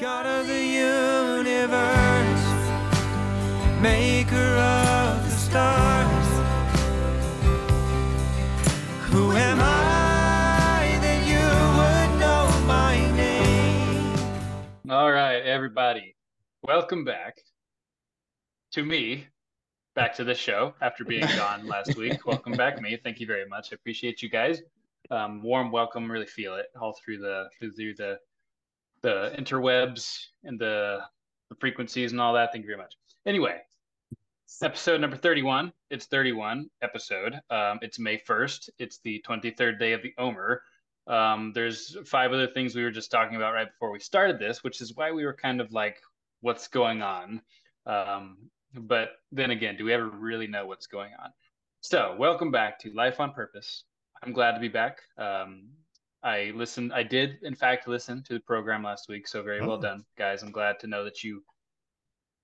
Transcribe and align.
God 0.00 0.24
of 0.24 0.46
the 0.46 0.64
universe, 0.64 1.76
maker 3.82 4.56
of 4.56 5.22
the 5.22 5.30
stars. 5.30 6.26
Who 9.10 9.32
am 9.32 9.58
I 9.60 10.98
that 11.02 11.26
you 11.28 11.44
would 11.76 12.18
know 12.18 12.66
my 12.66 12.96
name? 13.14 14.16
All 14.88 15.12
right, 15.12 15.42
everybody, 15.42 16.16
welcome 16.62 17.04
back 17.04 17.36
to 18.72 18.82
me, 18.82 19.26
back 19.94 20.14
to 20.14 20.24
the 20.24 20.34
show 20.34 20.72
after 20.80 21.04
being 21.04 21.26
gone 21.36 21.66
last 21.66 21.94
week. 21.98 22.24
Welcome 22.24 22.54
back, 22.54 22.80
me. 22.80 22.98
Thank 23.04 23.20
you 23.20 23.26
very 23.26 23.46
much. 23.46 23.68
I 23.70 23.74
appreciate 23.74 24.22
you 24.22 24.30
guys. 24.30 24.62
Um, 25.10 25.42
warm 25.42 25.70
welcome. 25.70 26.10
Really 26.10 26.24
feel 26.24 26.54
it 26.54 26.68
all 26.80 26.96
through 27.04 27.18
the 27.18 27.50
through, 27.58 27.72
through 27.72 27.96
the 27.96 28.18
the 29.02 29.32
interwebs 29.38 30.18
and 30.44 30.58
the, 30.58 31.00
the 31.48 31.56
frequencies 31.56 32.12
and 32.12 32.20
all 32.20 32.34
that. 32.34 32.52
Thank 32.52 32.64
you 32.64 32.68
very 32.68 32.78
much. 32.78 32.94
Anyway, 33.26 33.58
episode 34.62 35.00
number 35.00 35.16
31. 35.16 35.72
It's 35.90 36.06
31 36.06 36.68
episode. 36.82 37.40
Um, 37.50 37.78
it's 37.82 37.98
May 37.98 38.18
1st. 38.18 38.70
It's 38.78 38.98
the 38.98 39.24
23rd 39.28 39.78
day 39.78 39.92
of 39.92 40.02
the 40.02 40.12
Omer. 40.18 40.62
Um, 41.06 41.52
there's 41.54 41.96
five 42.04 42.32
other 42.32 42.46
things 42.46 42.74
we 42.74 42.82
were 42.82 42.90
just 42.90 43.10
talking 43.10 43.36
about 43.36 43.54
right 43.54 43.68
before 43.68 43.90
we 43.90 44.00
started 44.00 44.38
this, 44.38 44.62
which 44.62 44.80
is 44.80 44.94
why 44.94 45.10
we 45.10 45.24
were 45.24 45.34
kind 45.34 45.60
of 45.60 45.72
like, 45.72 46.00
what's 46.40 46.68
going 46.68 47.02
on? 47.02 47.42
Um, 47.86 48.36
but 48.74 49.10
then 49.32 49.50
again, 49.50 49.76
do 49.76 49.84
we 49.84 49.92
ever 49.92 50.08
really 50.08 50.46
know 50.46 50.66
what's 50.66 50.86
going 50.86 51.12
on? 51.22 51.30
So, 51.80 52.14
welcome 52.18 52.50
back 52.50 52.78
to 52.80 52.92
Life 52.92 53.20
on 53.20 53.32
Purpose. 53.32 53.84
I'm 54.22 54.32
glad 54.32 54.52
to 54.52 54.60
be 54.60 54.68
back. 54.68 54.98
Um, 55.16 55.68
I 56.22 56.52
listened. 56.54 56.92
I 56.92 57.02
did, 57.02 57.38
in 57.42 57.54
fact, 57.54 57.88
listen 57.88 58.22
to 58.24 58.34
the 58.34 58.40
program 58.40 58.82
last 58.82 59.08
week. 59.08 59.26
So 59.26 59.42
very 59.42 59.60
well 59.60 59.78
Oh. 59.78 59.80
done, 59.80 60.04
guys. 60.18 60.42
I'm 60.42 60.50
glad 60.52 60.78
to 60.80 60.86
know 60.86 61.04
that 61.04 61.22
you 61.24 61.42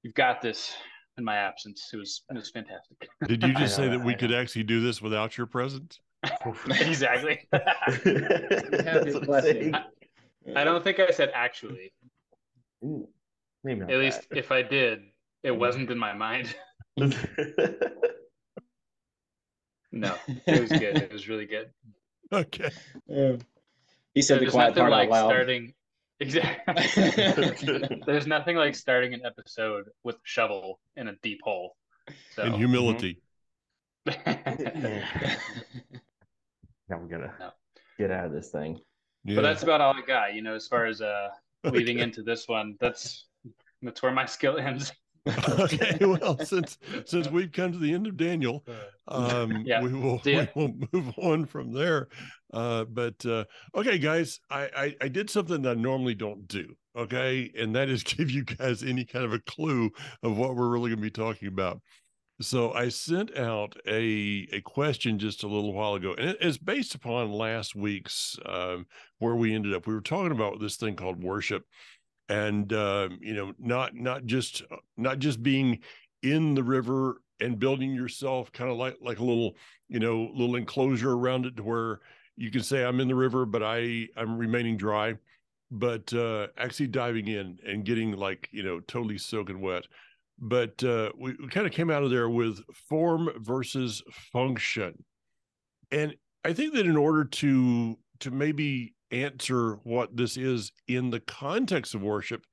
you've 0.03 0.15
got 0.15 0.41
this 0.41 0.75
in 1.19 1.25
my 1.25 1.37
absence. 1.37 1.91
It 1.93 1.97
was 1.99 2.23
it 2.31 2.37
was 2.37 2.51
fantastic. 2.51 3.09
Did 3.27 3.43
you 3.43 3.53
just 3.59 3.77
say 3.77 3.87
know, 3.87 3.99
that 3.99 4.05
we 4.05 4.15
could 4.21 4.33
actually 4.33 4.65
do 4.65 4.81
this 4.81 5.03
without 5.03 5.37
your 5.37 5.47
presence? 5.47 6.01
exactly. 6.67 7.47
That's 7.53 8.05
what 8.05 9.17
I'm 9.17 9.21
blessing. 9.27 9.75
I 10.55 10.65
don't 10.65 10.83
think 10.83 10.99
I 10.99 11.11
said 11.11 11.31
actually. 11.35 11.93
Ooh, 12.85 13.09
maybe 13.63 13.81
not 13.81 13.91
At 13.91 13.99
least 13.99 14.27
if 14.31 14.51
I 14.53 14.63
did, 14.63 15.03
it 15.43 15.51
wasn't 15.51 15.91
in 15.91 15.99
my 15.99 16.15
mind. 16.15 16.55
No, 19.93 20.15
it 20.47 20.61
was 20.61 20.71
good. 20.71 20.97
It 20.99 21.13
was 21.13 21.29
really 21.29 21.47
good. 21.47 21.71
Okay. 22.33 22.71
He 24.17 24.23
said 24.23 24.37
the 24.37 24.41
There's 24.47 24.53
quiet 24.55 24.69
nothing 24.71 24.81
part 24.81 24.91
like 24.93 25.09
out 25.09 25.13
loud. 25.13 25.29
starting. 25.29 25.75
Exactly. 26.21 28.01
There's 28.07 28.27
nothing 28.27 28.57
like 28.57 28.75
starting 28.75 29.13
an 29.13 29.21
episode 29.27 29.85
with 30.03 30.17
a 30.17 30.19
shovel 30.25 30.81
in 30.97 31.09
a 31.09 31.13
deep 31.23 31.41
hole. 31.45 31.77
So. 32.35 32.43
In 32.45 32.55
humility. 32.55 33.21
now 34.07 34.15
we're 36.89 37.07
gonna 37.11 37.35
No. 37.39 37.51
get 37.99 38.11
out 38.11 38.25
of 38.25 38.33
this 38.33 38.49
thing. 38.51 38.79
Yeah. 39.25 39.37
But 39.37 39.43
that's 39.43 39.63
about 39.63 39.83
all 39.83 39.93
I 39.95 40.01
got, 40.07 40.33
you 40.33 40.41
know, 40.41 40.55
as 40.55 40.67
far 40.67 40.87
as 40.87 41.03
uh 41.03 41.29
leading 41.65 41.97
Okay. 41.99 42.05
into 42.05 42.23
this 42.23 42.49
one. 42.49 42.77
That's 42.81 43.27
that's 43.83 44.03
where 44.03 44.13
my 44.13 44.25
skill 44.25 44.57
ends. 44.59 44.93
okay. 45.59 45.97
Well, 46.01 46.39
since 46.45 46.79
since 47.05 47.29
we've 47.29 47.51
come 47.51 47.73
to 47.73 47.79
the 47.79 47.93
end 47.93 48.07
of 48.07 48.17
Daniel, 48.17 48.65
um, 49.09 49.63
Yeah. 49.67 49.83
we 49.83 49.93
will 49.93 50.21
we 50.25 50.49
will 50.55 50.75
move 50.93 51.13
on 51.19 51.47
from 51.47 51.73
there. 51.73 52.09
Uh, 52.53 52.85
but 52.85 53.25
uh, 53.27 53.45
okay, 53.75 53.99
guys, 53.99 54.41
I, 54.51 54.71
I 54.77 54.97
I 55.03 55.09
did 55.09 55.29
something 55.29 55.63
that 55.63 55.77
I 55.79 55.81
normally 55.81 56.15
don't 56.15 56.47
do. 56.47 56.75
Okay, 56.97 57.51
and 57.59 57.75
that 57.75 57.89
is 57.89 58.03
give 58.05 58.31
you 58.31 58.45
guys 58.45 58.83
any 58.83 59.05
kind 59.05 59.25
of 59.25 59.33
a 59.33 59.41
clue 59.41 59.91
of 60.23 60.37
what 60.37 60.55
we're 60.55 60.69
really 60.69 60.91
going 60.91 60.99
to 60.99 61.03
be 61.03 61.11
talking 61.11 61.49
about. 61.49 61.81
So 62.41 62.73
I 62.73 62.91
sent 62.91 63.37
out 63.37 63.77
a 63.89 64.47
a 64.53 64.61
question 64.61 65.19
just 65.19 65.43
a 65.43 65.49
little 65.49 65.73
while 65.73 65.95
ago, 65.95 66.15
and 66.17 66.31
it 66.31 66.37
is 66.41 66.59
based 66.59 66.95
upon 66.95 67.33
last 67.33 67.75
week's 67.75 68.39
um, 68.45 68.87
where 69.19 69.35
we 69.35 69.55
ended 69.55 69.75
up. 69.75 69.87
We 69.87 69.95
were 69.95 70.03
talking 70.03 70.33
about 70.33 70.61
this 70.61 70.77
thing 70.77 70.97
called 70.97 71.23
worship, 71.23 71.65
and 72.29 72.73
um, 72.73 73.19
you 73.21 73.35
know, 73.35 73.53
not 73.59 73.95
not 73.95 74.27
just 74.27 74.63
not 74.97 75.19
just 75.19 75.43
being 75.43 75.81
in 76.23 76.55
the 76.55 76.63
river 76.63 77.23
and 77.41 77.59
building 77.59 77.93
yourself 77.93 78.51
kind 78.53 78.71
of 78.71 78.77
like 78.77 78.97
like 79.01 79.19
a 79.19 79.25
little 79.25 79.57
you 79.89 80.01
know 80.01 80.31
little 80.35 80.57
enclosure 80.57 81.13
around 81.13 81.47
it 81.47 81.57
to 81.57 81.63
where 81.63 82.01
you 82.37 82.51
can 82.51 82.63
say 82.63 82.85
I'm 82.85 83.01
in 83.01 83.09
the 83.09 83.15
river, 83.15 83.47
but 83.47 83.63
I 83.63 84.09
I'm 84.17 84.39
remaining 84.39 84.77
dry, 84.77 85.15
but 85.71 86.13
uh, 86.13 86.49
actually 86.59 86.89
diving 86.89 87.29
in 87.29 87.59
and 87.67 87.85
getting 87.85 88.13
like 88.13 88.49
you 88.53 88.63
know 88.63 88.81
totally 88.81 89.19
soaking 89.19 89.61
wet. 89.61 89.85
But 90.39 90.83
uh, 90.85 91.13
we, 91.19 91.35
we 91.41 91.49
kind 91.49 91.67
of 91.67 91.73
came 91.73 91.91
out 91.91 92.03
of 92.03 92.11
there 92.11 92.29
with 92.29 92.61
form 92.89 93.31
versus 93.39 94.03
function. 94.33 95.03
And 95.91 96.15
i 96.47 96.53
think 96.53 96.75
that 96.75 96.87
in 96.87 96.97
order 96.97 97.25
to 97.25 97.99
to 98.21 98.31
maybe 98.31 98.95
answer 99.11 99.75
what 99.85 100.17
this 100.17 100.37
is 100.37 100.73
in 100.89 101.11
the 101.11 101.21
context 101.21 101.95
of 101.95 102.03
worship 102.03 102.45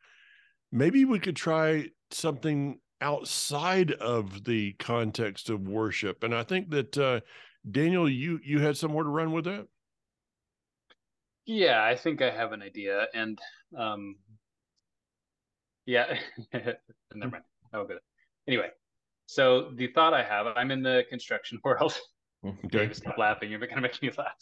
maybe 0.72 1.06
we 1.06 1.20
could 1.20 1.36
try 1.36 1.86
something 2.12 2.80
outside 3.02 3.92
of 3.94 4.44
the 4.46 4.74
context 4.74 5.50
of 5.50 5.68
worship 5.68 6.24
and 6.24 6.34
i 6.34 6.44
think 6.44 6.70
that 6.70 6.98
uh, 6.98 7.20
daniel 7.70 8.10
you 8.10 8.40
you 8.44 8.60
had 8.60 8.78
somewhere 8.78 9.04
to 9.04 9.10
run 9.10 9.32
with 9.32 9.46
that 9.46 9.68
Yeah, 11.46 11.84
I 11.84 11.96
think 11.96 12.22
I 12.22 12.32
have 12.32 12.54
an 12.54 12.62
idea. 12.62 13.08
And 13.14 13.38
um 13.78 14.16
yeah, 15.86 16.18
never 16.54 17.32
mind. 17.32 17.44
Oh 17.74 17.86
good. 17.86 18.00
Anyway, 18.48 18.70
so 19.26 19.72
the 19.76 19.88
thought 19.88 20.14
I 20.14 20.24
have, 20.24 20.48
I'm 20.56 20.72
in 20.72 20.82
the 20.82 21.04
construction 21.10 21.60
world. 21.66 21.98
Dave, 22.68 22.96
stop 22.96 23.18
laughing. 23.18 23.52
You're 23.52 23.60
gonna 23.60 23.82
make 23.82 24.02
me 24.02 24.10
laugh. 24.18 24.40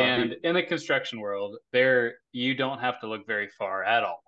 And 0.00 0.32
in 0.44 0.54
the 0.54 0.62
construction 0.62 1.20
world, 1.20 1.56
there 1.72 2.14
you 2.32 2.54
don't 2.54 2.78
have 2.80 3.00
to 3.00 3.06
look 3.06 3.26
very 3.26 3.48
far 3.48 3.84
at 3.84 4.02
all 4.04 4.22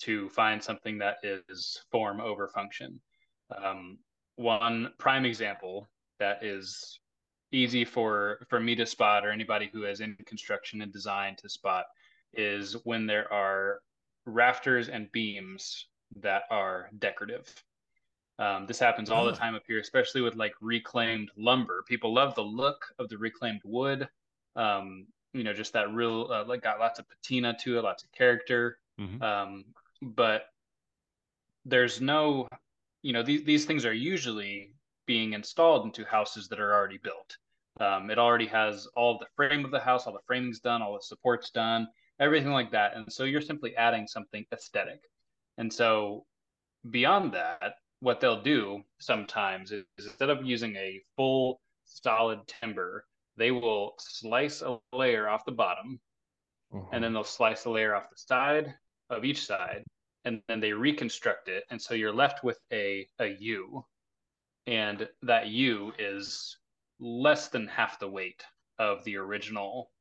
to 0.00 0.28
find 0.30 0.62
something 0.62 0.98
that 0.98 1.16
is 1.22 1.82
form 1.90 2.20
over 2.20 2.48
function. 2.48 3.00
Um, 3.56 3.98
one 4.36 4.92
prime 4.98 5.24
example 5.24 5.88
that 6.18 6.44
is 6.44 7.00
easy 7.50 7.84
for 7.84 8.46
for 8.48 8.60
me 8.60 8.74
to 8.76 8.84
spot 8.86 9.24
or 9.24 9.30
anybody 9.30 9.70
who 9.72 9.84
is 9.84 10.00
in 10.00 10.14
construction 10.26 10.82
and 10.82 10.92
design 10.92 11.34
to 11.36 11.48
spot 11.48 11.86
is 12.34 12.76
when 12.84 13.06
there 13.06 13.32
are 13.32 13.80
rafters 14.26 14.88
and 14.90 15.10
beams 15.12 15.86
that 16.16 16.42
are 16.50 16.90
decorative. 16.98 17.52
Um, 18.38 18.66
this 18.66 18.78
happens 18.78 19.10
all 19.10 19.24
the 19.24 19.32
Ah. 19.32 19.36
time 19.36 19.54
up 19.54 19.62
here, 19.66 19.80
especially 19.80 20.20
with 20.20 20.36
like 20.36 20.52
reclaimed 20.60 21.30
lumber. 21.36 21.82
People 21.88 22.12
love 22.14 22.34
the 22.34 22.44
look 22.44 22.84
of 22.98 23.08
the 23.08 23.18
reclaimed 23.18 23.62
wood. 23.64 24.08
Um, 24.58 25.06
you 25.32 25.44
know, 25.44 25.52
just 25.52 25.72
that 25.72 25.92
real 25.92 26.28
uh, 26.32 26.44
like 26.44 26.62
got 26.62 26.78
lots 26.80 26.98
of 26.98 27.06
patina 27.08 27.56
to 27.62 27.78
it, 27.78 27.82
lots 27.82 28.02
of 28.04 28.12
character. 28.12 28.78
Mhm. 28.98 29.22
Um, 29.22 29.64
but 30.02 30.42
there's 31.64 32.00
no, 32.00 32.48
you 33.02 33.12
know, 33.12 33.22
these 33.22 33.44
these 33.44 33.64
things 33.64 33.84
are 33.84 33.92
usually 33.92 34.74
being 35.06 35.32
installed 35.32 35.84
into 35.86 36.04
houses 36.04 36.48
that 36.48 36.60
are 36.60 36.74
already 36.74 36.98
built. 36.98 37.36
Um, 37.80 38.10
it 38.10 38.18
already 38.18 38.46
has 38.46 38.86
all 38.96 39.18
the 39.18 39.26
frame 39.36 39.64
of 39.64 39.70
the 39.70 39.80
house, 39.80 40.06
all 40.06 40.12
the 40.12 40.26
framing's 40.26 40.60
done, 40.60 40.82
all 40.82 40.94
the 40.94 41.02
supports 41.02 41.50
done, 41.50 41.86
everything 42.18 42.52
like 42.52 42.72
that. 42.72 42.96
And 42.96 43.10
so 43.12 43.24
you're 43.24 43.40
simply 43.40 43.76
adding 43.76 44.06
something 44.06 44.44
aesthetic. 44.52 45.00
And 45.58 45.72
so 45.72 46.26
beyond 46.90 47.32
that, 47.34 47.74
what 48.00 48.20
they'll 48.20 48.42
do 48.42 48.82
sometimes 48.98 49.72
is 49.72 49.84
instead 49.98 50.30
of 50.30 50.44
using 50.44 50.76
a 50.76 51.00
full 51.16 51.60
solid 51.84 52.40
timber, 52.46 53.06
they 53.38 53.52
will 53.52 53.94
slice 53.98 54.62
a 54.62 54.80
layer 54.92 55.28
off 55.28 55.44
the 55.46 55.52
bottom 55.52 56.00
and 56.92 57.04
then 57.04 57.12
they'll 57.14 57.24
slice 57.24 57.64
a 57.66 57.70
layer 57.70 57.94
off 57.94 58.10
the 58.10 58.16
side 58.18 58.74
of 59.10 59.24
each 59.24 59.46
side 59.46 59.84
and 60.24 60.42
then 60.48 60.60
they 60.60 60.72
reconstruct 60.72 61.48
it 61.48 61.64
and 61.70 61.80
so 61.80 61.94
you're 61.94 62.14
left 62.14 62.44
with 62.44 62.58
a 62.72 63.08
a 63.20 63.28
u. 63.40 63.86
And 64.66 65.08
that 65.22 65.48
u 65.48 65.94
is 65.98 66.58
less 67.00 67.48
than 67.48 67.68
half 67.68 67.98
the 68.00 68.08
weight 68.10 68.44
of 68.78 69.04
the 69.04 69.16
original 69.16 69.92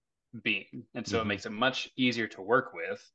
beam. 0.44 0.88
And 0.96 1.08
so 1.08 1.22
it 1.22 1.26
Mhm. 1.26 1.28
makes 1.28 1.46
it 1.46 1.52
much 1.52 1.90
easier 1.98 2.28
to 2.30 2.42
work 2.42 2.74
with 2.74 3.12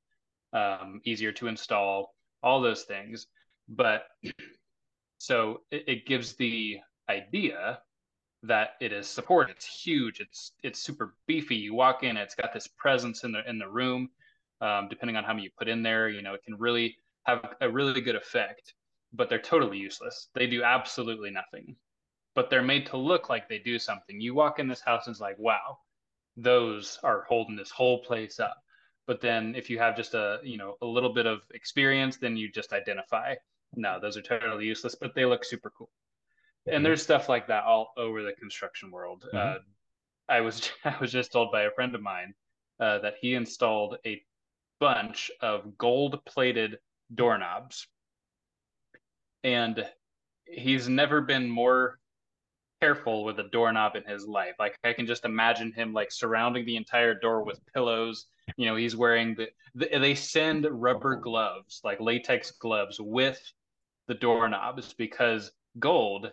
um, 0.54 1.00
easier 1.04 1.32
to 1.32 1.48
install 1.48 2.14
all 2.42 2.60
those 2.62 2.84
things. 2.84 3.28
But 3.68 4.08
so 5.18 5.64
it, 5.70 5.84
it 5.88 6.06
gives 6.06 6.36
the 6.36 6.80
idea 7.08 7.82
that 8.42 8.70
it 8.80 8.92
is 8.92 9.06
support. 9.06 9.50
It's 9.50 9.64
huge. 9.64 10.20
It's 10.20 10.52
it's 10.62 10.80
super 10.80 11.14
beefy. 11.26 11.56
You 11.56 11.74
walk 11.74 12.02
in, 12.02 12.16
it's 12.16 12.34
got 12.34 12.52
this 12.52 12.66
presence 12.66 13.24
in 13.24 13.32
the 13.32 13.48
in 13.48 13.58
the 13.58 13.68
room. 13.68 14.10
Um, 14.60 14.88
depending 14.88 15.16
on 15.16 15.24
how 15.24 15.32
many 15.32 15.44
you 15.44 15.50
put 15.58 15.68
in 15.68 15.82
there, 15.82 16.08
you 16.08 16.22
know, 16.22 16.34
it 16.34 16.44
can 16.44 16.56
really 16.56 16.96
have 17.24 17.54
a 17.60 17.68
really 17.68 18.00
good 18.00 18.16
effect. 18.16 18.74
But 19.12 19.28
they're 19.28 19.38
totally 19.38 19.78
useless. 19.78 20.28
They 20.34 20.46
do 20.46 20.62
absolutely 20.62 21.30
nothing. 21.30 21.76
But 22.34 22.48
they're 22.48 22.62
made 22.62 22.86
to 22.86 22.96
look 22.96 23.28
like 23.28 23.48
they 23.48 23.58
do 23.58 23.78
something. 23.78 24.20
You 24.20 24.34
walk 24.34 24.58
in 24.58 24.68
this 24.68 24.80
house 24.80 25.06
and 25.06 25.12
it's 25.12 25.20
like, 25.20 25.38
wow, 25.38 25.78
those 26.36 26.98
are 27.02 27.26
holding 27.28 27.56
this 27.56 27.70
whole 27.70 27.98
place 27.98 28.40
up. 28.40 28.56
But 29.06 29.20
then 29.20 29.54
if 29.54 29.68
you 29.68 29.78
have 29.78 29.96
just 29.96 30.14
a 30.14 30.38
you 30.42 30.56
know 30.56 30.76
a 30.82 30.86
little 30.86 31.12
bit 31.12 31.26
of 31.26 31.42
experience, 31.52 32.16
then 32.16 32.36
you 32.36 32.50
just 32.50 32.72
identify. 32.72 33.34
No, 33.74 33.98
those 34.00 34.16
are 34.16 34.22
totally 34.22 34.66
useless, 34.66 34.94
but 34.94 35.14
they 35.14 35.24
look 35.24 35.44
super 35.44 35.72
cool. 35.76 35.90
And 36.66 36.84
there's 36.84 37.02
stuff 37.02 37.28
like 37.28 37.48
that 37.48 37.64
all 37.64 37.92
over 37.96 38.22
the 38.22 38.32
construction 38.34 38.90
world. 38.90 39.24
Mhm. 39.32 39.56
Uh, 39.56 39.58
I 40.28 40.40
was 40.40 40.70
I 40.84 40.96
was 41.00 41.12
just 41.12 41.32
told 41.32 41.52
by 41.52 41.62
a 41.62 41.70
friend 41.72 41.94
of 41.94 42.02
mine 42.02 42.34
uh, 42.80 42.98
that 43.00 43.14
he 43.20 43.34
installed 43.34 43.98
a 44.06 44.22
bunch 44.80 45.30
of 45.40 45.76
gold 45.78 46.24
plated 46.24 46.78
doorknobs, 47.14 47.86
and 49.44 49.84
he's 50.46 50.88
never 50.88 51.20
been 51.20 51.48
more 51.48 51.98
careful 52.80 53.24
with 53.24 53.38
a 53.38 53.44
doorknob 53.44 53.96
in 53.96 54.04
his 54.04 54.26
life. 54.26 54.54
Like 54.58 54.76
I 54.84 54.92
can 54.92 55.06
just 55.06 55.24
imagine 55.24 55.72
him 55.72 55.92
like 55.92 56.10
surrounding 56.10 56.66
the 56.66 56.76
entire 56.76 57.14
door 57.14 57.44
with 57.44 57.60
pillows. 57.74 58.26
You 58.56 58.66
know, 58.66 58.76
he's 58.76 58.96
wearing 58.96 59.34
the, 59.36 59.48
the 59.74 59.98
they 59.98 60.14
send 60.14 60.66
rubber 60.70 61.16
gloves, 61.16 61.80
like 61.84 62.00
latex 62.00 62.50
gloves 62.52 62.98
with 63.00 63.40
the 64.08 64.14
doorknobs 64.14 64.94
because 64.94 65.52
gold 65.78 66.32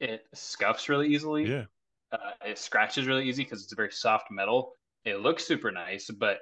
it 0.00 0.26
scuffs 0.34 0.88
really 0.88 1.08
easily. 1.08 1.46
Yeah. 1.50 1.64
Uh, 2.12 2.32
it 2.44 2.58
scratches 2.58 3.06
really 3.06 3.28
easy 3.28 3.44
because 3.44 3.62
it's 3.62 3.72
a 3.72 3.76
very 3.76 3.90
soft 3.90 4.30
metal. 4.30 4.74
It 5.04 5.20
looks 5.20 5.44
super 5.44 5.70
nice, 5.72 6.10
but 6.10 6.38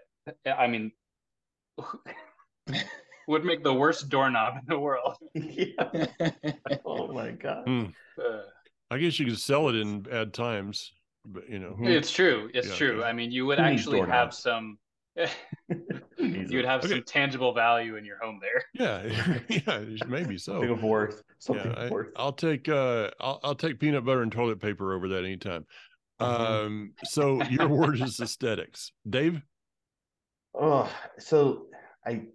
I 0.47 0.67
mean, 0.67 0.93
would 3.29 3.45
make 3.45 3.63
the 3.65 3.73
worst 3.73 4.09
doorknob 4.09 4.55
in 4.59 4.63
the 4.69 4.79
world. 4.79 5.17
yeah. 5.35 6.07
Oh 6.85 7.09
my 7.13 7.31
god. 7.31 7.65
Hmm. 7.67 7.85
Uh, 8.19 8.43
I 8.91 8.99
guess 8.99 9.19
you 9.19 9.27
could 9.27 9.39
sell 9.39 9.69
it 9.69 9.75
in 9.75 10.01
bad 10.01 10.33
times, 10.33 10.93
but 11.27 11.49
you 11.49 11.59
know. 11.59 11.77
Mhm. 11.79 11.89
It's 11.89 12.13
true. 12.13 12.51
It's 12.55 12.69
Yeah, 12.69 12.75
true. 12.75 12.99
okay. 13.01 13.09
I 13.09 13.13
mean, 13.13 13.33
you 13.33 13.47
would 13.47 13.59
Who 13.59 13.65
actually 13.65 14.01
have 14.01 14.35
some. 14.35 14.79
Needs 16.33 16.51
you 16.51 16.59
would 16.59 16.67
have 16.67 16.81
Okay. 16.85 16.95
some 16.95 17.03
tangible 17.05 17.53
value 17.53 17.97
in 17.97 18.05
your 18.05 18.19
home 18.19 18.41
there. 18.41 18.65
Yeah, 18.75 19.39
yeah, 19.49 19.85
maybe 20.07 20.39
so. 20.39 20.53
something 20.53 20.71
of 20.71 20.83
worth. 20.83 21.23
Something 21.39 21.67
Yeah, 21.73 21.85
of 21.85 21.91
worth. 21.91 22.09
I, 22.17 22.25
will 22.25 22.33
take 22.33 22.69
uh, 22.69 23.11
I'll 23.21 23.41
I'll 23.43 23.55
take 23.55 23.79
peanut 23.81 24.05
butter 24.05 24.23
and 24.23 24.33
toilet 24.33 24.61
paper 24.61 24.95
over 24.95 25.09
that 25.09 25.25
anytime. 25.25 25.67
Mhm. 26.21 26.27
Um, 26.27 26.93
so 27.05 27.43
your 27.43 27.69
word 27.77 28.01
is 28.01 28.21
aesthetics, 28.21 28.93
Dave. 29.09 29.43
Oh, 30.55 30.91
so 31.19 31.67
I 32.07 32.27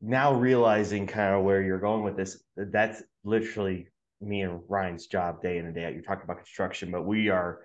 now 0.00 0.34
realizing 0.34 1.06
kind 1.06 1.34
of 1.34 1.44
where 1.44 1.62
you're 1.62 1.80
going 1.80 2.02
with 2.02 2.16
this. 2.16 2.42
That's 2.56 3.02
literally 3.24 3.88
me 4.20 4.42
and 4.42 4.60
Ryan's 4.68 5.06
job 5.06 5.42
day 5.42 5.58
in 5.58 5.66
and 5.66 5.74
day 5.74 5.84
out. 5.84 5.94
You're 5.94 6.02
talking 6.02 6.24
about 6.24 6.38
construction, 6.38 6.90
but 6.90 7.02
we 7.04 7.28
are 7.28 7.60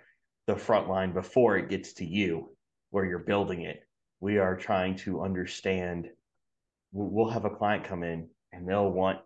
the 0.47 0.55
front 0.55 0.89
line 0.89 1.13
before 1.13 1.57
it 1.57 1.69
gets 1.69 1.93
to 1.93 2.05
you, 2.05 2.55
where 2.91 3.05
you're 3.05 3.19
building 3.19 3.63
it. 3.63 3.81
We 4.19 4.37
are 4.37 4.55
trying 4.55 4.95
to 4.97 5.21
understand. 5.21 6.09
We'll 6.91 7.29
have 7.29 7.45
a 7.45 7.49
client 7.49 7.83
come 7.83 8.03
in 8.03 8.27
and 8.51 8.67
they'll 8.67 8.91
want 8.91 9.19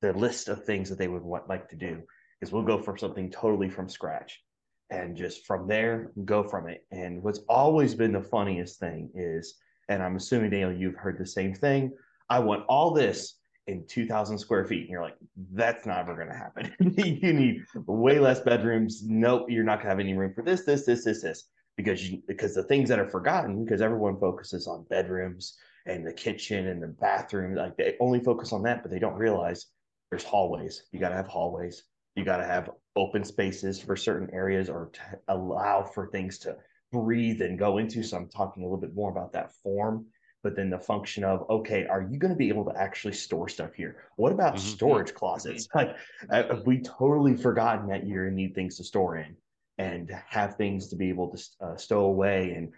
the 0.00 0.12
list 0.12 0.48
of 0.48 0.64
things 0.64 0.88
that 0.88 0.98
they 0.98 1.08
would 1.08 1.22
want 1.22 1.48
like 1.48 1.68
to 1.70 1.76
do 1.76 2.02
is 2.40 2.52
we'll 2.52 2.62
go 2.62 2.78
for 2.78 2.96
something 2.96 3.30
totally 3.30 3.68
from 3.68 3.88
scratch 3.88 4.42
and 4.90 5.16
just 5.16 5.46
from 5.46 5.66
there 5.66 6.12
go 6.24 6.42
from 6.42 6.68
it. 6.68 6.84
And 6.90 7.22
what's 7.22 7.40
always 7.48 7.94
been 7.94 8.12
the 8.12 8.22
funniest 8.22 8.78
thing 8.78 9.10
is, 9.14 9.54
and 9.88 10.02
I'm 10.02 10.16
assuming 10.16 10.50
Daniel, 10.50 10.72
you've 10.72 10.94
heard 10.94 11.18
the 11.18 11.26
same 11.26 11.54
thing. 11.54 11.92
I 12.30 12.38
want 12.38 12.64
all 12.68 12.92
this 12.92 13.34
in 13.66 13.86
2,000 13.86 14.38
square 14.38 14.64
feet, 14.64 14.82
and 14.82 14.90
you're 14.90 15.02
like, 15.02 15.16
that's 15.52 15.84
never 15.84 16.14
going 16.14 16.28
to 16.28 16.34
happen. 16.34 16.74
you 16.96 17.32
need 17.32 17.64
way 17.86 18.18
less 18.18 18.40
bedrooms. 18.40 19.02
Nope, 19.04 19.46
you're 19.48 19.64
not 19.64 19.76
going 19.76 19.86
to 19.86 19.90
have 19.90 20.00
any 20.00 20.14
room 20.14 20.32
for 20.34 20.42
this, 20.42 20.64
this, 20.64 20.86
this, 20.86 21.04
this, 21.04 21.22
this, 21.22 21.44
because 21.78 22.10
you 22.10 22.20
because 22.26 22.54
the 22.56 22.64
things 22.64 22.88
that 22.88 22.98
are 22.98 23.08
forgotten 23.08 23.64
because 23.64 23.80
everyone 23.80 24.18
focuses 24.18 24.66
on 24.66 24.84
bedrooms 24.90 25.56
and 25.86 26.04
the 26.04 26.12
kitchen 26.12 26.66
and 26.66 26.82
the 26.82 26.88
bathroom, 26.88 27.54
like 27.54 27.76
they 27.78 27.94
only 28.00 28.20
focus 28.20 28.52
on 28.52 28.62
that, 28.64 28.82
but 28.82 28.90
they 28.90 28.98
don't 28.98 29.14
realize 29.14 29.66
there's 30.10 30.24
hallways. 30.24 30.82
You 30.90 30.98
got 30.98 31.10
to 31.10 31.14
have 31.14 31.28
hallways. 31.28 31.84
You 32.16 32.24
got 32.24 32.38
to 32.38 32.44
have 32.44 32.70
open 32.96 33.24
spaces 33.24 33.80
for 33.80 33.96
certain 33.96 34.28
areas 34.34 34.68
or 34.68 34.90
to 34.92 35.00
allow 35.28 35.84
for 35.84 36.08
things 36.08 36.36
to 36.40 36.56
breathe 36.92 37.40
and 37.42 37.56
go 37.58 37.78
into. 37.78 38.02
So 38.02 38.16
I'm 38.16 38.28
talking 38.28 38.64
a 38.64 38.66
little 38.66 38.80
bit 38.80 38.94
more 38.94 39.12
about 39.12 39.32
that 39.34 39.52
form, 39.62 40.06
but 40.42 40.56
then 40.56 40.70
the 40.70 40.80
function 40.80 41.22
of, 41.22 41.48
okay, 41.48 41.86
are 41.86 42.02
you 42.02 42.18
going 42.18 42.32
to 42.32 42.36
be 42.36 42.48
able 42.48 42.64
to 42.64 42.76
actually 42.76 43.14
store 43.14 43.48
stuff 43.48 43.72
here? 43.74 44.02
What 44.16 44.32
about 44.32 44.56
Mhm. 44.56 44.60
storage 44.60 45.14
closets? 45.14 45.68
Like 45.74 45.96
uh, 46.28 46.56
we 46.66 46.80
totally 46.80 47.36
forgotten 47.36 47.88
that 47.90 48.04
you're 48.04 48.30
need 48.32 48.56
things 48.56 48.78
to 48.78 48.84
store 48.84 49.16
in 49.18 49.36
and 49.78 50.10
have 50.28 50.56
things 50.56 50.88
to 50.88 50.96
be 50.96 51.08
able 51.08 51.28
to 51.28 51.42
uh, 51.60 51.76
stow 51.76 52.04
away 52.04 52.52
and 52.52 52.72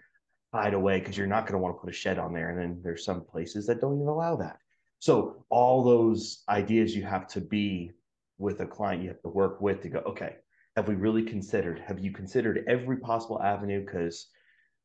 hide 0.53 0.73
away 0.73 0.99
because 0.99 1.17
you're 1.17 1.27
not 1.27 1.45
going 1.45 1.53
to 1.53 1.59
want 1.59 1.75
to 1.75 1.79
put 1.79 1.89
a 1.89 1.93
shed 1.93 2.19
on 2.19 2.33
there. 2.33 2.49
And 2.49 2.59
then 2.59 2.81
there's 2.83 3.05
some 3.05 3.23
places 3.23 3.65
that 3.67 3.81
don't 3.81 3.95
even 3.95 4.07
allow 4.07 4.35
that. 4.37 4.57
So 4.99 5.45
all 5.49 5.83
those 5.83 6.43
ideas 6.47 6.95
you 6.95 7.03
have 7.03 7.27
to 7.29 7.41
be 7.41 7.91
with 8.37 8.59
a 8.59 8.65
client 8.65 9.01
you 9.01 9.09
have 9.09 9.21
to 9.21 9.29
work 9.29 9.61
with 9.61 9.81
to 9.81 9.89
go, 9.89 9.99
okay, 9.99 10.35
have 10.75 10.87
we 10.87 10.95
really 10.95 11.23
considered? 11.23 11.79
Have 11.79 11.99
you 11.99 12.11
considered 12.11 12.63
every 12.67 12.97
possible 12.97 13.41
avenue? 13.41 13.83
Because 13.83 14.27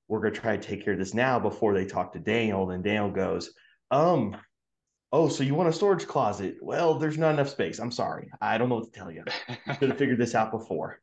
we're 0.08 0.20
going 0.20 0.34
to 0.34 0.40
try 0.40 0.56
to 0.56 0.62
take 0.62 0.84
care 0.84 0.94
of 0.94 0.98
this 0.98 1.14
now 1.14 1.38
before 1.38 1.74
they 1.74 1.84
talk 1.84 2.12
to 2.12 2.18
Daniel. 2.18 2.66
Then 2.66 2.82
Daniel 2.82 3.10
goes, 3.10 3.50
um, 3.90 4.36
oh, 5.12 5.28
so 5.28 5.42
you 5.42 5.54
want 5.54 5.68
a 5.68 5.72
storage 5.72 6.06
closet? 6.06 6.56
Well, 6.60 6.98
there's 6.98 7.18
not 7.18 7.34
enough 7.34 7.48
space. 7.48 7.78
I'm 7.78 7.92
sorry. 7.92 8.30
I 8.40 8.58
don't 8.58 8.68
know 8.68 8.76
what 8.76 8.92
to 8.92 8.98
tell 8.98 9.10
you. 9.10 9.24
I 9.66 9.74
could 9.74 9.90
have 9.90 9.98
figured 9.98 10.18
this 10.18 10.34
out 10.34 10.50
before. 10.50 11.00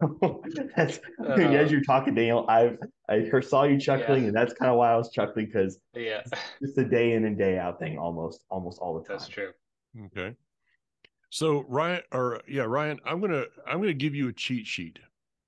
that's 0.76 1.00
as 1.26 1.72
you're 1.72 1.82
talking, 1.82 2.14
Daniel. 2.14 2.44
I 2.48 2.76
I 3.08 3.30
saw 3.40 3.64
you 3.64 3.78
chuckling, 3.80 4.22
Yeah. 4.22 4.28
and 4.28 4.36
that's 4.36 4.52
kind 4.52 4.70
of 4.70 4.76
why 4.76 4.92
I 4.92 4.96
was 4.96 5.10
chuckling 5.10 5.46
because 5.46 5.78
yeah, 5.94 6.22
it's 6.60 6.76
a 6.76 6.84
day 6.84 7.12
in 7.12 7.24
and 7.24 7.38
day 7.38 7.58
out 7.58 7.78
thing, 7.78 7.96
almost 7.98 8.42
almost 8.50 8.78
all 8.78 8.94
the 8.94 9.00
time. 9.06 9.16
that's 9.18 9.28
true. 9.28 9.52
Okay. 10.06 10.34
So 11.30 11.64
Ryan, 11.68 12.02
or 12.12 12.42
yeah, 12.46 12.64
Ryan, 12.64 12.98
I'm 13.06 13.20
gonna 13.20 13.44
I'm 13.66 13.80
gonna 13.80 13.94
give 13.94 14.14
you 14.14 14.28
a 14.28 14.32
cheat 14.32 14.66
sheet. 14.66 14.98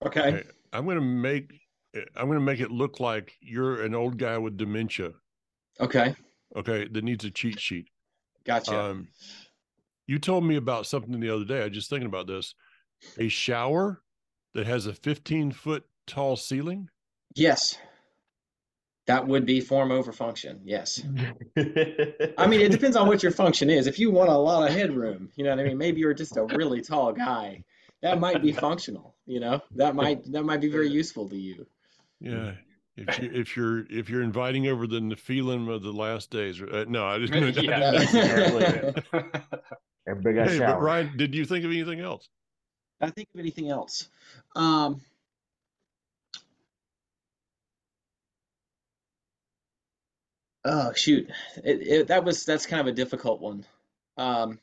Okay. 0.04 0.20
Okay. 0.20 0.42
I'm 0.72 0.86
gonna 0.86 1.00
make 1.00 1.52
I'm 2.16 2.28
gonna 2.28 2.40
make 2.40 2.60
it 2.60 2.70
look 2.70 3.00
like 3.00 3.34
you're 3.40 3.82
an 3.82 3.94
old 3.94 4.16
guy 4.18 4.38
with 4.38 4.56
dementia. 4.56 5.12
Okay. 5.80 6.14
Okay, 6.56 6.88
that 6.88 7.04
needs 7.04 7.24
a 7.24 7.30
cheat 7.30 7.60
sheet. 7.60 7.88
Gotcha. 8.44 8.78
Um, 8.78 9.08
you 10.06 10.18
told 10.18 10.44
me 10.44 10.56
about 10.56 10.86
something 10.86 11.20
the 11.20 11.28
other 11.34 11.44
day. 11.44 11.60
I 11.60 11.64
was 11.64 11.74
just 11.74 11.90
thinking 11.90 12.06
about 12.06 12.26
this. 12.26 12.54
A 13.18 13.28
shower 13.28 14.00
that 14.54 14.66
has 14.66 14.86
a 14.86 14.94
15 14.94 15.52
foot 15.52 15.84
tall 16.06 16.36
ceiling. 16.36 16.88
yes. 17.34 17.76
That 19.06 19.26
would 19.26 19.46
be 19.46 19.62
form 19.62 19.90
over 19.90 20.12
function. 20.12 20.60
Yes. 20.64 21.02
I 21.56 22.46
mean, 22.46 22.60
it 22.60 22.70
depends 22.70 22.94
on 22.94 23.08
what 23.08 23.22
your 23.22 23.32
function 23.32 23.70
is. 23.70 23.86
If 23.86 23.98
you 23.98 24.10
want 24.10 24.28
a 24.28 24.36
lot 24.36 24.68
of 24.68 24.76
headroom, 24.76 25.30
you 25.34 25.44
know 25.44 25.50
what 25.50 25.60
I 25.60 25.64
mean? 25.64 25.78
Maybe 25.78 26.00
you're 26.00 26.12
just 26.12 26.36
a 26.36 26.44
really 26.44 26.82
tall 26.82 27.14
guy. 27.14 27.64
That 28.02 28.20
might 28.20 28.42
be 28.42 28.52
functional, 28.52 29.16
you 29.24 29.40
know? 29.40 29.62
That 29.76 29.94
might 29.94 30.30
that 30.32 30.42
might 30.42 30.60
be 30.60 30.68
very 30.68 30.90
useful 30.90 31.26
to 31.30 31.36
you. 31.36 31.66
Yeah. 32.20 32.52
If 32.98 33.18
you 33.18 33.30
if 33.32 33.56
you're 33.56 33.86
if 33.88 34.10
you're 34.10 34.22
inviting 34.22 34.66
over 34.66 34.86
the 34.86 35.00
Nephilim 35.00 35.72
of 35.74 35.82
the 35.82 35.92
last 35.92 36.30
days, 36.30 36.60
uh, 36.60 36.84
no, 36.86 37.06
I 37.06 37.18
just 37.18 37.32
yeah. 37.62 38.02
Everybody 40.06 40.34
got 40.34 40.48
a 40.48 40.50
Hey, 40.50 40.58
but. 40.58 40.82
Ryan, 40.82 41.16
did 41.16 41.34
you 41.34 41.46
think 41.46 41.64
of 41.64 41.70
anything 41.70 42.00
else? 42.00 42.28
I 43.00 43.10
think 43.10 43.28
of 43.34 43.40
anything 43.40 43.68
else. 43.70 44.08
Um, 44.56 45.00
oh 50.64 50.92
shoot, 50.94 51.30
it, 51.64 51.86
it, 51.86 52.08
that 52.08 52.24
was 52.24 52.44
that's 52.44 52.66
kind 52.66 52.80
of 52.80 52.86
a 52.86 52.92
difficult 52.92 53.40
one. 53.40 53.64
Um, 54.16 54.58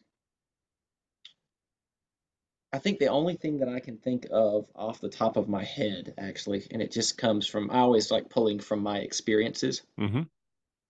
I 2.74 2.80
think 2.80 3.00
the 3.00 3.08
only 3.08 3.36
thing 3.36 3.60
that 3.60 3.70
I 3.70 3.80
can 3.80 3.98
think 3.98 4.27
of 4.32 4.70
off 4.75 5.00
the 5.00 5.10
top 5.10 5.38
of 5.38 5.48
my 5.48 5.63
head, 5.63 6.13
actually, 6.18 6.68
and 6.72 6.82
it 6.82 6.92
just 6.92 7.18
comes 7.18 7.48
from 7.48 7.72
I 7.72 7.80
always 7.80 8.12
like 8.12 8.30
pulling 8.30 8.60
from 8.60 8.82
my 8.82 9.00
experiences, 9.00 9.82
Mm-hmm. 10.00 10.24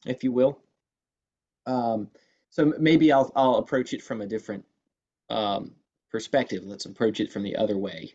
if 0.08 0.24
you 0.24 0.32
will. 0.32 0.60
Um, 1.68 2.10
so 2.50 2.74
maybe 2.80 3.12
I'll 3.12 3.32
I'll 3.36 3.56
approach 3.58 3.94
it 3.94 4.02
from 4.02 4.22
a 4.22 4.26
different 4.26 4.66
um, 5.30 5.74
perspective. 6.16 6.64
Let's 6.64 6.86
approach 6.86 7.20
it 7.20 7.30
from 7.34 7.44
the 7.44 7.58
other 7.58 7.78
way. 7.78 8.14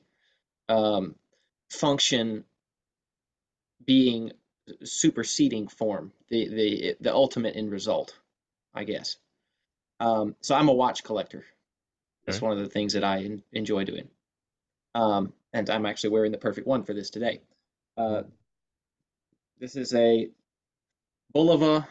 Um, 0.70 1.16
function 1.68 2.44
being 3.84 4.32
superseding 4.82 5.68
form, 5.68 6.10
the 6.30 6.48
the 6.48 6.96
the 6.98 7.12
ultimate 7.12 7.56
end 7.56 7.70
result, 7.70 8.18
I 8.74 8.84
guess. 8.84 9.18
Um, 9.98 10.34
so 10.40 10.54
I'm 10.54 10.70
a 10.70 10.72
watch 10.72 11.04
collector. 11.04 11.44
That's 12.24 12.38
Okay. 12.38 12.46
one 12.46 12.56
of 12.56 12.64
the 12.64 12.70
things 12.70 12.94
that 12.94 13.04
I 13.04 13.28
enjoy 13.52 13.84
doing. 13.84 14.08
Um, 14.94 15.34
and 15.52 15.68
I'm 15.68 15.84
actually 15.84 16.10
wearing 16.10 16.32
the 16.32 16.38
perfect 16.38 16.66
one 16.66 16.84
for 16.84 16.94
this 16.94 17.10
today. 17.10 17.42
Uh, 17.98 18.22
this 19.58 19.76
is 19.76 19.94
a 19.94 20.30
Bulova 21.36 21.86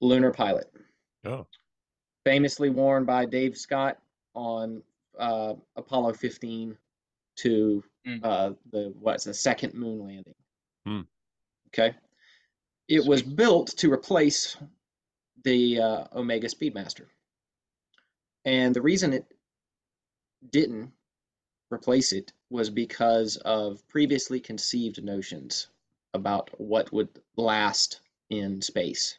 lunar 0.00 0.30
pilot 0.30 0.72
Oh, 1.24 1.44
famously 2.24 2.70
worn 2.70 3.04
by 3.04 3.24
Dave 3.24 3.56
Scott 3.56 3.98
on 4.36 4.82
uh, 5.18 5.54
Apollo 5.74 6.12
15 6.12 6.76
to 7.38 7.82
Mm. 8.06 8.20
uh, 8.22 8.52
the 8.70 8.94
what's 9.00 9.24
the 9.24 9.34
second 9.34 9.74
moon 9.74 9.98
landing. 10.06 10.34
Hmm. 10.86 11.00
Okay, 11.68 11.92
It 12.86 13.04
was 13.04 13.20
built 13.20 13.76
to 13.78 13.92
replace 13.92 14.56
the 15.42 15.80
uh, 15.80 16.04
Omega 16.14 16.46
Speedmaster. 16.46 17.06
And 18.44 18.72
the 18.72 18.80
reason 18.80 19.12
it 19.12 19.26
didn't 20.50 20.92
replace 21.72 22.12
it 22.12 22.32
was 22.48 22.70
because 22.70 23.38
of 23.38 23.86
previously 23.88 24.38
conceived 24.38 25.02
notions 25.02 25.66
about 26.14 26.48
what 26.60 26.92
would 26.92 27.08
last 27.36 28.00
in 28.30 28.62
space. 28.62 29.18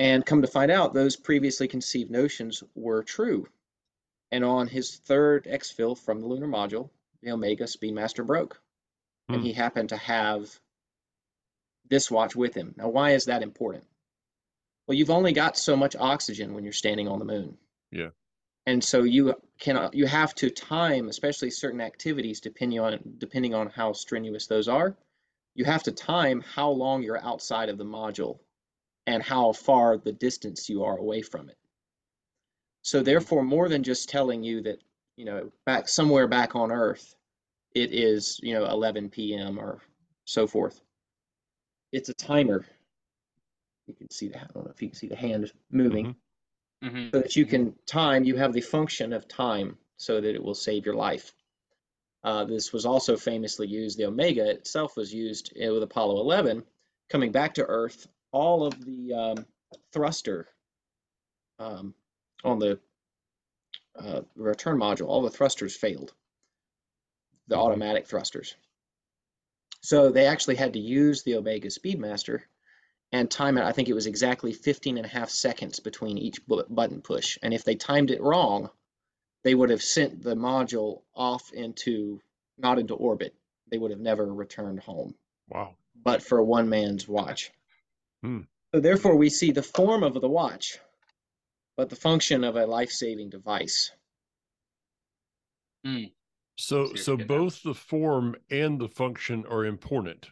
And 0.00 0.24
come 0.24 0.40
to 0.40 0.48
find 0.48 0.70
out, 0.70 0.94
those 0.94 1.14
previously 1.14 1.68
conceived 1.68 2.10
notions 2.10 2.64
were 2.74 3.02
true. 3.02 3.46
And 4.32 4.42
on 4.42 4.66
his 4.66 4.96
third 4.96 5.44
exfil 5.44 5.98
from 5.98 6.20
the 6.20 6.26
lunar 6.26 6.48
module, 6.48 6.88
the 7.20 7.32
Omega 7.32 7.64
Speedmaster 7.64 8.26
broke. 8.26 8.62
And 9.28 9.42
Hmm. 9.42 9.42
he 9.42 9.52
happened 9.52 9.90
to 9.90 9.98
have 9.98 10.58
this 11.90 12.10
watch 12.10 12.34
with 12.34 12.54
him. 12.54 12.74
Now, 12.78 12.88
why 12.88 13.10
is 13.10 13.26
that 13.26 13.42
important? 13.42 13.84
Well, 14.86 14.96
you've 14.96 15.10
only 15.10 15.34
got 15.34 15.58
so 15.58 15.76
much 15.76 15.94
oxygen 15.94 16.54
when 16.54 16.64
you're 16.64 16.72
standing 16.72 17.06
on 17.06 17.18
the 17.18 17.26
moon. 17.26 17.58
Yeah. 17.92 18.12
And 18.64 18.82
so 18.82 19.02
you 19.02 19.34
can 19.58 19.90
you 19.92 20.06
have 20.06 20.34
to 20.36 20.48
time, 20.48 21.10
especially 21.10 21.50
certain 21.50 21.82
activities, 21.82 22.40
depending 22.40 22.80
on 22.80 23.16
depending 23.18 23.52
on 23.54 23.68
how 23.68 23.92
strenuous 23.92 24.46
those 24.46 24.66
are. 24.66 24.96
You 25.54 25.66
have 25.66 25.82
to 25.82 25.92
time 25.92 26.40
how 26.40 26.70
long 26.70 27.02
you're 27.02 27.22
outside 27.22 27.68
of 27.68 27.76
the 27.76 27.84
module 27.84 28.40
and 29.06 29.22
how 29.22 29.52
far 29.52 29.96
the 29.96 30.12
distance 30.12 30.68
you 30.68 30.84
are 30.84 30.96
away 30.96 31.22
from 31.22 31.48
it. 31.48 31.56
So 32.82 33.02
therefore, 33.02 33.42
more 33.42 33.68
than 33.68 33.82
just 33.82 34.08
telling 34.08 34.42
you 34.42 34.62
that, 34.62 34.78
you 35.16 35.24
know, 35.24 35.50
back 35.66 35.88
somewhere 35.88 36.26
back 36.28 36.56
on 36.56 36.72
Earth, 36.72 37.14
it 37.74 37.92
is, 37.92 38.40
you 38.42 38.54
know, 38.54 38.64
11 38.66 39.10
p.m. 39.10 39.58
or 39.58 39.80
so 40.24 40.46
forth. 40.46 40.80
It's 41.92 42.08
a 42.08 42.14
timer. 42.14 42.64
You 43.86 43.94
can 43.94 44.10
see 44.10 44.28
that. 44.28 44.48
I 44.50 44.52
don't 44.54 44.64
know 44.64 44.72
if 44.72 44.80
you 44.80 44.88
can 44.88 44.96
see 44.96 45.08
the 45.08 45.16
hand 45.16 45.52
moving 45.70 46.14
hmm 46.82 47.08
so 47.12 47.20
that 47.20 47.36
you 47.36 47.44
can 47.44 47.74
time, 47.86 48.24
you 48.24 48.36
have 48.36 48.52
the 48.52 48.60
function 48.60 49.12
of 49.12 49.28
time 49.28 49.76
so 49.96 50.20
that 50.20 50.34
it 50.34 50.42
will 50.42 50.54
save 50.54 50.86
your 50.86 50.94
life. 50.94 51.34
Uh, 52.24 52.44
this 52.44 52.72
was 52.72 52.86
also 52.86 53.16
famously 53.16 53.66
used, 53.66 53.98
the 53.98 54.06
Omega 54.06 54.48
itself 54.48 54.96
was 54.96 55.12
used 55.12 55.52
with 55.56 55.82
Apollo 55.82 56.20
11. 56.20 56.62
Coming 57.10 57.32
back 57.32 57.54
to 57.54 57.66
Earth, 57.66 58.06
all 58.32 58.66
of 58.66 58.84
the 58.84 59.12
um, 59.12 59.46
thruster 59.92 60.48
um, 61.58 61.94
on 62.44 62.58
the 62.58 62.78
uh, 63.98 64.22
return 64.36 64.78
module, 64.78 65.06
all 65.08 65.22
the 65.22 65.30
thrusters 65.30 65.76
failed, 65.76 66.14
the 67.48 67.56
Mhm. 67.56 67.60
automatic 67.60 68.06
thrusters. 68.06 68.56
So 69.82 70.10
they 70.10 70.26
actually 70.26 70.56
had 70.56 70.74
to 70.74 70.78
use 70.78 71.22
the 71.22 71.36
Omega 71.36 71.68
Speedmaster 71.68 72.42
and 73.12 73.30
time 73.30 73.58
it. 73.58 73.64
I 73.64 73.72
think 73.72 73.88
it 73.88 73.94
was 73.94 74.06
exactly 74.06 74.52
15 74.52 74.96
and 74.98 75.06
a 75.06 75.08
half 75.08 75.30
seconds 75.30 75.80
between 75.80 76.18
each 76.18 76.40
button 76.46 77.02
push. 77.02 77.38
And 77.42 77.52
if 77.52 77.64
they 77.64 77.74
timed 77.74 78.10
it 78.10 78.20
wrong, 78.20 78.70
they 79.42 79.54
would 79.54 79.70
have 79.70 79.82
sent 79.82 80.22
the 80.22 80.36
module 80.36 81.02
off 81.14 81.52
into, 81.52 82.20
not 82.58 82.78
into 82.78 82.94
orbit. 82.94 83.34
They 83.68 83.78
would 83.78 83.90
have 83.90 84.00
never 84.00 84.32
returned 84.32 84.80
home, 84.80 85.14
Wow. 85.48 85.76
but 85.94 86.22
for 86.22 86.42
one 86.42 86.68
man's 86.68 87.08
watch. 87.08 87.50
Hmm. 88.22 88.40
So 88.74 88.80
therefore, 88.80 89.16
we 89.16 89.30
see 89.30 89.50
the 89.52 89.62
form 89.62 90.02
of 90.02 90.14
the 90.14 90.28
watch, 90.28 90.78
but 91.76 91.88
the 91.90 91.96
function 91.96 92.44
of 92.44 92.56
a 92.56 92.66
life-saving 92.66 93.30
device. 93.30 93.90
So 96.60 96.94
so 96.94 97.12
you 97.12 97.18
get 97.18 97.26
both 97.26 97.62
the 97.62 97.74
form 97.74 98.36
and 98.50 98.78
the 98.78 98.88
function 98.88 99.46
are 99.46 99.64
important. 99.64 100.28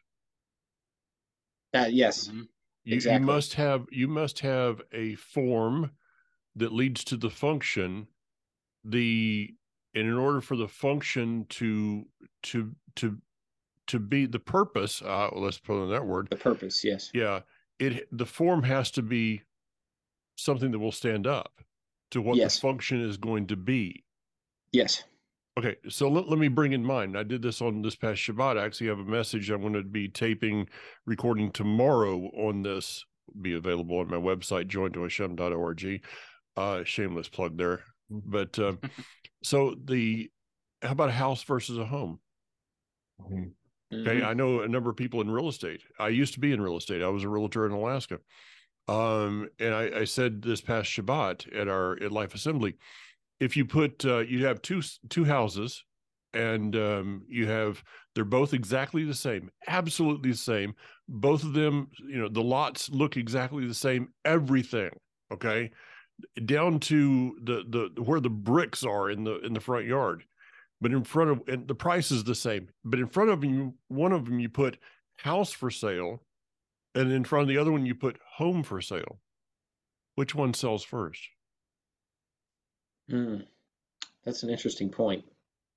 That 1.72 1.94
yes, 1.94 2.28
Mhm. 2.28 2.48
You, 2.84 2.94
Exactly. 2.94 3.20
you 3.20 3.26
must 3.26 3.54
have 3.54 3.86
you 3.90 4.08
must 4.08 4.40
have 4.40 4.82
a 4.92 5.14
form 5.14 5.90
that 6.56 6.72
leads 6.72 7.04
to 7.04 7.16
the 7.16 7.30
function. 7.30 8.08
The 8.84 9.54
and 9.94 10.06
in 10.06 10.14
order 10.14 10.40
for 10.42 10.56
the 10.56 10.68
function 10.68 11.46
to 11.46 12.06
to 12.42 12.76
to 12.96 13.22
to 13.86 13.98
be 13.98 14.26
the 14.26 14.38
purpose, 14.38 15.00
uh, 15.00 15.30
let's 15.32 15.58
put 15.58 15.82
on 15.82 15.90
that 15.90 16.06
word. 16.06 16.28
the 16.30 16.36
purpose. 16.36 16.84
Yes. 16.84 17.10
Yeah, 17.14 17.40
it 17.78 18.08
the 18.16 18.26
form 18.26 18.62
has 18.62 18.90
to 18.92 19.02
be 19.02 19.42
something 20.36 20.70
that 20.70 20.78
will 20.78 20.92
stand 20.92 21.26
up 21.26 21.52
to 22.10 22.20
what 22.22 22.36
Yes. 22.36 22.56
the 22.56 22.60
function 22.60 23.00
is 23.02 23.16
going 23.16 23.46
to 23.48 23.56
be. 23.56 24.04
Yes. 24.72 25.04
Okay, 25.58 25.76
so 25.88 26.08
let, 26.08 26.28
let 26.28 26.38
me 26.38 26.46
bring 26.46 26.72
in 26.72 26.84
mind. 26.84 27.18
I 27.18 27.24
did 27.24 27.42
this 27.42 27.60
on 27.60 27.82
this 27.82 27.96
past 27.96 28.20
Shabbat. 28.22 28.56
I 28.58 28.64
actually 28.64 28.86
have 28.86 29.00
a 29.00 29.04
message 29.04 29.50
I'm 29.50 29.60
going 29.60 29.72
to 29.72 29.82
be 29.82 30.08
taping, 30.08 30.68
recording 31.04 31.50
tomorrow 31.50 32.30
on 32.36 32.62
this. 32.62 33.04
Be 33.42 33.54
available 33.54 33.98
on 33.98 34.08
my 34.08 34.16
website, 34.16 34.68
jointohashem.org. 34.68 36.02
Uh, 36.56 36.84
shameless 36.84 37.28
plug 37.28 37.58
there. 37.58 37.80
But 38.08 38.56
uh, 38.58 38.74
so 39.42 39.74
the 39.84 40.30
how 40.80 40.92
about 40.92 41.08
a 41.08 41.12
house 41.12 41.42
versus 41.42 41.76
a 41.76 41.84
home? 41.84 42.20
Mhm. 43.92 44.00
Okay. 44.06 44.22
I 44.22 44.34
know 44.34 44.60
a 44.60 44.68
number 44.68 44.90
of 44.90 44.96
people 44.96 45.20
in 45.20 45.30
real 45.30 45.48
estate. 45.48 45.82
I 45.98 46.08
used 46.08 46.34
to 46.34 46.40
be 46.40 46.52
in 46.52 46.60
real 46.60 46.76
estate. 46.76 47.02
I 47.02 47.08
was 47.08 47.24
a 47.24 47.28
realtor 47.28 47.66
in 47.66 47.72
Alaska. 47.72 48.20
Um, 48.88 49.50
and 49.58 49.74
I, 49.74 50.00
I 50.00 50.04
said 50.04 50.42
this 50.42 50.60
past 50.60 50.90
Shabbat 50.90 51.54
at 51.54 51.68
our 51.68 52.02
at 52.02 52.12
Life 52.12 52.34
Assembly, 52.34 52.76
if 53.40 53.56
you 53.56 53.64
put 53.66 54.04
uh, 54.04 54.18
you 54.20 54.46
have 54.46 54.62
two 54.62 54.82
two 55.10 55.24
houses, 55.24 55.84
and 56.32 56.76
um, 56.76 57.24
you 57.28 57.46
have 57.48 57.84
they're 58.14 58.24
both 58.24 58.54
exactly 58.54 59.04
the 59.04 59.14
same, 59.14 59.50
absolutely 59.68 60.32
the 60.32 60.36
same. 60.38 60.74
Both 61.08 61.44
of 61.44 61.54
them, 61.54 61.90
you 62.00 62.18
know, 62.18 62.28
the 62.28 62.42
lots 62.42 62.90
look 62.90 63.16
exactly 63.16 63.66
the 63.66 63.74
same. 63.74 64.14
Everything, 64.24 64.90
okay, 65.32 65.70
down 66.44 66.80
to 66.80 67.38
the 67.42 67.90
the 67.94 68.02
where 68.02 68.20
the 68.20 68.30
bricks 68.30 68.84
are 68.84 69.10
in 69.10 69.24
the 69.24 69.38
in 69.40 69.54
the 69.54 69.60
front 69.60 69.86
yard 69.86 70.24
but 70.80 70.92
in 70.92 71.02
front 71.04 71.30
of 71.30 71.42
and 71.48 71.66
the 71.68 71.74
price 71.74 72.10
is 72.10 72.24
the 72.24 72.34
same 72.34 72.68
but 72.84 72.98
in 73.00 73.06
front 73.08 73.30
of 73.30 73.42
you 73.44 73.74
one 73.88 74.12
of 74.12 74.24
them 74.24 74.38
you 74.38 74.48
put 74.48 74.78
house 75.16 75.52
for 75.52 75.70
sale 75.70 76.22
and 76.94 77.10
in 77.12 77.24
front 77.24 77.42
of 77.42 77.48
the 77.48 77.58
other 77.58 77.72
one 77.72 77.84
you 77.86 77.94
put 77.94 78.18
home 78.36 78.62
for 78.62 78.80
sale 78.80 79.20
which 80.14 80.34
one 80.34 80.54
sells 80.54 80.84
first 80.84 81.20
Mm. 83.10 83.46
That's 84.24 84.42
an 84.42 84.50
interesting 84.50 84.90
point. 84.90 85.24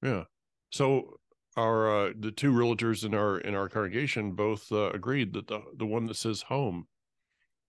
yeah 0.03 0.25
so 0.71 1.17
our 1.55 2.07
uh, 2.09 2.13
the 2.19 2.31
two 2.31 2.51
realtors 2.51 3.05
in 3.05 3.13
our 3.13 3.39
in 3.39 3.55
our 3.55 3.69
congregation 3.69 4.33
both 4.33 4.69
uh, 4.71 4.89
agreed 4.91 5.31
that 5.33 5.47
the 5.47 5.61
the 5.77 5.85
one 5.85 6.05
that 6.07 6.15
says 6.15 6.41
home 6.43 6.87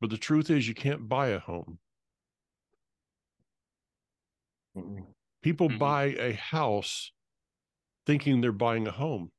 but 0.01 0.11
the 0.11 0.19
truth 0.19 0.51
is 0.51 0.67
you 0.67 0.75
can't 0.75 1.09
buy 1.09 1.29
a 1.29 1.39
home 1.39 1.79
people 5.43 5.69
Mhm. 5.69 5.79
buy 5.79 6.05
a 6.19 6.33
house 6.33 7.13
thinking 8.07 8.41
they're 8.41 8.53
buying 8.53 8.87
a 8.87 8.93
home 8.93 9.33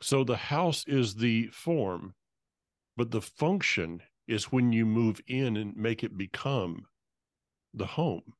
so 0.00 0.22
the 0.22 0.36
house 0.36 0.84
is 0.86 1.16
the 1.16 1.48
form 1.48 2.14
but 2.96 3.10
the 3.10 3.22
function 3.22 4.02
is 4.26 4.52
when 4.52 4.72
you 4.72 4.86
move 4.86 5.20
in 5.26 5.56
and 5.56 5.76
make 5.76 6.04
it 6.04 6.16
become 6.18 6.86
the 7.74 7.86
home 7.86 8.34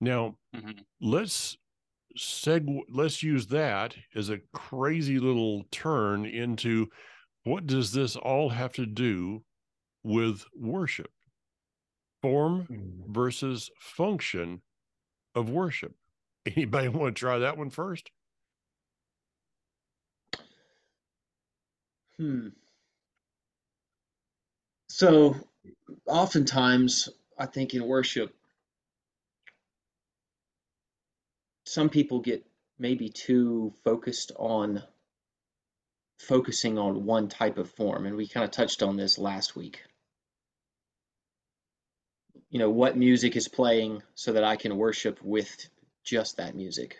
now 0.00 0.36
Mhm. 0.54 0.84
let's 1.00 1.56
seg 2.18 2.66
let's 2.90 3.22
use 3.22 3.48
that 3.48 3.96
as 4.14 4.30
a 4.30 4.40
crazy 4.54 5.18
little 5.20 5.64
turn 5.72 6.26
into 6.26 6.88
what 7.44 7.66
does 7.66 7.92
this 7.92 8.16
all 8.16 8.50
have 8.50 8.72
to 8.74 8.86
do 8.86 9.44
with 10.04 10.44
worship 10.54 11.12
form 12.22 12.68
Mhm. 12.68 13.12
versus 13.12 13.70
function 13.80 14.62
of 15.34 15.50
worship 15.50 15.97
anybody 16.56 16.88
want 16.88 17.16
to 17.16 17.20
try 17.20 17.38
that 17.38 17.58
one 17.58 17.70
first 17.70 18.10
Hmm. 22.18 22.48
So, 24.88 25.36
oftentimes, 26.06 27.08
I 27.38 27.46
think 27.46 27.74
in 27.74 27.86
worship, 27.86 28.34
some 31.64 31.88
people 31.88 32.18
get 32.20 32.44
maybe 32.78 33.08
too 33.08 33.72
focused 33.84 34.32
on 34.36 34.82
focusing 36.18 36.76
on 36.78 37.04
one 37.04 37.28
type 37.28 37.58
of 37.58 37.70
form, 37.70 38.06
and 38.06 38.16
we 38.16 38.26
kind 38.26 38.44
of 38.44 38.50
touched 38.50 38.82
on 38.82 38.96
this 38.96 39.18
last 39.18 39.54
week. 39.54 39.82
You 42.50 42.58
know, 42.58 42.70
what 42.70 42.96
music 42.96 43.36
is 43.36 43.46
playing 43.46 44.02
so 44.16 44.32
that 44.32 44.42
I 44.42 44.56
can 44.56 44.76
worship 44.76 45.22
with 45.22 45.68
just 46.08 46.38
that 46.38 46.54
music, 46.54 46.96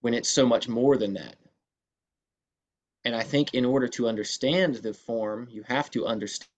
when 0.00 0.14
it's 0.14 0.30
so 0.30 0.46
much 0.46 0.66
more 0.66 0.96
than 0.96 1.14
that. 1.14 1.36
And 3.04 3.14
I 3.14 3.22
think 3.22 3.52
in 3.52 3.66
order 3.66 3.86
to 3.88 4.08
understand 4.08 4.76
the 4.76 4.94
form, 4.94 5.48
you 5.50 5.62
have 5.64 5.90
to 5.90 6.06
understand 6.06 6.48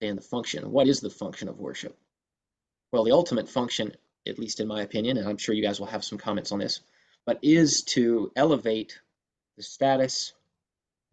the 0.00 0.20
function. 0.20 0.70
What 0.70 0.86
is 0.86 1.00
the 1.00 1.08
function 1.08 1.48
of 1.48 1.58
worship? 1.58 1.96
Well, 2.92 3.04
the 3.04 3.12
ultimate 3.12 3.48
function, 3.48 3.92
at 4.28 4.38
least 4.38 4.60
in 4.60 4.68
my 4.68 4.82
opinion, 4.82 5.16
and 5.16 5.26
I'm 5.26 5.38
sure 5.38 5.54
you 5.54 5.62
guys 5.62 5.80
will 5.80 5.86
have 5.86 6.04
some 6.04 6.18
comments 6.18 6.52
on 6.52 6.58
this, 6.58 6.80
but 7.24 7.38
is 7.42 7.82
to 7.94 8.30
elevate 8.36 9.00
the 9.56 9.62
status 9.62 10.34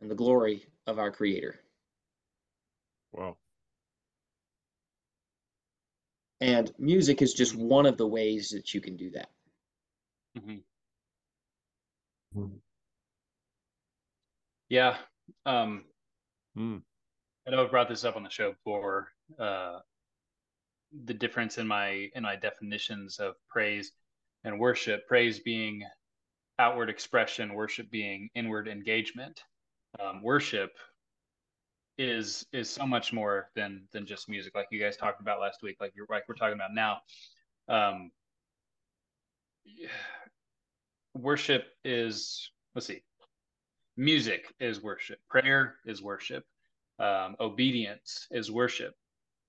and 0.01 0.11
the 0.11 0.15
glory 0.15 0.65
of 0.85 0.99
our 0.99 1.11
Creator. 1.11 1.57
Wow. 3.13 3.37
And 6.39 6.71
music 6.77 7.21
is 7.21 7.33
just 7.33 7.55
one 7.55 7.85
of 7.85 7.97
the 7.97 8.07
ways 8.07 8.49
that 8.49 8.73
you 8.73 8.81
can 8.81 8.95
do 8.95 9.09
that. 9.11 9.29
Mhm. 10.37 10.63
Mhm. 12.35 12.61
Yeah. 14.69 14.97
Um, 15.45 15.85
Mm. 16.55 16.83
I 17.45 17.51
know 17.51 17.63
I've 17.63 17.71
brought 17.71 17.87
this 17.87 18.03
up 18.03 18.15
on 18.15 18.23
the 18.23 18.29
show 18.29 18.51
before. 18.53 19.13
Uh, 19.37 19.81
the 20.91 21.13
difference 21.13 21.57
in 21.57 21.67
my 21.67 22.09
in 22.15 22.23
my 22.23 22.35
definitions 22.35 23.19
of 23.19 23.35
praise 23.47 23.91
and 24.43 24.59
worship. 24.59 25.07
Praise 25.07 25.39
being 25.39 25.83
outward 26.59 26.89
expression, 26.89 27.53
worship 27.53 27.89
being 27.91 28.29
inward 28.35 28.67
engagement. 28.67 29.43
Um, 29.99 30.21
worship 30.21 30.77
is 31.97 32.45
is 32.53 32.69
so 32.69 32.85
much 32.85 33.11
more 33.11 33.49
than 33.55 33.87
than 33.91 34.05
just 34.05 34.29
music, 34.29 34.53
like 34.55 34.67
you 34.71 34.79
guys 34.79 34.97
talked 34.97 35.21
about 35.21 35.39
last 35.39 35.63
week, 35.63 35.77
like 35.79 35.93
you're 35.95 36.05
like 36.09 36.23
we're 36.27 36.35
talking 36.35 36.55
about 36.55 36.73
now. 36.73 36.99
Um, 37.67 38.11
worship 41.15 41.65
is 41.83 42.51
let's 42.75 42.87
see. 42.87 43.01
Music 43.95 44.53
is 44.59 44.81
worship. 44.81 45.19
Prayer 45.29 45.77
is 45.85 46.01
worship. 46.03 46.43
Um, 46.99 47.35
obedience 47.39 48.27
is 48.31 48.51
worship. 48.51 48.93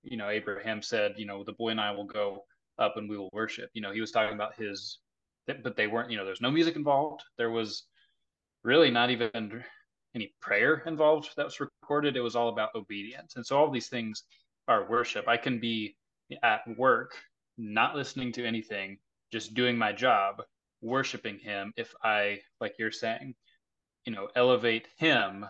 You 0.03 0.17
know 0.17 0.29
abraham 0.29 0.81
said 0.81 1.15
you 1.17 1.25
know 1.25 1.43
the 1.43 1.53
boy 1.53 1.69
and 1.69 1.81
i 1.81 1.91
will 1.91 2.05
go 2.05 2.45
up 2.77 2.97
and 2.97 3.09
we 3.09 3.17
will 3.17 3.29
worship. 3.33 3.69
You 3.73 3.81
know 3.81 3.91
he 3.91 4.01
was 4.01 4.11
talking 4.11 4.35
about 4.35 4.55
his 4.55 4.99
but 5.45 5.75
they 5.75 5.87
weren't 5.87 6.11
you 6.11 6.17
know 6.17 6.25
there's 6.25 6.41
no 6.41 6.51
music 6.51 6.75
involved. 6.75 7.21
There 7.37 7.51
was 7.51 7.83
really 8.63 8.91
not 8.91 9.09
even 9.09 9.63
any 10.15 10.33
prayer 10.41 10.83
involved 10.85 11.29
that 11.37 11.45
was 11.45 11.59
recorded. 11.59 12.17
It 12.17 12.21
was 12.21 12.35
all 12.35 12.49
about 12.49 12.75
obedience. 12.75 13.35
And 13.35 13.45
so 13.45 13.57
all 13.57 13.69
these 13.69 13.89
things 13.89 14.23
are 14.67 14.89
worship. 14.89 15.27
I 15.27 15.37
can 15.37 15.59
be 15.59 15.95
at 16.43 16.61
work 16.77 17.13
not 17.57 17.95
listening 17.95 18.31
to 18.31 18.45
anything 18.45 18.97
just 19.31 19.53
doing 19.53 19.77
my 19.77 19.91
job 19.91 20.41
worshiping 20.81 21.37
him 21.39 21.73
if 21.75 21.93
i 22.03 22.39
like 22.61 22.75
you're 22.79 22.91
saying 22.91 23.35
you 24.05 24.13
know 24.13 24.29
elevate 24.35 24.87
him 24.97 25.45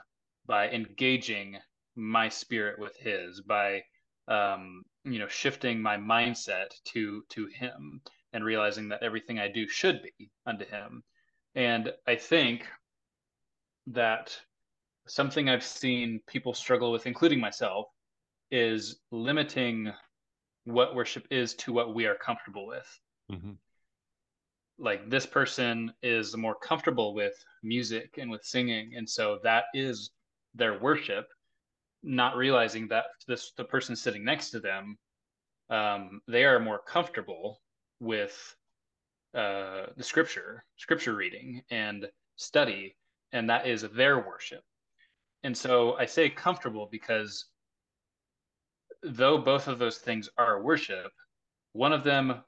by 0.48 0.70
engaging 0.70 1.58
my 1.96 2.28
spirit 2.28 2.80
with 2.80 2.96
his 2.98 3.42
by 3.42 3.82
um 4.28 4.84
you 5.04 5.20
know 5.20 5.28
shifting 5.28 5.82
my 5.82 5.98
mindset 5.98 6.70
to 6.84 7.24
to 7.30 7.46
him 7.48 8.02
and 8.34 8.44
realizing 8.44 8.90
that 8.90 9.04
everything 9.04 9.40
i 9.40 9.48
do 9.48 9.68
should 9.68 10.02
be 10.02 10.30
unto 10.46 10.66
him. 10.66 11.04
And 11.56 11.94
i 12.08 12.16
think 12.16 12.66
that 13.88 14.40
something 15.10 15.50
i've 15.50 15.64
seen 15.64 16.20
people 16.28 16.54
struggle 16.54 16.92
with 16.92 17.08
including 17.08 17.40
myself 17.40 17.88
is 18.52 19.00
limiting 19.12 19.92
what 20.66 20.96
worship 20.96 21.26
is 21.32 21.54
to 21.56 21.74
what 21.74 21.94
we 21.94 22.06
are 22.06 22.16
comfortable 22.16 22.68
with. 22.68 23.00
Mhm. 23.32 23.58
like 24.82 25.10
this 25.10 25.26
person 25.26 25.94
is 26.02 26.38
more 26.38 26.56
comfortable 26.56 27.14
with 27.14 27.36
music 27.64 28.18
and 28.18 28.32
with 28.32 28.46
singing 28.46 28.96
and 28.96 29.10
so 29.10 29.40
that 29.44 29.66
is 29.74 30.12
their 30.54 30.80
worship. 30.80 31.28
Not 32.02 32.38
realizing 32.38 32.88
that 32.88 33.08
this 33.28 33.52
the 33.58 33.66
person 33.66 33.96
sitting 33.98 34.24
next 34.24 34.52
to 34.52 34.62
them 34.62 34.98
um, 35.70 36.22
they 36.28 36.46
are 36.46 36.60
more 36.60 36.80
comfortable 36.80 37.62
with 38.00 38.56
uh, 39.34 39.88
the 39.98 40.04
scripture 40.04 40.64
scripture 40.78 41.14
reading 41.14 41.62
and 41.70 42.10
study 42.38 42.96
and 43.34 43.50
that 43.50 43.68
is 43.68 43.82
their 43.82 44.20
worship 44.20 44.64
and 45.44 45.58
so 45.58 45.94
i 45.98 46.06
say 46.06 46.30
comfortable 46.30 46.88
because 46.92 47.46
though 49.04 49.38
both 49.38 49.68
of 49.68 49.80
those 49.80 49.98
things 49.98 50.30
are 50.38 50.62
worship 50.62 51.12
one 51.74 51.94
of 51.94 52.04
them 52.04 52.44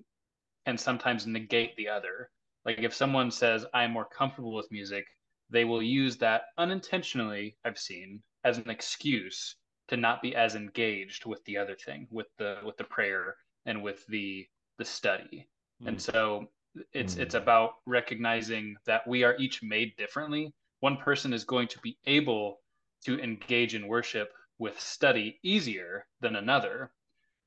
can 0.65 0.78
sometimes 0.78 1.28
negate 1.28 1.76
the 1.76 1.88
other. 1.89 2.30
Like 2.65 2.80
if 2.80 2.94
someone 2.94 3.32
says, 3.32 3.65
I'm 3.74 3.92
more 3.92 4.06
comfortable 4.06 4.54
with 4.54 4.72
music, 4.72 5.06
they 5.50 5.65
will 5.65 5.82
use 5.82 6.18
that 6.18 6.44
unintentionally, 6.58 7.58
I've 7.65 7.80
seen, 7.80 8.22
as 8.44 8.58
an 8.58 8.70
excuse 8.70 9.56
to 9.88 9.98
not 9.98 10.22
be 10.22 10.36
as 10.36 10.56
engaged 10.56 11.26
with 11.26 11.44
the 11.46 11.58
other 11.58 11.76
thing, 11.76 12.08
with 12.12 12.28
the 12.38 12.60
with 12.63 12.78
the 12.78 12.84
prayer 12.84 13.36
and 13.65 13.82
with 13.84 14.06
the 14.08 14.48
the 14.78 14.86
study. 14.86 15.48
And 15.86 15.98
Mm. 15.98 16.02
so 16.02 16.48
it's 16.94 17.15
Mm. 17.15 17.22
it's 17.22 17.36
about 17.36 17.82
recognizing 17.86 18.78
that 18.86 19.06
we 19.08 19.24
are 19.24 19.36
each 19.38 19.62
made 19.62 19.96
differently. 19.98 20.54
One 20.80 20.98
person 20.98 21.34
is 21.34 21.44
going 21.44 21.68
to 21.70 21.80
be 21.80 21.98
able 22.06 22.61
to 23.06 23.20
engage 23.20 23.76
in 23.76 23.88
worship 23.88 24.32
with 24.60 24.80
study 24.80 25.40
easier 25.44 26.06
than 26.20 26.36
another, 26.36 26.92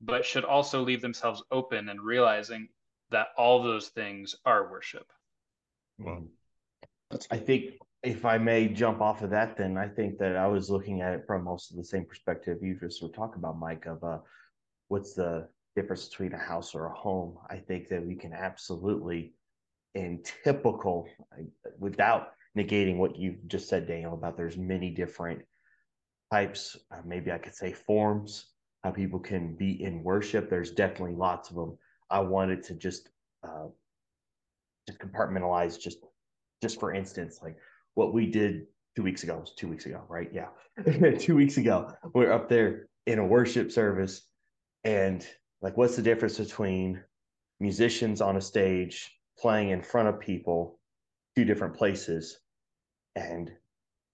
but 0.00 0.24
should 0.24 0.44
also 0.44 0.82
leave 0.82 1.00
themselves 1.00 1.42
open 1.50 1.88
and 1.88 2.00
realizing 2.00 2.68
that 3.10 3.28
all 3.36 3.62
those 3.62 3.88
things 3.88 4.34
are 4.44 4.70
worship. 4.70 5.06
Wow. 5.98 6.24
That's 7.10 7.28
I 7.30 7.36
think 7.38 7.74
if 8.02 8.24
I 8.24 8.38
may 8.38 8.68
jump 8.68 9.00
off 9.00 9.22
of 9.22 9.30
that, 9.30 9.56
then 9.56 9.78
I 9.78 9.88
think 9.88 10.18
that 10.18 10.36
I 10.36 10.46
was 10.46 10.68
looking 10.68 11.00
at 11.00 11.14
it 11.14 11.24
from 11.26 11.44
most 11.44 11.70
of 11.70 11.76
the 11.76 11.84
same 11.84 12.04
perspective 12.04 12.58
you 12.60 12.78
just 12.78 13.02
were 13.02 13.08
talking 13.08 13.38
about, 13.38 13.58
Mike, 13.58 13.86
of 13.86 14.02
uh, 14.04 14.18
what's 14.88 15.14
the 15.14 15.48
difference 15.74 16.08
between 16.08 16.32
a 16.32 16.38
house 16.38 16.74
or 16.74 16.86
a 16.86 16.94
home. 16.94 17.38
I 17.48 17.56
think 17.56 17.88
that 17.88 18.04
we 18.04 18.14
can 18.14 18.32
absolutely, 18.32 19.32
in 19.94 20.22
typical, 20.44 21.08
without 21.78 22.33
negating 22.56 22.96
what 22.96 23.16
you 23.16 23.36
just 23.46 23.68
said, 23.68 23.86
Daniel, 23.86 24.14
about 24.14 24.36
there's 24.36 24.56
many 24.56 24.90
different 24.90 25.42
types, 26.32 26.76
uh, 26.92 27.00
maybe 27.04 27.32
I 27.32 27.38
could 27.38 27.54
say 27.54 27.72
forms, 27.72 28.46
how 28.82 28.90
people 28.90 29.18
can 29.18 29.54
be 29.54 29.82
in 29.82 30.02
worship. 30.02 30.50
There's 30.50 30.70
definitely 30.70 31.16
lots 31.16 31.50
of 31.50 31.56
them. 31.56 31.78
I 32.10 32.20
wanted 32.20 32.62
to 32.64 32.74
just 32.74 33.08
uh, 33.42 33.68
just 34.86 34.98
compartmentalize 34.98 35.80
just 35.80 35.98
just 36.62 36.78
for 36.80 36.92
instance, 36.92 37.40
like 37.42 37.56
what 37.94 38.14
we 38.14 38.26
did 38.26 38.66
two 38.96 39.02
weeks 39.02 39.22
ago 39.22 39.38
was 39.38 39.52
two 39.54 39.68
weeks 39.68 39.86
ago, 39.86 40.02
right? 40.08 40.30
Yeah. 40.32 40.48
two 41.18 41.34
weeks 41.34 41.56
ago, 41.56 41.92
we're 42.14 42.32
up 42.32 42.48
there 42.48 42.88
in 43.06 43.18
a 43.18 43.26
worship 43.26 43.70
service. 43.70 44.22
And 44.84 45.26
like, 45.62 45.76
what's 45.76 45.96
the 45.96 46.02
difference 46.02 46.38
between 46.38 47.02
musicians 47.60 48.20
on 48.20 48.36
a 48.36 48.40
stage 48.40 49.10
playing 49.38 49.70
in 49.70 49.82
front 49.82 50.08
of 50.08 50.20
people, 50.20 50.78
two 51.36 51.44
different 51.44 51.74
places, 51.74 52.38
and 53.16 53.52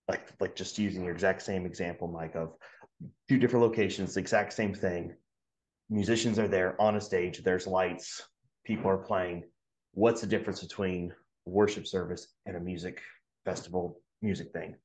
like, 0.09 0.29
like 0.41 0.57
just 0.57 0.79
using 0.79 1.05
your 1.05 1.15
exact 1.15 1.43
same 1.43 1.67
example, 1.67 2.09
Mike, 2.09 2.35
of 2.35 2.55
two 3.29 3.39
different 3.39 3.65
locations, 3.65 4.15
the 4.15 4.21
exact 4.21 4.53
same 4.53 4.75
thing. 4.75 5.15
Musicians 5.89 6.39
are 6.39 6.49
there 6.49 6.81
on 6.81 6.97
a 6.97 7.01
stage, 7.01 7.43
there's 7.43 7.67
lights, 7.67 8.23
people 8.65 8.91
are 8.91 8.99
playing. 8.99 9.45
What's 9.93 10.21
the 10.21 10.27
difference 10.27 10.61
between 10.61 11.13
worship 11.45 11.87
service 11.87 12.29
and 12.47 12.57
a 12.57 12.61
music 12.61 13.01
festival 13.45 14.01
music 14.23 14.53
thing. 14.53 14.77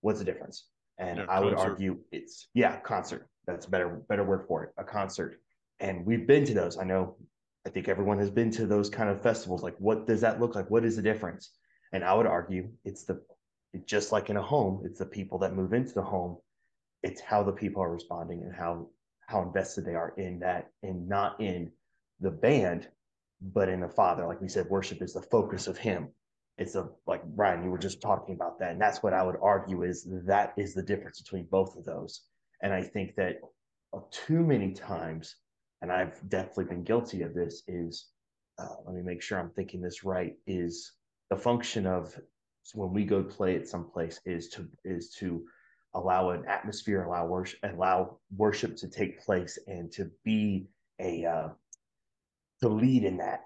What's 0.00 0.18
the 0.18 0.24
difference? 0.24 0.68
And 0.98 1.18
Yeah, 1.18 1.26
I 1.28 1.40
would 1.40 1.54
argue 1.54 1.98
it's 2.12 2.48
yeah, 2.54 2.80
concert. 2.80 3.28
That's 3.46 3.66
a 3.66 3.70
better 3.70 4.02
better 4.08 4.24
word 4.24 4.46
for 4.46 4.64
it. 4.64 4.70
A 4.78 4.84
concert. 4.84 5.40
And 5.80 6.04
we've 6.04 6.26
been 6.26 6.44
to 6.46 6.54
those. 6.54 6.78
I 6.78 6.84
know 6.84 7.16
I 7.66 7.70
think 7.70 7.88
everyone 7.88 8.18
has 8.18 8.30
been 8.30 8.50
to 8.52 8.66
those 8.66 8.88
kind 8.88 9.10
of 9.10 9.22
festivals. 9.22 9.62
Like 9.62 9.76
what 9.78 10.06
does 10.06 10.20
that 10.20 10.40
look 10.40 10.54
like? 10.54 10.70
What 10.70 10.84
is 10.84 10.96
the 10.96 11.02
difference? 11.02 11.50
And 11.92 12.04
I 12.04 12.14
would 12.14 12.26
argue 12.26 12.70
it's 12.84 13.04
the 13.04 13.22
just 13.86 14.12
like 14.12 14.30
in 14.30 14.36
a 14.36 14.42
home, 14.42 14.82
it's 14.84 14.98
the 14.98 15.06
people 15.06 15.38
that 15.38 15.54
move 15.54 15.72
into 15.72 15.94
the 15.94 16.02
home. 16.02 16.36
It's 17.02 17.20
how 17.20 17.42
the 17.42 17.52
people 17.52 17.82
are 17.82 17.92
responding 17.92 18.42
and 18.42 18.54
how 18.54 18.88
how 19.26 19.42
invested 19.42 19.84
they 19.84 19.94
are 19.94 20.12
in 20.16 20.40
that 20.40 20.70
and 20.82 21.08
not 21.08 21.40
in 21.40 21.70
the 22.18 22.30
band 22.30 22.88
but 23.40 23.68
in 23.68 23.80
the 23.80 23.88
Father. 23.88 24.26
Like 24.26 24.40
we 24.40 24.48
said, 24.48 24.68
worship 24.68 25.00
is 25.02 25.14
the 25.14 25.22
focus 25.22 25.66
of 25.66 25.78
Him. 25.78 26.08
It's 26.58 26.74
a 26.74 26.88
like 27.06 27.24
Brian, 27.24 27.64
you 27.64 27.70
were 27.70 27.78
just 27.78 28.02
talking 28.02 28.34
about 28.34 28.58
that, 28.58 28.72
and 28.72 28.80
that's 28.80 29.02
what 29.02 29.14
I 29.14 29.22
would 29.22 29.36
argue 29.40 29.82
is 29.82 30.06
that 30.26 30.52
is 30.58 30.74
the 30.74 30.82
difference 30.82 31.20
between 31.20 31.46
both 31.50 31.76
of 31.76 31.84
those. 31.84 32.22
And 32.62 32.72
I 32.72 32.82
think 32.82 33.14
that 33.16 33.36
too 34.10 34.44
many 34.44 34.72
times, 34.72 35.36
and 35.80 35.90
I've 35.90 36.20
definitely 36.28 36.66
been 36.66 36.84
guilty 36.84 37.22
of 37.22 37.34
this, 37.34 37.62
is 37.66 38.08
uh, 38.58 38.76
let 38.84 38.94
me 38.94 39.02
make 39.02 39.22
sure 39.22 39.38
I'm 39.38 39.50
thinking 39.50 39.80
this 39.80 40.04
right. 40.04 40.34
Is 40.46 40.92
the 41.30 41.36
function 41.36 41.86
of 41.86 42.14
when 42.74 42.92
we 42.92 43.04
go 43.04 43.22
play 43.22 43.56
at 43.56 43.68
some 43.68 43.84
place 43.84 44.20
is 44.24 44.48
to 44.50 44.68
is 44.84 45.10
to 45.18 45.44
allow 45.94 46.30
an 46.30 46.44
atmosphere, 46.46 47.02
allow 47.02 47.26
worship, 47.26 47.58
allow 47.62 48.18
worship 48.36 48.76
to 48.76 48.88
take 48.88 49.20
place, 49.20 49.58
and 49.66 49.90
to 49.92 50.10
be 50.24 50.68
a 51.00 51.24
uh, 51.24 51.48
to 52.62 52.68
lead 52.68 53.04
in 53.04 53.16
that. 53.18 53.44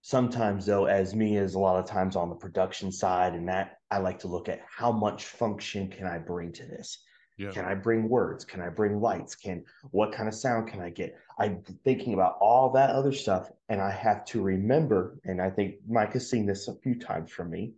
Sometimes, 0.00 0.64
though, 0.64 0.86
as 0.86 1.14
me 1.14 1.36
as 1.36 1.54
a 1.54 1.58
lot 1.58 1.78
of 1.78 1.86
times 1.86 2.16
on 2.16 2.30
the 2.30 2.34
production 2.34 2.90
side, 2.92 3.34
and 3.34 3.48
that 3.48 3.78
I 3.90 3.98
like 3.98 4.20
to 4.20 4.28
look 4.28 4.48
at 4.48 4.62
how 4.68 4.92
much 4.92 5.26
function 5.26 5.88
can 5.88 6.06
I 6.06 6.18
bring 6.18 6.52
to 6.52 6.64
this. 6.64 6.98
Yeah. 7.36 7.52
Can 7.52 7.64
I 7.64 7.74
bring 7.74 8.08
words? 8.08 8.44
Can 8.44 8.60
I 8.60 8.68
bring 8.68 9.00
lights? 9.00 9.36
Can 9.36 9.64
what 9.90 10.12
kind 10.12 10.28
of 10.28 10.34
sound 10.34 10.68
can 10.68 10.80
I 10.80 10.90
get? 10.90 11.16
I'm 11.38 11.62
thinking 11.84 12.14
about 12.14 12.36
all 12.40 12.70
that 12.72 12.90
other 12.90 13.12
stuff, 13.12 13.50
and 13.68 13.80
I 13.80 13.90
have 13.90 14.24
to 14.26 14.42
remember. 14.42 15.18
And 15.24 15.40
I 15.40 15.50
think 15.50 15.76
Mike 15.88 16.14
has 16.14 16.28
seen 16.28 16.46
this 16.46 16.68
a 16.68 16.74
few 16.74 16.98
times 16.98 17.30
from 17.30 17.50
me 17.50 17.74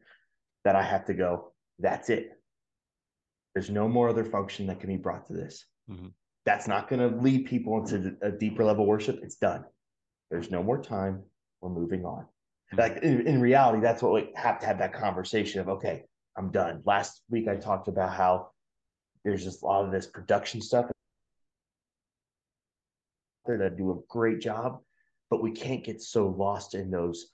that 0.65 0.77
I 0.77 0.83
have 0.83 1.07
to 1.07 1.15
go. 1.15 1.53
That's 1.79 2.11
it. 2.11 2.33
There's 3.55 3.71
no 3.71 3.89
more 3.89 4.09
other 4.09 4.25
function 4.25 4.67
that 4.67 4.81
can 4.81 4.89
be 4.89 4.97
brought 4.97 5.27
to 5.29 5.33
this. 5.33 5.67
Mhm. 5.89 6.13
That's 6.45 6.69
not 6.69 6.89
going 6.89 7.01
to 7.01 7.17
lead 7.19 7.47
people 7.47 7.79
into 7.79 8.17
a 8.23 8.31
deeper 8.31 8.65
level 8.65 8.87
worship. 8.87 9.21
It's 9.23 9.37
done. 9.37 9.65
There's 10.31 10.51
no 10.51 10.63
more 10.63 10.81
time. 10.83 11.25
We're 11.61 11.71
moving 11.71 12.05
on. 12.05 12.27
Mhm. 12.73 12.79
Like 12.79 13.03
in, 13.03 13.27
in 13.27 13.41
reality, 13.41 13.81
that's 13.81 14.03
what 14.03 14.13
we 14.13 14.33
have 14.37 14.61
to 14.61 14.67
have 14.67 14.79
that 14.79 14.93
conversation 14.93 15.61
of 15.61 15.69
okay, 15.69 16.05
I'm 16.37 16.51
done. 16.51 16.83
Last 16.85 17.23
week 17.29 17.49
I 17.49 17.57
talked 17.57 17.89
about 17.89 18.13
how 18.13 18.53
there's 19.25 19.45
just 19.45 19.63
a 19.63 19.67
lot 19.67 19.85
of 19.85 19.91
this 19.93 20.07
production 20.07 20.61
stuff 20.63 20.91
there 23.47 23.59
that 23.59 23.77
do 23.77 23.91
a 23.91 24.01
great 24.09 24.41
job, 24.41 24.83
but 25.29 25.43
we 25.43 25.51
can't 25.53 25.85
get 25.85 26.01
so 26.01 26.29
lost 26.29 26.75
in 26.75 26.91
those 26.91 27.31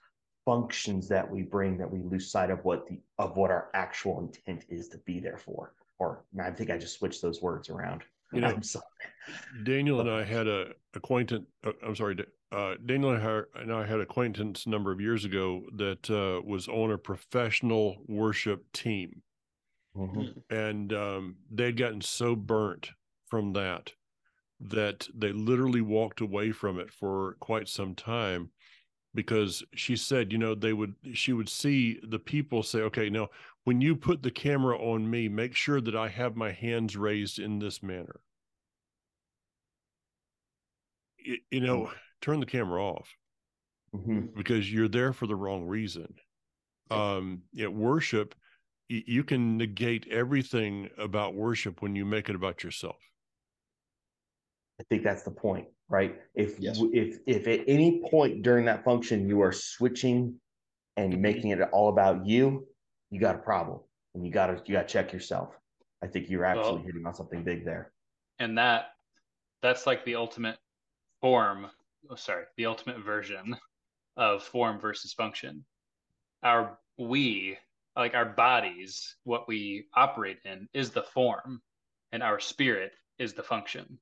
functions 0.47 1.09
that 1.09 1.29
we 1.29 1.41
bring 1.41 1.77
that 1.77 1.91
we 1.91 2.01
lose 2.03 2.31
sight 2.31 2.49
of 2.49 2.63
what 2.63 2.87
the 2.87 2.97
of 3.19 3.35
what 3.35 3.51
our 3.51 3.69
actual 3.73 4.21
intent 4.21 4.63
is 4.69 4.87
to 4.87 4.97
be 4.99 5.19
there 5.19 5.37
for. 5.37 5.73
Or 5.99 6.23
I 6.41 6.51
think 6.51 6.69
I 6.69 6.77
just 6.77 6.97
switched 6.97 7.21
those 7.21 7.41
words 7.41 7.69
around. 7.69 8.03
You 8.31 8.39
know, 8.39 8.47
I'm 8.55 8.63
sorry. 8.63 8.85
Daniel 9.63 9.99
and 9.99 10.09
I 10.09 10.23
had 10.23 10.47
a 10.47 10.69
acquaintance. 10.93 11.45
Uh, 11.65 11.73
I'm 11.85 11.97
sorry, 11.97 12.15
uh, 12.53 12.75
Daniel 12.85 13.11
and 13.11 13.73
I, 13.73 13.85
had 13.85 13.99
acquaintance 13.99 14.65
a 14.65 14.69
number 14.69 14.93
of 14.93 15.01
years 15.01 15.25
ago 15.25 15.63
that 15.75 16.09
uh, 16.09 16.41
was 16.47 16.69
on 16.69 16.91
a 16.91 16.97
professional 16.97 17.97
worship 18.07 18.71
team, 18.71 19.21
Mhm. 19.97 20.43
and 20.49 20.93
um, 20.93 21.35
they'd 21.51 21.75
gotten 21.75 21.99
so 21.99 22.37
burnt 22.37 22.91
from 23.27 23.51
that 23.51 23.91
that 24.59 25.07
they 25.13 25.33
literally 25.33 25.81
walked 25.81 26.21
away 26.21 26.51
from 26.51 26.79
it 26.79 26.89
for 26.91 27.35
quite 27.41 27.67
some 27.67 27.93
time 27.93 28.49
because 29.17 29.63
she 29.75 29.97
said 29.97 30.31
you 30.31 30.39
know 30.39 30.55
they 30.55 30.73
would 30.73 30.95
she 31.13 31.33
would 31.33 31.49
see 31.49 31.99
the 32.03 32.19
people 32.19 32.63
say 32.63 32.79
okay 32.81 33.09
now 33.09 33.29
when 33.65 33.81
you 33.81 33.97
put 33.97 34.23
the 34.23 34.31
camera 34.31 34.77
on 34.79 35.09
me 35.11 35.27
make 35.29 35.55
sure 35.55 35.81
that 35.81 35.97
i 35.97 36.07
have 36.09 36.37
my 36.37 36.53
hands 36.53 36.95
raised 36.97 37.39
in 37.39 37.59
this 37.59 37.83
manner 37.83 38.21
Y- 41.25 41.41
you 41.51 41.59
know 41.61 41.91
turn 42.21 42.39
the 42.39 42.45
camera 42.47 42.83
off 42.83 43.15
Mhm. 43.93 44.33
because 44.35 44.71
you're 44.71 44.87
there 44.87 45.13
for 45.13 45.27
the 45.27 45.35
wrong 45.35 45.65
reason. 45.65 46.15
Um, 46.91 47.43
yeah, 47.53 47.67
worship, 47.67 48.35
you 48.89 49.23
can 49.23 49.57
negate 49.57 50.07
everything 50.09 50.89
about 50.97 51.35
worship 51.35 51.81
when 51.81 51.95
you 51.95 52.05
make 52.05 52.29
it 52.29 52.35
about 52.35 52.63
yourself. 52.63 52.97
I 54.79 54.83
think 54.89 55.03
that's 55.03 55.23
the 55.23 55.31
point, 55.31 55.67
right? 55.89 56.19
If 56.35 56.59
Yes. 56.59 56.79
if 56.93 57.19
if 57.25 57.47
at 57.47 57.67
any 57.67 58.01
point 58.09 58.41
during 58.43 58.65
that 58.65 58.83
function 58.83 59.27
you 59.27 59.41
are 59.41 59.51
switching 59.51 60.39
and 60.97 61.13
mm-hmm. 61.13 61.21
making 61.21 61.51
it 61.51 61.61
all 61.71 61.89
about 61.89 62.25
you, 62.25 62.67
you 63.09 63.19
got 63.19 63.35
a 63.35 63.39
problem, 63.39 63.79
and 64.13 64.25
you 64.25 64.31
got 64.31 64.47
to 64.47 64.61
you 64.65 64.73
got 64.73 64.87
to 64.87 64.93
check 64.93 65.13
yourself. 65.13 65.55
I 66.03 66.07
think 66.07 66.29
you're 66.29 66.45
absolutely 66.45 66.79
Well- 66.79 66.85
hitting 66.87 67.05
on 67.05 67.13
something 67.13 67.43
big 67.43 67.65
there. 67.65 67.91
and 68.39 68.57
that 68.57 68.93
that's 69.61 69.87
like 69.87 70.05
the 70.05 70.15
ultimate 70.15 70.57
form 71.21 71.67
oh, 72.09 72.15
sorry 72.15 72.45
the 72.57 72.65
ultimate 72.67 72.99
version 72.99 73.57
of 74.15 74.43
form 74.43 74.79
versus 74.79 75.13
function 75.13 75.65
our 76.43 76.77
we 76.99 77.57
like 77.95 78.13
our 78.13 78.25
bodies 78.25 79.15
what 79.23 79.47
we 79.47 79.87
operate 79.95 80.37
in 80.45 80.67
is 80.73 80.91
the 80.91 81.01
form 81.01 81.59
and 82.11 82.21
our 82.21 82.39
spirit 82.39 82.93
is 83.17 83.33
the 83.33 83.41
function 83.43 83.97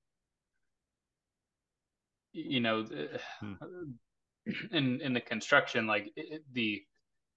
you 2.36 2.60
know 2.60 2.84
the- 2.84 3.19
hmm. 3.39 3.54
uh, 3.62 4.52
in 4.71 5.02
in 5.02 5.13
the 5.13 5.21
construction 5.21 5.88
like 5.88 6.12
it, 6.15 6.43
the 6.54 6.84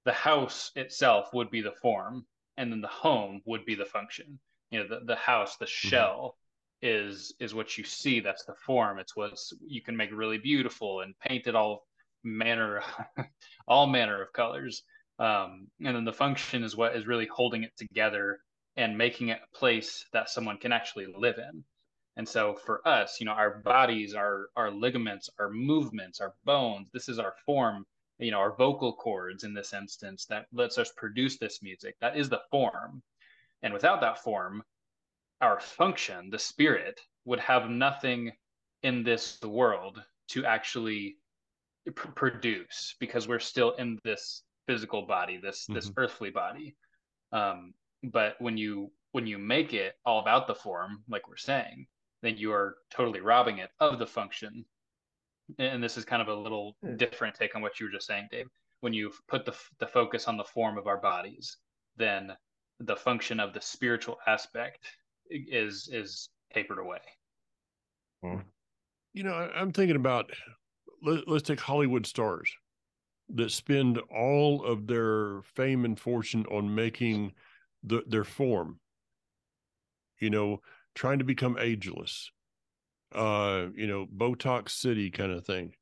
the 0.05 0.13
house 0.13 0.71
itself 0.77 1.29
would 1.33 1.51
be 1.51 1.61
the 1.61 1.73
form 1.83 2.27
and 2.57 2.73
then 2.73 2.81
the 2.81 2.89
home 2.89 3.41
would 3.47 3.65
be 3.65 3.75
the 3.75 3.85
function. 3.85 4.39
You 4.71 4.81
know 4.81 4.89
the, 4.89 5.05
the 5.07 5.17
house 5.17 5.57
the 5.57 5.65
mm-hmm. 5.65 5.89
shell 5.89 6.37
is 6.83 7.35
is 7.41 7.55
what 7.55 7.79
you 7.79 7.85
see. 7.85 8.21
That's 8.21 8.45
the 8.45 8.55
form. 8.67 8.99
It's 8.99 9.17
what 9.17 9.39
you 9.67 9.81
can 9.81 9.97
make 9.97 10.11
really 10.13 10.39
beautiful 10.39 11.01
and 11.01 11.19
paint 11.21 11.47
it 11.47 11.55
all 11.55 11.87
manner 12.25 12.83
all 13.69 13.87
manner 13.87 14.21
of 14.21 14.33
colors. 14.33 14.83
Um, 15.19 15.69
and 15.85 15.97
then 15.97 16.05
the 16.05 16.13
function 16.13 16.63
is 16.63 16.77
what 16.77 16.95
is 16.95 17.07
really 17.07 17.27
holding 17.27 17.65
it 17.65 17.77
together 17.77 18.41
and 18.77 18.97
making 18.97 19.29
it 19.29 19.41
a 19.43 19.57
place 19.57 20.05
that 20.13 20.31
someone 20.31 20.59
can 20.59 20.73
actually 20.73 21.07
live 21.17 21.39
in 21.39 21.65
and 22.19 22.29
so 22.29 22.55
for 22.55 22.87
us 22.87 23.19
you 23.21 23.27
know 23.27 23.33
our 23.33 23.59
bodies 23.61 24.15
our 24.15 24.51
our 24.57 24.71
ligaments 24.71 25.31
our 25.39 25.51
movements 25.51 26.21
our 26.21 26.35
bones 26.45 26.89
this 26.93 27.09
is 27.09 27.19
our 27.19 27.35
form 27.47 27.87
you 28.19 28.31
know 28.31 28.39
our 28.39 28.55
vocal 28.57 28.93
cords 28.93 29.45
in 29.45 29.55
this 29.55 29.73
instance 29.73 30.27
that 30.27 30.47
lets 30.53 30.77
us 30.77 30.93
produce 30.97 31.39
this 31.39 31.63
music 31.63 31.97
that 32.01 32.17
is 32.17 32.29
the 32.29 32.41
form 32.51 33.03
and 33.63 33.73
without 33.73 34.01
that 34.01 34.23
form 34.23 34.63
our 35.41 35.61
function, 35.61 36.31
the 36.31 36.39
spirit, 36.39 37.01
would 37.25 37.41
have 37.41 37.71
nothing 37.71 38.33
in 38.83 39.03
this 39.03 39.41
world 39.43 40.03
to 40.29 40.45
actually 40.45 41.17
pr- 41.95 42.09
produce 42.09 42.97
because 42.99 43.29
we're 43.29 43.39
still 43.39 43.73
in 43.73 43.99
this 44.05 44.43
physical 44.67 45.03
body, 45.03 45.37
this 45.37 45.67
this 45.67 45.89
Mhm. 45.91 45.95
earthly 45.97 46.31
body. 46.31 46.77
Um, 47.33 47.75
but 48.03 48.41
when 48.41 48.57
you 48.57 48.93
when 49.13 49.27
you 49.27 49.39
make 49.39 49.73
it 49.73 49.99
all 50.05 50.21
about 50.21 50.47
the 50.47 50.55
form, 50.55 51.03
like 51.09 51.29
we're 51.29 51.37
saying, 51.37 51.87
then 52.23 52.37
you 52.37 52.53
are 52.53 52.77
totally 52.91 53.21
robbing 53.21 53.59
it 53.59 53.71
of 53.81 53.99
the 53.99 54.07
function. 54.07 54.65
And 55.59 55.83
this 55.83 55.97
is 55.97 56.05
kind 56.05 56.21
of 56.21 56.29
a 56.29 56.35
little 56.35 56.77
hmm. 56.83 56.97
different 56.97 57.35
take 57.35 57.55
on 57.55 57.63
what 57.63 57.81
you 57.81 57.87
were 57.87 57.93
just 57.93 58.07
saying, 58.07 58.29
Dave. 58.31 58.49
When 58.81 58.93
you 58.93 59.11
put 59.29 59.45
the 59.45 59.55
the 59.79 59.87
focus 59.87 60.29
on 60.29 60.37
the 60.37 60.45
form 60.45 60.79
of 60.79 60.87
our 60.87 60.99
bodies, 61.01 61.57
then 61.97 62.33
the 62.81 62.97
function 62.97 63.41
of 63.41 63.53
the 63.53 63.61
spiritual 63.61 64.19
aspect 64.27 64.87
is 65.31 65.89
is 65.93 66.29
tapered 66.53 66.79
away. 66.79 67.01
Hmm. 68.23 68.41
You 69.15 69.25
know, 69.25 69.33
I, 69.33 69.51
I'm 69.59 69.73
thinking 69.73 69.97
about 69.97 70.31
let, 71.03 71.27
let's 71.27 71.47
take 71.47 71.61
Hollywood 71.61 72.07
stars 72.07 72.51
that 73.35 73.51
spend 73.51 73.99
all 74.15 74.65
of 74.65 74.87
their 74.87 75.43
fame 75.55 75.85
and 75.85 75.99
fortune 75.99 76.47
on 76.47 76.75
making 76.75 77.33
the, 77.83 78.03
their 78.07 78.25
form, 78.25 78.81
you 80.21 80.31
know, 80.31 80.61
trying 80.95 81.19
to 81.19 81.25
become 81.25 81.57
ageless, 81.59 82.31
uh, 83.15 83.67
you 83.75 83.87
know, 83.87 84.07
Botox 84.07 84.71
City 84.71 85.11
kind 85.11 85.33
of 85.33 85.45
thing. 85.45 85.75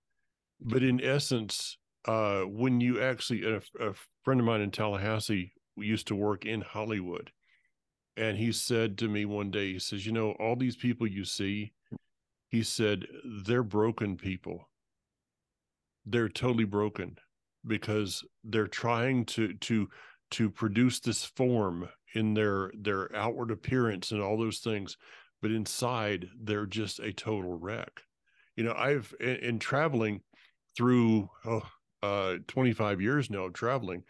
But 0.60 0.82
in 0.82 1.02
essence, 1.02 1.78
uh, 2.06 2.42
when 2.42 2.80
you 2.80 3.02
actually, 3.02 3.44
a, 3.44 3.56
a 3.80 3.94
friend 4.24 4.40
of 4.40 4.46
mine 4.46 4.60
in 4.60 4.70
Tallahassee 4.70 5.52
used 5.76 6.06
to 6.08 6.14
work 6.14 6.44
in 6.44 6.60
Hollywood, 6.60 7.30
and 8.16 8.38
he 8.38 8.52
said 8.52 8.96
to 8.98 9.08
me 9.08 9.24
one 9.24 9.50
day, 9.50 9.74
he 9.74 9.78
says, 9.78 10.06
You 10.06 10.12
know, 10.12 10.32
all 10.32 10.56
these 10.56 10.76
people 10.76 11.06
you 11.06 11.24
see, 11.24 11.72
he 12.48 12.62
said, 12.62 13.06
they're 13.44 13.62
broken 13.62 14.16
people. 14.16 14.68
They're 16.06 16.28
totally 16.28 16.64
broken 16.64 17.18
because 17.66 18.24
they're 18.44 18.68
trying 18.68 19.24
to 19.26 19.54
to 19.54 19.88
to 20.30 20.50
produce 20.50 21.00
this 21.00 21.24
form 21.24 21.88
in 22.16 22.34
their 22.34 22.72
their 22.74 23.14
outward 23.14 23.50
appearance 23.50 24.10
and 24.10 24.22
all 24.22 24.38
those 24.38 24.58
things 24.58 24.96
but 25.42 25.50
inside 25.50 26.28
they're 26.42 26.66
just 26.66 26.98
a 26.98 27.12
total 27.12 27.58
wreck. 27.58 28.02
You 28.56 28.64
know 28.64 28.74
i've 28.74 29.14
in, 29.20 29.36
in 29.36 29.58
traveling 29.58 30.22
through 30.76 31.28
oh, 31.44 31.68
uh 32.02 32.36
25 32.48 33.00
years 33.00 33.28
now 33.30 33.44
of 33.44 33.52
traveling 33.52 34.02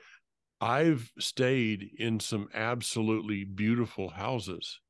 i've 0.60 1.10
stayed 1.18 1.90
in 1.98 2.20
some 2.20 2.48
absolutely 2.54 3.44
beautiful 3.44 4.08
houses 4.08 4.80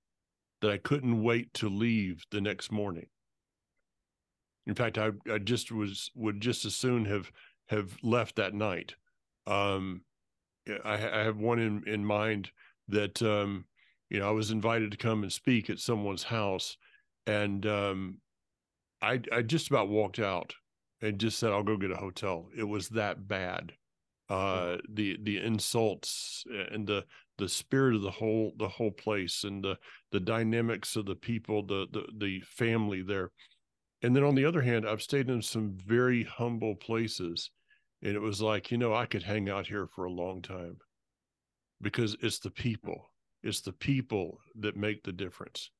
that 0.60 0.70
i 0.70 0.76
couldn't 0.76 1.22
wait 1.22 1.52
to 1.54 1.68
leave 1.68 2.22
the 2.30 2.40
next 2.40 2.70
morning. 2.70 3.06
In 4.66 4.74
fact 4.74 4.98
i, 4.98 5.10
I 5.32 5.38
just 5.38 5.72
was 5.72 6.10
would 6.14 6.40
just 6.42 6.66
as 6.66 6.76
soon 6.76 7.06
have 7.06 7.32
have 7.68 7.96
left 8.02 8.36
that 8.36 8.52
night. 8.54 8.94
Um 9.46 10.02
I, 10.84 10.94
I 10.94 11.22
have 11.24 11.38
one 11.38 11.58
in 11.58 11.82
in 11.86 12.04
mind 12.04 12.50
that 12.88 13.20
um 13.22 13.64
you 14.10 14.18
know 14.18 14.28
I 14.28 14.32
was 14.32 14.50
invited 14.50 14.90
to 14.90 14.96
come 14.96 15.22
and 15.22 15.32
speak 15.32 15.70
at 15.70 15.78
someone's 15.78 16.22
house 16.22 16.76
and 17.26 17.64
um 17.66 18.18
I 19.02 19.20
I 19.32 19.42
just 19.42 19.68
about 19.68 19.88
walked 19.88 20.18
out 20.18 20.54
and 21.00 21.18
just 21.18 21.38
said 21.38 21.52
I'll 21.52 21.62
go 21.62 21.76
get 21.76 21.90
a 21.90 21.96
hotel. 21.96 22.48
It 22.56 22.64
was 22.64 22.88
that 22.90 23.28
bad. 23.28 23.72
Uh 24.28 24.78
the 24.88 25.18
the 25.22 25.38
insults 25.38 26.44
and 26.72 26.86
the 26.86 27.04
the 27.38 27.48
spirit 27.48 27.94
of 27.94 28.02
the 28.02 28.10
whole 28.10 28.52
the 28.56 28.68
whole 28.68 28.90
place 28.90 29.44
and 29.44 29.62
the 29.62 29.78
the 30.10 30.20
dynamics 30.20 30.96
of 30.96 31.06
the 31.06 31.14
people 31.14 31.64
the 31.64 31.86
the 31.92 32.06
the 32.16 32.40
family 32.40 33.02
there. 33.02 33.30
And 34.02 34.14
then 34.14 34.24
on 34.24 34.34
the 34.34 34.44
other 34.44 34.62
hand, 34.62 34.86
I've 34.88 35.02
stayed 35.02 35.30
in 35.30 35.42
some 35.42 35.76
very 35.76 36.24
humble 36.24 36.76
places 36.76 37.50
and 38.02 38.14
it 38.14 38.20
was 38.20 38.40
like, 38.42 38.70
you 38.70 38.78
know, 38.78 38.94
I 38.94 39.06
could 39.06 39.22
hang 39.22 39.48
out 39.48 39.66
here 39.66 39.86
for 39.86 40.04
a 40.04 40.12
long 40.12 40.42
time 40.42 40.78
because 41.80 42.16
it's 42.20 42.38
the 42.38 42.50
people 42.50 43.10
it's 43.42 43.60
the 43.60 43.72
people 43.72 44.38
that 44.58 44.76
make 44.76 45.02
the 45.04 45.12
difference 45.12 45.70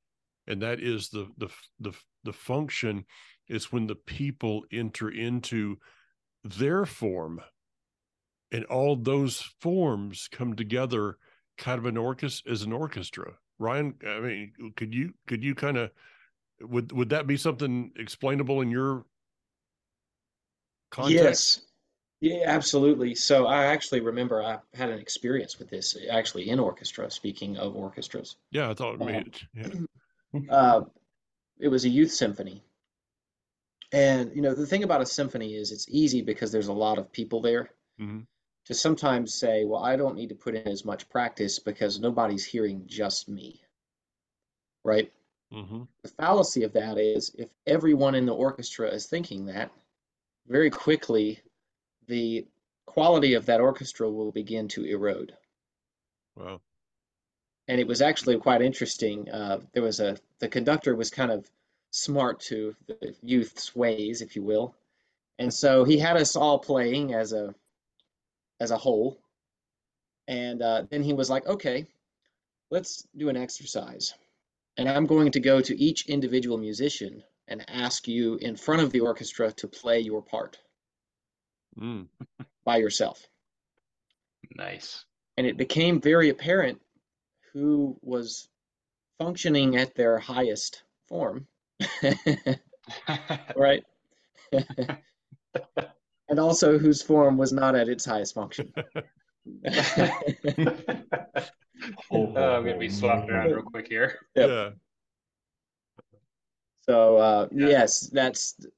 and 0.46 0.61
that 0.62 0.80
is 0.80 1.09
the 1.09 1.28
the 1.38 1.48
the 1.80 1.92
the 2.24 2.32
function 2.32 3.04
is 3.48 3.72
when 3.72 3.87
the 3.87 3.94
people 3.94 4.64
enter 4.72 5.09
into 5.09 5.76
their 6.44 6.85
form 6.85 7.40
and 8.52 8.64
all 8.66 8.96
those 8.96 9.40
forms 9.61 10.28
come 10.30 10.54
together 10.54 11.16
kind 11.59 11.78
of 11.78 11.87
an 11.87 11.96
orchestra 11.96 12.52
as 12.52 12.62
an 12.62 12.72
orchestra 12.72 13.32
Ryan, 13.59 13.94
I 14.06 14.20
mean, 14.20 14.52
could 14.76 14.94
you 14.94 15.14
could 15.26 15.42
you 15.42 15.54
kind 15.54 15.76
of 15.76 15.90
would 16.61 16.92
would 16.92 17.11
that 17.11 17.26
be 17.26 17.37
something 17.37 17.92
explainable 17.96 18.61
in 18.61 18.70
your 18.70 19.04
context? 20.90 21.24
Yes. 21.24 21.65
Yeah, 22.20 22.44
absolutely. 22.46 23.14
So 23.14 23.46
I 23.46 23.66
actually 23.66 24.00
remember 24.00 24.42
I 24.42 24.59
had 24.74 24.90
an 24.90 24.98
experience 24.98 25.59
with 25.59 25.68
this 25.68 25.96
actually 26.11 26.48
in 26.48 26.59
orchestra, 26.59 27.11
speaking 27.11 27.57
of 27.57 27.76
orchestras. 27.76 28.37
Yeah, 28.50 28.70
I 28.70 28.74
thought 28.74 28.94
it 28.94 29.00
Uh, 29.00 29.05
made 29.05 29.26
it. 29.26 29.42
Yeah. 29.55 29.68
Uh, 30.50 30.83
it 31.59 31.68
was 31.68 31.85
a 31.85 31.88
youth 31.88 32.12
symphony. 32.12 32.62
And, 33.92 34.35
you 34.35 34.42
know, 34.42 34.55
the 34.55 34.66
thing 34.66 34.85
about 34.85 35.00
a 35.02 35.07
symphony 35.07 35.55
is 35.55 35.72
it's 35.72 35.88
easy 35.88 36.22
because 36.22 36.52
there's 36.52 36.68
a 36.68 36.72
lot 36.72 36.98
of 36.98 37.11
people 37.11 37.40
there 37.40 37.70
hmm 37.98 38.20
to 38.66 38.74
sometimes 38.74 39.35
say, 39.35 39.64
well, 39.64 39.83
I 39.85 39.96
don't 39.96 40.16
need 40.16 40.31
to 40.31 40.35
put 40.35 40.55
in 40.55 40.68
as 40.68 40.85
much 40.85 41.09
practice 41.09 41.59
because 41.59 42.00
nobody's 42.00 42.44
hearing 42.44 42.85
just 42.87 43.29
me. 43.29 43.62
Right? 44.85 45.12
hmm 45.50 45.83
The 46.02 46.09
fallacy 46.11 46.62
of 46.64 46.72
that 46.74 46.98
is 46.98 47.35
if 47.38 47.50
everyone 47.66 48.14
in 48.14 48.26
the 48.26 48.35
orchestra 48.35 48.88
is 48.90 49.07
thinking 49.07 49.46
that, 49.46 49.72
very 50.46 50.70
quickly 50.70 51.40
the 52.06 52.46
quality 52.86 53.34
of 53.34 53.46
that 53.46 53.60
orchestra 53.60 54.10
will 54.10 54.32
begin 54.32 54.68
to 54.68 54.84
erode. 54.84 55.36
Wow. 56.36 56.60
And 57.68 57.80
it 57.80 57.86
was 57.86 58.00
actually 58.00 58.38
quite 58.38 58.62
interesting. 58.62 59.28
Uh, 59.30 59.60
there 59.72 59.82
was 59.82 60.00
a 60.00 60.16
the 60.38 60.48
conductor 60.48 60.94
was 60.94 61.10
kind 61.10 61.30
of 61.30 61.50
smart 61.90 62.40
to 62.40 62.74
the 62.86 63.14
youth's 63.22 63.74
ways, 63.74 64.22
if 64.22 64.36
you 64.36 64.42
will, 64.42 64.74
and 65.38 65.52
so 65.52 65.84
he 65.84 65.98
had 65.98 66.16
us 66.16 66.36
all 66.36 66.58
playing 66.58 67.12
as 67.14 67.32
a 67.32 67.54
as 68.60 68.70
a 68.70 68.76
whole. 68.76 69.18
And 70.28 70.62
uh, 70.62 70.84
then 70.90 71.02
he 71.02 71.12
was 71.12 71.28
like, 71.28 71.46
"Okay, 71.46 71.86
let's 72.70 73.06
do 73.16 73.28
an 73.28 73.36
exercise." 73.36 74.14
And 74.76 74.88
I'm 74.88 75.06
going 75.06 75.32
to 75.32 75.40
go 75.40 75.60
to 75.60 75.80
each 75.80 76.06
individual 76.06 76.58
musician 76.58 77.22
and 77.48 77.68
ask 77.68 78.06
you 78.06 78.36
in 78.36 78.56
front 78.56 78.82
of 78.82 78.92
the 78.92 79.00
orchestra 79.00 79.52
to 79.52 79.68
play 79.68 80.00
your 80.00 80.22
part 80.22 80.58
Mm. 81.78 82.06
by 82.64 82.76
yourself. 82.78 83.26
Nice. 84.56 85.04
And 85.36 85.46
it 85.46 85.56
became 85.56 86.00
very 86.00 86.30
apparent 86.30 86.80
who 87.52 87.98
was 88.02 88.48
functioning 89.18 89.76
at 89.76 89.94
their 89.94 90.18
highest 90.18 90.82
form, 91.08 91.46
right? 93.56 93.84
and 96.28 96.38
also 96.38 96.78
whose 96.78 97.02
form 97.02 97.36
was 97.36 97.52
not 97.52 97.74
at 97.74 97.88
its 97.88 98.04
highest 98.04 98.34
function. 98.34 98.72
Oh, 102.10 102.34
Uh, 102.34 102.56
I'm 102.56 102.64
gonna 102.64 102.78
be 102.78 102.88
swapped 102.88 103.30
around 103.30 103.50
real 103.52 103.62
quick 103.62 103.86
here. 103.86 104.18
Yep. 104.34 104.48
Yeah. 104.48 104.70
So 106.88 107.16
uh, 107.18 107.48
Yeah. 107.52 107.68
yes, 107.68 108.08
that's 108.12 108.54
it- 108.58 108.72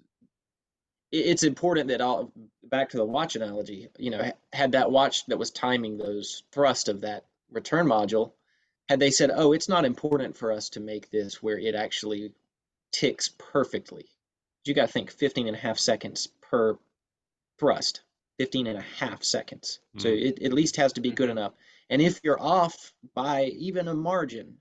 it's 1.11 1.43
important 1.43 1.89
that 1.89 2.01
all 2.01 2.33
back 2.65 2.91
to 2.91 2.97
the 2.97 3.05
watch 3.05 3.37
analogy. 3.37 3.89
You 3.99 4.11
know, 4.11 4.33
had 4.53 4.73
that 4.73 4.91
watch 4.91 5.27
that 5.27 5.39
was 5.39 5.51
timing 5.51 5.97
those 5.97 6.43
thrust 6.53 6.89
of 6.89 7.01
that 7.03 7.25
return 7.51 7.87
module, 7.87 8.33
had 8.89 9.01
they 9.01 9.11
said, 9.11 9.31
"Oh, 9.33 9.53
it's 9.53 9.69
not 9.69 9.85
important 9.85 10.37
for 10.37 10.53
us 10.53 10.69
to 10.71 10.81
make 10.81 11.11
this 11.11 11.43
where 11.43 11.59
it 11.59 11.75
actually 11.75 12.33
ticks 12.93 13.31
perfectly," 13.39 14.07
you 14.65 14.75
got 14.75 14.87
to 14.87 14.93
think 14.93 15.11
15 15.11 15.47
and 15.47 15.57
a 15.57 15.61
half 15.61 15.79
seconds 15.79 16.29
per 16.41 16.79
thrust, 17.59 18.03
15 18.39 18.67
and 18.67 18.79
a 18.79 18.83
half 18.83 19.23
seconds. 19.23 19.81
So 19.97 20.09
Mhm. 20.09 20.27
it 20.27 20.43
at 20.43 20.53
least 20.53 20.77
has 20.77 20.93
to 20.95 21.01
be 21.01 21.11
good 21.11 21.31
enough. 21.31 21.55
And 21.91 22.03
if 22.03 22.21
you're 22.23 22.41
off 22.41 22.93
by 23.15 23.47
even 23.47 23.89
a 23.89 23.95
margin, 23.95 24.61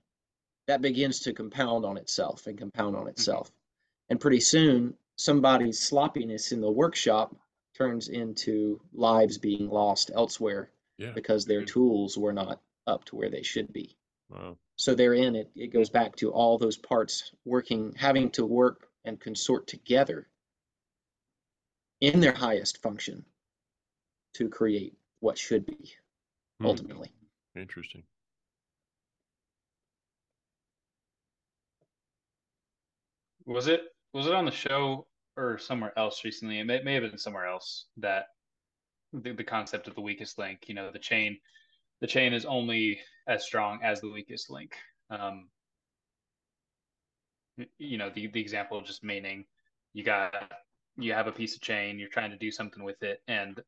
that 0.66 0.82
begins 0.82 1.20
to 1.20 1.32
compound 1.32 1.84
on 1.84 1.96
itself 1.96 2.46
and 2.46 2.58
compound 2.58 2.96
on 2.96 3.06
itself. 3.08 3.52
And 4.08 4.20
pretty 4.20 4.40
soon, 4.40 4.96
somebody's 5.18 5.80
sloppiness 5.80 6.52
in 6.52 6.60
the 6.60 6.70
workshop 6.70 7.34
turns 7.74 8.08
into 8.08 8.80
lives 8.92 9.36
being 9.36 9.68
lost 9.68 10.10
elsewhere 10.14 10.70
Yeah. 10.96 11.12
because 11.12 11.44
their 11.44 11.62
Mhm. 11.62 11.66
tools 11.66 12.16
were 12.16 12.32
not 12.32 12.62
up 12.86 13.04
to 13.06 13.16
where 13.16 13.28
they 13.28 13.42
should 13.42 13.72
be. 13.72 13.96
Wow. 14.30 14.58
So 14.76 14.94
therein, 14.94 15.34
it, 15.36 15.50
it 15.56 15.68
goes 15.68 15.90
back 15.90 16.16
to 16.16 16.32
all 16.32 16.56
those 16.56 16.76
parts 16.76 17.32
working, 17.44 17.92
having 17.94 18.30
to 18.32 18.46
work 18.46 18.90
and 19.04 19.20
consort 19.20 19.66
together 19.66 20.28
in 22.00 22.20
their 22.20 22.32
highest 22.32 22.78
function 22.78 23.24
to 24.34 24.48
create 24.48 24.96
what 25.20 25.36
should 25.36 25.66
be 25.66 25.96
Hmm. 26.60 26.66
ultimately. 26.66 27.12
Interesting. 27.56 28.04
Was 33.46 33.66
it 33.66 33.96
was 34.12 34.26
it 34.26 34.34
on 34.34 34.44
the 34.44 34.50
show 34.50 35.06
or 35.36 35.58
somewhere 35.58 35.96
else 35.98 36.24
recently? 36.24 36.58
It 36.58 36.64
may, 36.64 36.82
may 36.82 36.94
have 36.94 37.02
been 37.02 37.18
somewhere 37.18 37.46
else 37.46 37.86
that 37.98 38.26
the, 39.12 39.32
the 39.32 39.44
concept 39.44 39.88
of 39.88 39.94
the 39.94 40.00
weakest 40.00 40.38
link, 40.38 40.64
you 40.66 40.74
know, 40.74 40.90
the 40.90 40.98
chain, 40.98 41.38
the 42.00 42.06
chain 42.06 42.32
is 42.32 42.44
only 42.44 43.00
as 43.26 43.44
strong 43.44 43.80
as 43.82 44.00
the 44.00 44.10
weakest 44.10 44.50
link. 44.50 44.74
Um, 45.10 45.48
you 47.78 47.98
know, 47.98 48.10
the 48.14 48.28
the 48.28 48.40
example 48.40 48.80
just 48.80 49.02
meaning 49.02 49.44
you 49.92 50.04
got 50.04 50.32
you 50.96 51.12
have 51.12 51.26
a 51.26 51.32
piece 51.32 51.54
of 51.54 51.60
chain, 51.60 51.98
you're 51.98 52.08
trying 52.08 52.30
to 52.30 52.36
do 52.36 52.50
something 52.50 52.84
with 52.84 53.02
it, 53.02 53.22
and 53.28 53.60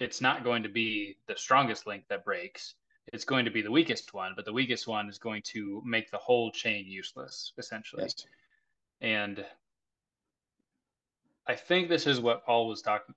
it's 0.00 0.20
not 0.20 0.44
going 0.44 0.62
to 0.62 0.68
be 0.68 1.16
the 1.26 1.36
strongest 1.36 1.86
link 1.86 2.04
that 2.08 2.24
breaks. 2.24 2.74
It's 3.12 3.24
going 3.24 3.44
to 3.46 3.50
be 3.50 3.62
the 3.62 3.70
weakest 3.70 4.12
one, 4.12 4.34
but 4.36 4.44
the 4.44 4.52
weakest 4.52 4.86
one 4.86 5.08
is 5.08 5.18
going 5.18 5.42
to 5.46 5.82
make 5.84 6.10
the 6.10 6.18
whole 6.18 6.50
chain 6.50 6.84
useless, 6.86 7.52
essentially. 7.58 8.02
Yes. 8.02 8.26
And 9.00 9.44
I 11.46 11.54
think 11.54 11.88
this 11.88 12.06
is 12.06 12.20
what 12.20 12.44
Paul 12.44 12.68
was 12.68 12.82
talking. 12.82 13.14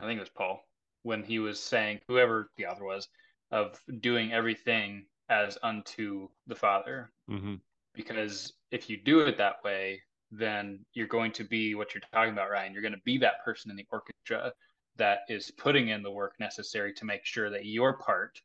I 0.00 0.06
think 0.06 0.18
it 0.18 0.20
was 0.20 0.28
Paul 0.30 0.60
when 1.02 1.22
he 1.22 1.38
was 1.38 1.60
saying, 1.60 2.00
whoever 2.08 2.50
the 2.56 2.66
author 2.66 2.84
was, 2.84 3.08
of 3.50 3.78
doing 4.00 4.32
everything 4.32 5.06
as 5.28 5.58
unto 5.62 6.28
the 6.46 6.54
Father. 6.54 7.10
hmm 7.28 7.54
Because 7.94 8.52
if 8.70 8.90
you 8.90 8.96
do 8.96 9.20
it 9.20 9.38
that 9.38 9.62
way, 9.64 10.02
then 10.30 10.84
you're 10.94 11.06
going 11.06 11.32
to 11.32 11.44
be 11.44 11.74
what 11.74 11.94
you're 11.94 12.02
talking 12.12 12.32
about, 12.32 12.50
Ryan. 12.50 12.72
You're 12.72 12.82
going 12.82 12.92
to 12.92 13.00
be 13.04 13.18
that 13.18 13.44
person 13.44 13.70
in 13.70 13.76
the 13.76 13.86
orchestra 13.90 14.52
that 14.96 15.20
is 15.28 15.50
putting 15.52 15.88
in 15.88 16.02
the 16.02 16.10
work 16.10 16.34
necessary 16.40 16.92
to 16.94 17.04
make 17.04 17.24
sure 17.24 17.50
that 17.50 17.66
your 17.66 17.98
part 17.98 18.40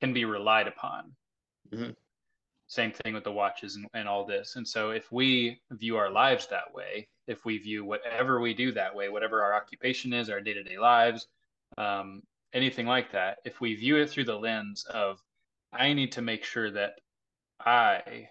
can 0.00 0.12
be 0.12 0.24
relied 0.24 0.68
upon. 0.68 1.16
Mhm. 1.70 1.96
Same 2.66 2.92
thing 2.92 3.14
with 3.14 3.24
the 3.24 3.32
watches 3.32 3.76
and, 3.76 3.86
and 3.94 4.08
all 4.08 4.24
this. 4.24 4.56
And 4.56 4.66
so, 4.66 4.90
if 4.90 5.10
we 5.12 5.60
view 5.70 5.96
our 5.96 6.10
lives 6.10 6.46
that 6.48 6.72
way, 6.74 7.08
if 7.26 7.44
we 7.44 7.58
view 7.58 7.84
whatever 7.84 8.40
we 8.40 8.54
do 8.54 8.72
that 8.72 8.94
way, 8.94 9.08
whatever 9.08 9.42
our 9.42 9.54
occupation 9.54 10.12
is, 10.12 10.30
our 10.30 10.40
day 10.40 10.54
to 10.54 10.62
day 10.62 10.78
lives, 10.78 11.26
um, 11.78 12.22
anything 12.52 12.86
like 12.86 13.12
that, 13.12 13.38
if 13.44 13.60
we 13.60 13.74
view 13.74 13.96
it 13.96 14.10
through 14.10 14.24
the 14.24 14.38
lens 14.38 14.84
of, 14.84 15.22
I 15.72 15.92
need 15.92 16.12
to 16.12 16.22
make 16.22 16.44
sure 16.44 16.70
that 16.70 16.94
I 17.60 18.28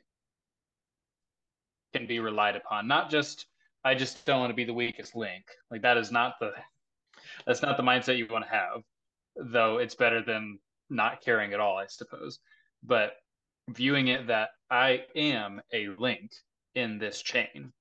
can 1.93 2.07
be 2.07 2.19
relied 2.19 2.55
upon, 2.55 2.87
not 2.87 3.11
just, 3.11 3.45
I 3.83 3.95
just 3.95 4.25
don't 4.25 4.39
want 4.39 4.49
to 4.49 4.55
be 4.55 4.63
the 4.63 4.73
weakest 4.73 5.15
link. 5.15 5.45
Like, 5.69 5.81
that 5.81 5.97
is 5.97 6.11
not 6.11 6.35
the, 6.39 6.51
that's 7.45 7.61
not 7.61 7.77
the 7.77 7.83
mindset 7.83 8.17
you 8.17 8.27
want 8.29 8.45
to 8.45 8.51
have, 8.51 8.83
though 9.35 9.77
it's 9.77 9.95
better 9.95 10.23
than 10.23 10.59
not 10.89 11.21
caring 11.21 11.53
at 11.53 11.59
all, 11.59 11.77
I 11.77 11.85
suppose. 11.87 12.39
But 12.83 13.13
viewing 13.69 14.07
it 14.09 14.27
that 14.27 14.49
I 14.69 15.05
am 15.15 15.61
a 15.71 15.89
link 15.99 16.31
in 16.75 16.97
this 16.97 17.21
chain 17.21 17.71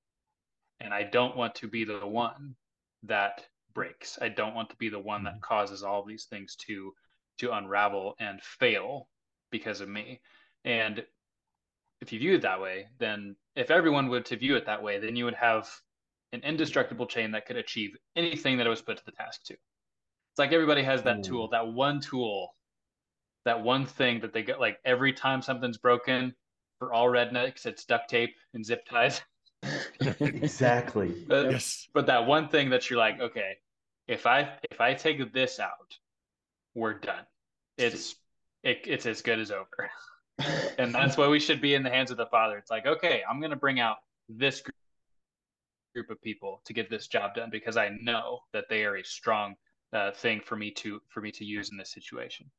and 0.81 0.93
I 0.93 1.05
don't 1.05 1.37
want 1.37 1.55
to 1.57 1.69
be 1.69 1.85
the 1.85 2.07
one 2.07 2.55
that 3.05 3.47
breaks. 3.75 4.19
I 4.21 4.29
don't 4.29 4.55
want 4.55 4.71
to 4.71 4.77
be 4.77 4.89
the 4.89 4.99
one 4.99 5.25
that 5.25 5.35
mm-hmm. 5.35 5.41
causes 5.41 5.83
all 5.83 6.05
these 6.05 6.25
things 6.25 6.57
to 6.67 6.93
to 7.39 7.53
unravel 7.53 8.15
and 8.21 8.43
fail 8.43 9.09
because 9.51 9.81
of 9.81 9.89
me. 9.89 10.21
And 10.65 11.03
if 12.01 12.13
you 12.13 12.19
view 12.19 12.35
it 12.35 12.43
that 12.43 12.61
way, 12.61 12.89
then 12.99 13.37
if 13.57 13.71
everyone 13.71 14.09
would 14.09 14.27
to 14.27 14.37
view 14.37 14.57
it 14.57 14.67
that 14.67 14.83
way, 14.83 14.99
then 14.99 15.17
you 15.17 15.25
would 15.25 15.35
have 15.35 15.69
an 16.33 16.41
indestructible 16.43 17.07
chain 17.07 17.31
that 17.33 17.47
could 17.47 17.57
achieve 17.57 17.97
anything 18.17 18.59
that 18.59 18.67
it 18.67 18.71
was 18.71 18.83
put 18.83 18.99
to 18.99 19.05
the 19.05 19.13
task 19.13 19.45
to. 19.45 19.55
It's 19.55 20.39
like 20.39 20.53
everybody 20.53 20.83
has 20.83 21.03
that 21.03 21.19
Ooh. 21.19 21.23
tool, 21.23 21.49
that 21.49 21.67
one 21.67 22.01
tool, 22.01 22.55
that 23.45 23.63
one 23.63 23.87
thing 23.87 24.21
that 24.21 24.33
they 24.33 24.43
get 24.43 24.61
like 24.61 24.79
every 24.85 25.13
time 25.13 25.43
something's 25.43 25.79
broken 25.79 26.35
for 26.79 26.93
all 26.93 27.07
rednecks, 27.07 27.67
it's 27.67 27.85
duct 27.85 28.09
tape 28.11 28.35
and 28.55 28.65
zip 28.65 28.85
ties. 28.87 29.21
exactly. 30.21 31.15
But, 31.29 31.51
Yes. 31.51 31.89
but 31.95 32.07
that 32.07 32.27
one 32.27 32.49
thing 32.49 32.71
that 32.71 32.89
you're 32.91 32.99
like, 32.99 33.21
okay, 33.21 33.57
if 34.09 34.27
I 34.27 34.53
if 34.71 34.81
I 34.81 34.95
take 34.95 35.33
this 35.33 35.61
out, 35.61 35.97
we're 36.75 36.95
done. 36.95 37.25
It's 37.79 38.17
it, 38.63 38.81
it's 38.87 39.07
as 39.07 39.23
good 39.23 39.39
as 39.39 39.51
over. 39.51 39.91
And 40.79 40.93
that's 40.93 41.17
why 41.17 41.29
we 41.29 41.39
should 41.39 41.61
be 41.61 41.75
in 41.75 41.85
the 41.85 41.91
hands 41.91 42.11
of 42.11 42.17
the 42.17 42.27
Father. 42.27 42.57
It's 42.57 42.71
like, 42.71 42.87
okay, 42.87 43.23
I'm 43.29 43.39
going 43.39 43.51
to 43.51 43.57
bring 43.57 43.79
out 43.79 43.99
this 44.29 44.61
group 44.61 44.75
group 45.95 46.11
of 46.11 46.21
people 46.23 46.63
to 46.65 46.73
get 46.73 46.89
this 46.91 47.07
job 47.07 47.35
done 47.35 47.51
because 47.51 47.77
I 47.77 47.91
know 48.01 48.41
that 48.53 48.65
they 48.71 48.85
are 48.85 48.97
a 48.97 49.05
strong 49.05 49.55
uh, 49.93 50.11
thing 50.11 50.41
for 50.41 50.57
me 50.57 50.71
to 50.73 51.01
for 51.11 51.21
me 51.21 51.31
to 51.33 51.45
use 51.45 51.71
in 51.71 51.77
this 51.77 51.93
situation. 51.93 52.51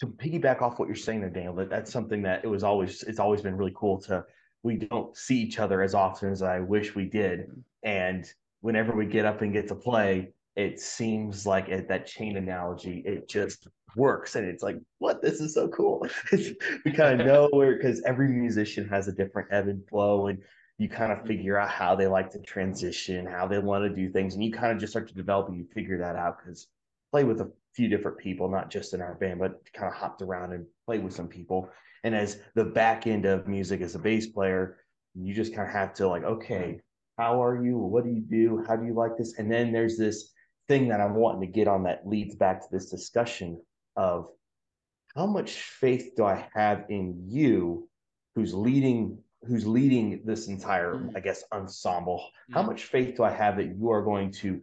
To 0.00 0.06
piggyback 0.06 0.62
off 0.62 0.78
what 0.78 0.88
you're 0.88 0.96
saying 0.96 1.20
there, 1.20 1.30
Daniel, 1.30 1.54
that 1.54 1.70
that's 1.70 1.92
something 1.92 2.22
that 2.22 2.44
it 2.44 2.48
was 2.48 2.62
always 2.62 3.02
it's 3.04 3.18
always 3.18 3.42
been 3.42 3.56
really 3.56 3.72
cool 3.74 4.00
to 4.02 4.24
we 4.62 4.76
don't 4.76 5.16
see 5.16 5.38
each 5.38 5.58
other 5.58 5.80
as 5.80 5.94
often 5.94 6.30
as 6.30 6.42
I 6.42 6.60
wish 6.60 6.94
we 6.94 7.06
did. 7.06 7.50
And 7.84 8.26
whenever 8.60 8.94
we 8.94 9.06
get 9.06 9.24
up 9.24 9.42
and 9.42 9.52
get 9.52 9.68
to 9.68 9.74
play, 9.76 10.32
it 10.56 10.80
seems 10.80 11.46
like 11.46 11.68
it, 11.68 11.88
that 11.88 12.06
chain 12.06 12.36
analogy, 12.36 13.02
it 13.06 13.28
just 13.28 13.68
works. 13.94 14.34
And 14.34 14.46
it's 14.46 14.62
like, 14.62 14.76
what? 14.98 15.22
This 15.22 15.40
is 15.40 15.54
so 15.54 15.68
cool. 15.68 16.06
we 16.84 16.92
kind 16.92 17.20
of 17.20 17.26
know 17.28 17.48
where, 17.52 17.76
because 17.76 18.02
every 18.02 18.28
musician 18.28 18.88
has 18.88 19.06
a 19.06 19.12
different 19.12 19.48
ebb 19.52 19.68
and 19.68 19.86
flow. 19.88 20.26
And 20.26 20.42
you 20.78 20.88
kind 20.88 21.12
of 21.12 21.24
figure 21.26 21.58
out 21.58 21.70
how 21.70 21.94
they 21.94 22.06
like 22.06 22.30
to 22.30 22.40
transition, 22.40 23.24
how 23.24 23.46
they 23.46 23.58
want 23.58 23.84
to 23.84 23.94
do 23.94 24.10
things. 24.10 24.34
And 24.34 24.42
you 24.42 24.52
kind 24.52 24.72
of 24.72 24.78
just 24.78 24.92
start 24.92 25.08
to 25.08 25.14
develop 25.14 25.48
and 25.48 25.56
you 25.56 25.66
figure 25.72 25.98
that 25.98 26.16
out 26.16 26.38
because 26.38 26.66
play 27.12 27.24
with 27.24 27.40
a 27.40 27.50
few 27.76 27.88
different 27.88 28.16
people, 28.16 28.48
not 28.48 28.70
just 28.70 28.94
in 28.94 29.02
our 29.02 29.14
band, 29.14 29.38
but 29.38 29.60
kind 29.74 29.92
of 29.92 29.94
hopped 29.94 30.22
around 30.22 30.52
and 30.52 30.66
played 30.86 31.04
with 31.04 31.12
some 31.12 31.28
people. 31.28 31.68
And 32.04 32.14
as 32.14 32.40
the 32.54 32.64
back 32.64 33.06
end 33.06 33.26
of 33.26 33.46
music 33.46 33.82
as 33.82 33.94
a 33.94 33.98
bass 33.98 34.26
player, 34.26 34.78
you 35.14 35.34
just 35.34 35.54
kind 35.54 35.68
of 35.68 35.74
have 35.74 35.92
to 35.94 36.08
like, 36.08 36.24
okay, 36.24 36.80
how 37.18 37.42
are 37.42 37.62
you? 37.62 37.76
What 37.78 38.04
do 38.04 38.10
you 38.10 38.20
do? 38.22 38.64
How 38.66 38.76
do 38.76 38.86
you 38.86 38.94
like 38.94 39.16
this? 39.18 39.38
And 39.38 39.50
then 39.52 39.72
there's 39.72 39.98
this 39.98 40.32
thing 40.68 40.88
that 40.88 41.00
I'm 41.00 41.14
wanting 41.14 41.42
to 41.42 41.46
get 41.46 41.68
on 41.68 41.84
that 41.84 42.06
leads 42.06 42.34
back 42.34 42.60
to 42.62 42.66
this 42.72 42.90
discussion 42.90 43.60
of 43.96 44.28
how 45.14 45.26
much 45.26 45.52
faith 45.52 46.12
do 46.16 46.24
I 46.24 46.48
have 46.54 46.86
in 46.88 47.24
you 47.28 47.88
who's 48.34 48.54
leading 48.54 49.18
who's 49.46 49.66
leading 49.66 50.22
this 50.24 50.48
entire, 50.48 50.94
Mhm. 50.94 51.16
I 51.16 51.20
guess, 51.20 51.44
ensemble? 51.52 52.20
How 52.50 52.62
Mhm. 52.62 52.66
much 52.66 52.84
faith 52.84 53.16
do 53.16 53.22
I 53.22 53.30
have 53.30 53.56
that 53.58 53.76
you 53.76 53.90
are 53.90 54.02
going 54.02 54.32
to 54.42 54.60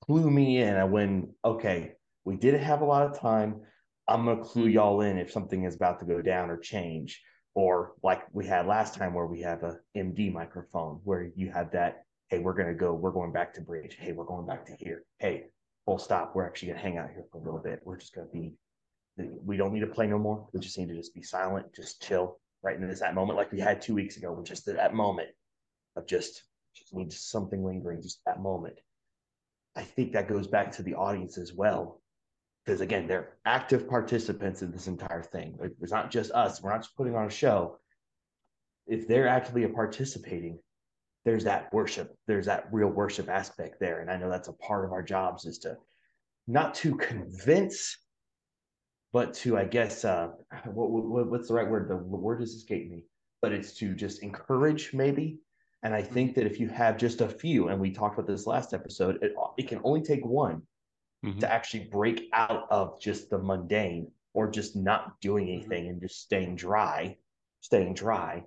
clue 0.00 0.30
me 0.30 0.62
in 0.62 0.74
and 0.74 0.90
when 0.90 1.34
okay, 1.44 1.96
we 2.24 2.36
didn't 2.36 2.62
have 2.62 2.80
a 2.80 2.84
lot 2.86 3.06
of 3.06 3.18
time. 3.18 3.60
I'm 4.08 4.24
gonna 4.24 4.42
clue 4.42 4.64
mm-hmm. 4.64 4.72
y'all 4.72 5.00
in 5.02 5.18
if 5.18 5.30
something 5.30 5.64
is 5.64 5.74
about 5.74 6.00
to 6.00 6.06
go 6.06 6.22
down 6.22 6.50
or 6.50 6.58
change. 6.58 7.22
Or 7.54 7.92
like 8.02 8.22
we 8.32 8.46
had 8.46 8.66
last 8.66 8.94
time 8.94 9.14
where 9.14 9.26
we 9.26 9.40
have 9.42 9.62
a 9.62 9.78
MD 9.96 10.32
microphone 10.32 11.00
where 11.04 11.30
you 11.36 11.52
have 11.52 11.70
that, 11.72 12.04
hey, 12.28 12.40
we're 12.40 12.54
gonna 12.54 12.74
go, 12.74 12.92
we're 12.94 13.12
going 13.12 13.32
back 13.32 13.54
to 13.54 13.60
bridge. 13.60 13.96
Hey, 13.98 14.12
we're 14.12 14.24
going 14.24 14.46
back 14.46 14.66
to 14.66 14.76
here. 14.78 15.04
Hey, 15.18 15.44
full 15.84 15.98
stop. 15.98 16.34
We're 16.34 16.46
actually 16.46 16.68
gonna 16.68 16.80
hang 16.80 16.98
out 16.98 17.10
here 17.10 17.24
for 17.30 17.38
a 17.38 17.44
little 17.44 17.60
bit. 17.60 17.80
We're 17.84 17.98
just 17.98 18.14
gonna 18.14 18.28
be 18.32 18.54
we 19.16 19.56
don't 19.56 19.72
need 19.72 19.80
to 19.80 19.86
play 19.86 20.08
no 20.08 20.18
more. 20.18 20.48
We 20.52 20.58
just 20.58 20.76
need 20.76 20.88
to 20.88 20.96
just 20.96 21.14
be 21.14 21.22
silent, 21.22 21.72
just 21.74 22.02
chill 22.02 22.40
right 22.64 22.76
in 22.76 22.88
this 22.88 23.00
that 23.00 23.14
moment 23.14 23.36
like 23.36 23.52
we 23.52 23.60
had 23.60 23.80
two 23.80 23.94
weeks 23.94 24.16
ago, 24.16 24.32
We're 24.32 24.42
just 24.42 24.66
that 24.66 24.94
moment 24.94 25.28
of 25.96 26.06
just 26.06 26.42
just 26.74 26.92
need 26.92 27.12
something 27.12 27.62
lingering, 27.62 28.02
just 28.02 28.20
that 28.26 28.40
moment. 28.40 28.80
I 29.76 29.82
think 29.82 30.12
that 30.12 30.28
goes 30.28 30.48
back 30.48 30.72
to 30.72 30.82
the 30.82 30.94
audience 30.94 31.38
as 31.38 31.52
well. 31.52 32.00
Because 32.64 32.80
again, 32.80 33.06
they're 33.06 33.34
active 33.44 33.88
participants 33.88 34.62
in 34.62 34.72
this 34.72 34.86
entire 34.86 35.22
thing. 35.22 35.58
It's 35.82 35.92
not 35.92 36.10
just 36.10 36.32
us. 36.32 36.62
We're 36.62 36.70
not 36.70 36.82
just 36.82 36.96
putting 36.96 37.14
on 37.14 37.26
a 37.26 37.30
show. 37.30 37.78
If 38.86 39.06
they're 39.06 39.28
actively 39.28 39.66
participating, 39.66 40.58
there's 41.24 41.44
that 41.44 41.72
worship. 41.72 42.16
There's 42.26 42.46
that 42.46 42.68
real 42.72 42.88
worship 42.88 43.28
aspect 43.28 43.80
there. 43.80 44.00
And 44.00 44.10
I 44.10 44.16
know 44.16 44.30
that's 44.30 44.48
a 44.48 44.54
part 44.54 44.84
of 44.84 44.92
our 44.92 45.02
jobs 45.02 45.44
is 45.44 45.58
to 45.60 45.76
not 46.46 46.74
to 46.76 46.96
convince, 46.96 47.98
but 49.12 49.34
to, 49.34 49.56
I 49.56 49.64
guess, 49.64 50.04
uh, 50.04 50.28
what, 50.64 50.90
what, 50.90 51.30
what's 51.30 51.48
the 51.48 51.54
right 51.54 51.68
word? 51.68 51.88
The 51.88 51.96
word 51.96 52.40
has 52.40 52.50
escaped 52.50 52.90
me, 52.90 53.04
but 53.40 53.52
it's 53.52 53.72
to 53.78 53.94
just 53.94 54.22
encourage 54.22 54.92
maybe. 54.92 55.38
And 55.82 55.94
I 55.94 56.02
think 56.02 56.34
that 56.34 56.46
if 56.46 56.58
you 56.58 56.68
have 56.68 56.96
just 56.96 57.20
a 57.20 57.28
few, 57.28 57.68
and 57.68 57.78
we 57.78 57.90
talked 57.90 58.18
about 58.18 58.26
this 58.26 58.46
last 58.46 58.72
episode, 58.72 59.22
it, 59.22 59.34
it 59.58 59.68
can 59.68 59.80
only 59.84 60.02
take 60.02 60.24
one 60.24 60.62
Mhm. 61.24 61.40
to 61.40 61.50
actually 61.50 61.84
break 61.84 62.28
out 62.32 62.66
of 62.70 63.00
just 63.00 63.30
the 63.30 63.38
mundane 63.38 64.10
or 64.34 64.50
just 64.50 64.76
not 64.76 65.18
doing 65.20 65.46
Mm-hmm. 65.46 65.72
anything 65.72 65.88
and 65.88 66.00
just 66.00 66.20
staying 66.20 66.56
dry, 66.56 67.16
staying 67.60 67.94
dry, 67.94 68.44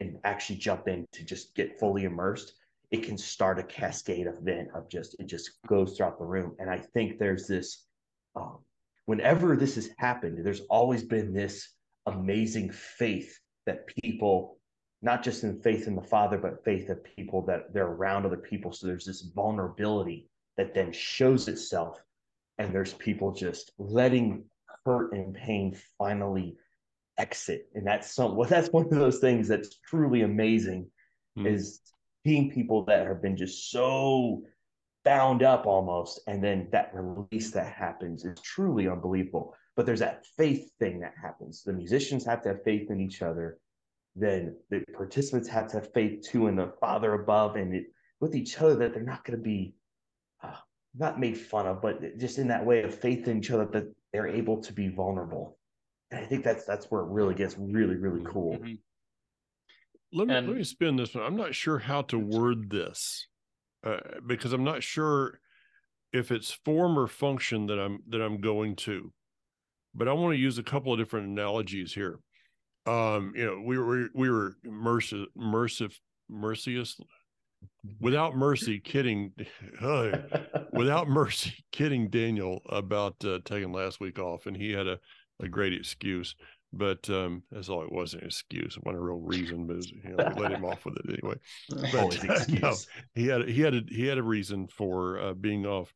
and 0.00 0.18
actually 0.24 0.56
jump 0.56 0.88
in 0.88 1.06
to 1.12 1.24
just 1.24 1.54
get 1.54 1.78
fully 1.78 2.04
immersed. 2.04 2.54
It 2.90 3.04
can 3.04 3.16
start 3.16 3.58
a 3.58 3.62
cascade 3.62 4.26
event 4.26 4.70
of 4.74 4.88
just 4.88 5.18
it 5.20 5.26
just 5.26 5.50
goes 5.66 5.96
throughout 5.96 6.18
the 6.18 6.24
room. 6.24 6.56
And 6.58 6.68
I 6.68 6.78
think 6.78 7.18
there's 7.18 7.46
this 7.46 7.86
um, 8.36 8.58
whenever 9.06 9.56
this 9.56 9.76
has 9.76 9.90
happened, 9.98 10.44
there's 10.44 10.62
always 10.68 11.02
been 11.04 11.32
this 11.32 11.72
amazing 12.06 12.70
faith 12.70 13.38
that 13.66 13.86
people, 14.02 14.58
not 15.02 15.22
just 15.22 15.44
in 15.44 15.60
faith 15.60 15.86
in 15.86 15.94
the 15.94 16.02
Father, 16.02 16.38
but 16.38 16.64
faith 16.64 16.88
of 16.90 17.02
people 17.04 17.42
that 17.42 17.72
they're 17.72 17.86
around 17.86 18.26
other 18.26 18.36
people. 18.36 18.72
So 18.72 18.86
there's 18.86 19.06
this 19.06 19.22
vulnerability 19.22 20.28
that 20.56 20.74
then 20.74 20.92
shows 20.92 21.48
itself. 21.48 22.02
And 22.60 22.74
there's 22.74 22.94
people 22.94 23.32
just 23.32 23.72
letting 23.78 24.44
hurt 24.84 25.12
and 25.12 25.34
pain 25.34 25.76
finally 25.98 26.56
exit. 27.18 27.68
And 27.74 27.86
that's 27.86 28.14
some 28.14 28.36
well, 28.36 28.48
that's 28.48 28.68
one 28.68 28.84
of 28.84 28.90
those 28.90 29.18
things 29.18 29.48
that's 29.48 29.78
truly 29.88 30.22
amazing 30.22 30.90
Hmm. 31.36 31.46
is 31.46 31.80
seeing 32.26 32.50
people 32.50 32.84
that 32.86 33.06
have 33.06 33.22
been 33.22 33.36
just 33.36 33.70
so 33.70 34.42
bound 35.04 35.42
up 35.42 35.64
almost 35.64 36.20
and 36.26 36.42
then 36.42 36.68
that 36.72 36.90
release 36.92 37.52
that 37.52 37.72
happens 37.72 38.24
is 38.24 38.38
truly 38.40 38.86
unbelievable 38.88 39.54
but 39.76 39.86
there's 39.86 40.00
that 40.00 40.26
faith 40.36 40.70
thing 40.78 41.00
that 41.00 41.14
happens 41.20 41.62
the 41.62 41.72
musicians 41.72 42.26
have 42.26 42.42
to 42.42 42.50
have 42.50 42.62
faith 42.64 42.90
in 42.90 43.00
each 43.00 43.22
other 43.22 43.58
then 44.14 44.54
the 44.68 44.84
participants 44.94 45.48
have 45.48 45.68
to 45.68 45.78
have 45.78 45.92
faith 45.94 46.20
too 46.28 46.48
in 46.48 46.56
the 46.56 46.72
father 46.80 47.14
above 47.14 47.56
and 47.56 47.74
it, 47.74 47.86
with 48.20 48.34
each 48.34 48.60
other 48.60 48.74
that 48.74 48.92
they're 48.92 49.02
not 49.02 49.24
going 49.24 49.38
to 49.38 49.42
be 49.42 49.74
not 50.96 51.20
made 51.20 51.38
fun 51.38 51.66
of 51.66 51.80
but 51.80 52.18
just 52.18 52.38
in 52.38 52.48
that 52.48 52.64
way 52.64 52.82
of 52.82 52.94
faith 52.94 53.28
in 53.28 53.38
each 53.38 53.50
other 53.50 53.66
that 53.66 53.84
they're 54.12 54.26
able 54.26 54.60
to 54.60 54.72
be 54.72 54.88
vulnerable 54.88 55.56
and 56.10 56.20
i 56.20 56.26
think 56.26 56.42
that's 56.42 56.64
that's 56.64 56.86
where 56.90 57.02
it 57.02 57.08
really 57.08 57.34
gets 57.34 57.56
really 57.58 57.96
really 57.96 58.24
cool 58.24 58.56
Mhm. 58.58 58.78
Let 60.12 60.26
me 60.26 60.34
And- 60.34 60.48
let 60.48 60.56
me 60.56 60.64
spin 60.64 60.96
this 60.96 61.14
one. 61.14 61.22
I'm 61.24 61.36
not 61.36 61.54
sure 61.54 61.78
how 61.78 62.02
to 62.02 62.18
word 62.18 62.68
this 62.68 63.28
uh, 63.84 64.00
because 64.26 64.52
I'm 64.52 64.64
not 64.64 64.82
sure 64.82 65.40
if 66.12 66.32
it's 66.32 66.50
form 66.50 66.98
or 66.98 67.06
function 67.06 67.66
that 67.66 67.78
I'm 67.78 68.00
that 68.08 68.20
I'm 68.20 68.40
going 68.40 68.74
to. 68.76 69.12
But 69.94 70.08
I 70.08 70.12
want 70.14 70.34
to 70.34 70.40
use 70.40 70.58
a 70.58 70.64
couple 70.64 70.92
of 70.92 70.98
different 70.98 71.28
analogies 71.28 71.94
here. 71.94 72.18
Um, 72.86 73.32
you 73.36 73.46
know, 73.46 73.62
we 73.64 73.78
were 73.78 74.08
we 74.12 74.28
were 74.30 74.56
mercy, 74.64 75.28
mercif, 75.38 75.96
mercious, 76.28 76.98
without 78.00 78.36
mercy, 78.36 78.78
kidding, 78.78 79.32
without 80.72 81.08
mercy, 81.08 81.54
kidding 81.72 82.08
Daniel 82.08 82.62
about 82.68 83.16
uh, 83.24 83.38
taking 83.44 83.72
last 83.72 84.00
week 84.00 84.18
off, 84.18 84.46
and 84.46 84.56
he 84.56 84.72
had 84.72 84.86
a, 84.86 84.98
a 85.40 85.48
great 85.48 85.72
excuse. 85.72 86.34
But 86.72 87.10
um, 87.10 87.42
that's 87.50 87.68
all 87.68 87.82
it 87.82 87.90
was 87.90 88.14
an 88.14 88.20
excuse. 88.20 88.76
It 88.76 88.84
wasn't 88.84 89.02
a 89.02 89.04
real 89.04 89.18
reason, 89.18 89.66
but 89.66 89.84
you 89.86 90.16
know, 90.16 90.32
we 90.36 90.42
let 90.42 90.52
him 90.52 90.64
off 90.64 90.84
with 90.84 90.98
it 90.98 91.18
anyway. 91.20 91.36
But 91.68 91.94
uh, 91.94 92.32
excuse 92.32 92.62
no, 92.62 92.74
he 93.14 93.26
had 93.26 93.48
he 93.48 93.60
had 93.60 93.74
a 93.74 93.82
he 93.88 94.06
had 94.06 94.18
a 94.18 94.22
reason 94.22 94.68
for 94.68 95.18
uh, 95.18 95.34
being 95.34 95.66
off, 95.66 95.92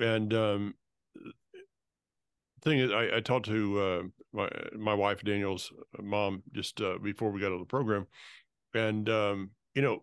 and 0.00 0.34
um, 0.34 0.74
thing 2.62 2.80
is, 2.80 2.90
I, 2.90 3.16
I 3.16 3.20
talked 3.20 3.46
to 3.46 3.80
uh, 3.80 4.02
my 4.32 4.48
my 4.76 4.94
wife 4.94 5.22
Daniel's 5.22 5.72
mom 6.00 6.42
just 6.52 6.80
uh, 6.80 6.98
before 7.02 7.30
we 7.30 7.40
got 7.40 7.52
on 7.52 7.60
the 7.60 7.64
program, 7.64 8.06
and 8.74 9.08
um, 9.08 9.50
you 9.74 9.82
know, 9.82 10.02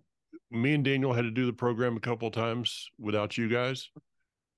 me 0.51 0.73
and 0.73 0.83
Daniel 0.83 1.13
had 1.13 1.23
to 1.23 1.31
do 1.31 1.45
the 1.45 1.53
program 1.53 1.97
a 1.97 1.99
couple 1.99 2.27
of 2.27 2.33
times 2.33 2.87
without 2.99 3.37
you 3.37 3.47
guys. 3.49 3.89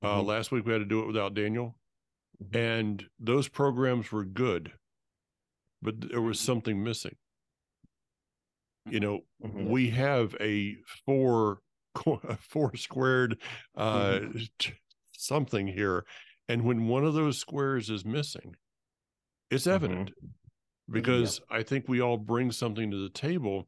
Uh, 0.01 0.21
Mhm. 0.21 0.25
Last 0.25 0.51
week 0.51 0.65
we 0.65 0.71
had 0.73 0.79
to 0.79 0.85
do 0.85 1.01
it 1.01 1.07
without 1.07 1.33
Daniel, 1.33 1.79
Mhm. 2.43 2.55
and 2.55 3.09
those 3.19 3.47
programs 3.47 4.11
were 4.11 4.25
good, 4.25 4.71
but 5.81 5.99
there 6.09 6.21
was 6.21 6.39
something 6.39 6.83
missing. 6.83 7.15
You 8.89 8.99
know, 8.99 9.25
Mhm. 9.43 9.69
we 9.69 9.89
have 9.91 10.35
a 10.39 10.75
four 11.05 11.61
four 12.39 12.75
squared 12.75 13.41
uh 13.75 14.19
t- 14.59 14.73
something 15.13 15.65
here 15.65 16.05
and 16.47 16.63
when 16.63 16.87
one 16.87 17.03
of 17.03 17.15
those 17.15 17.39
squares 17.39 17.89
is 17.89 18.05
missing 18.05 18.55
it's 19.49 19.65
evident 19.65 20.11
because 20.91 21.41
i 21.49 21.63
think 21.63 21.87
we 21.87 21.99
all 21.99 22.15
bring 22.17 22.51
something 22.51 22.91
to 22.91 22.97
the 22.97 23.09
table 23.09 23.67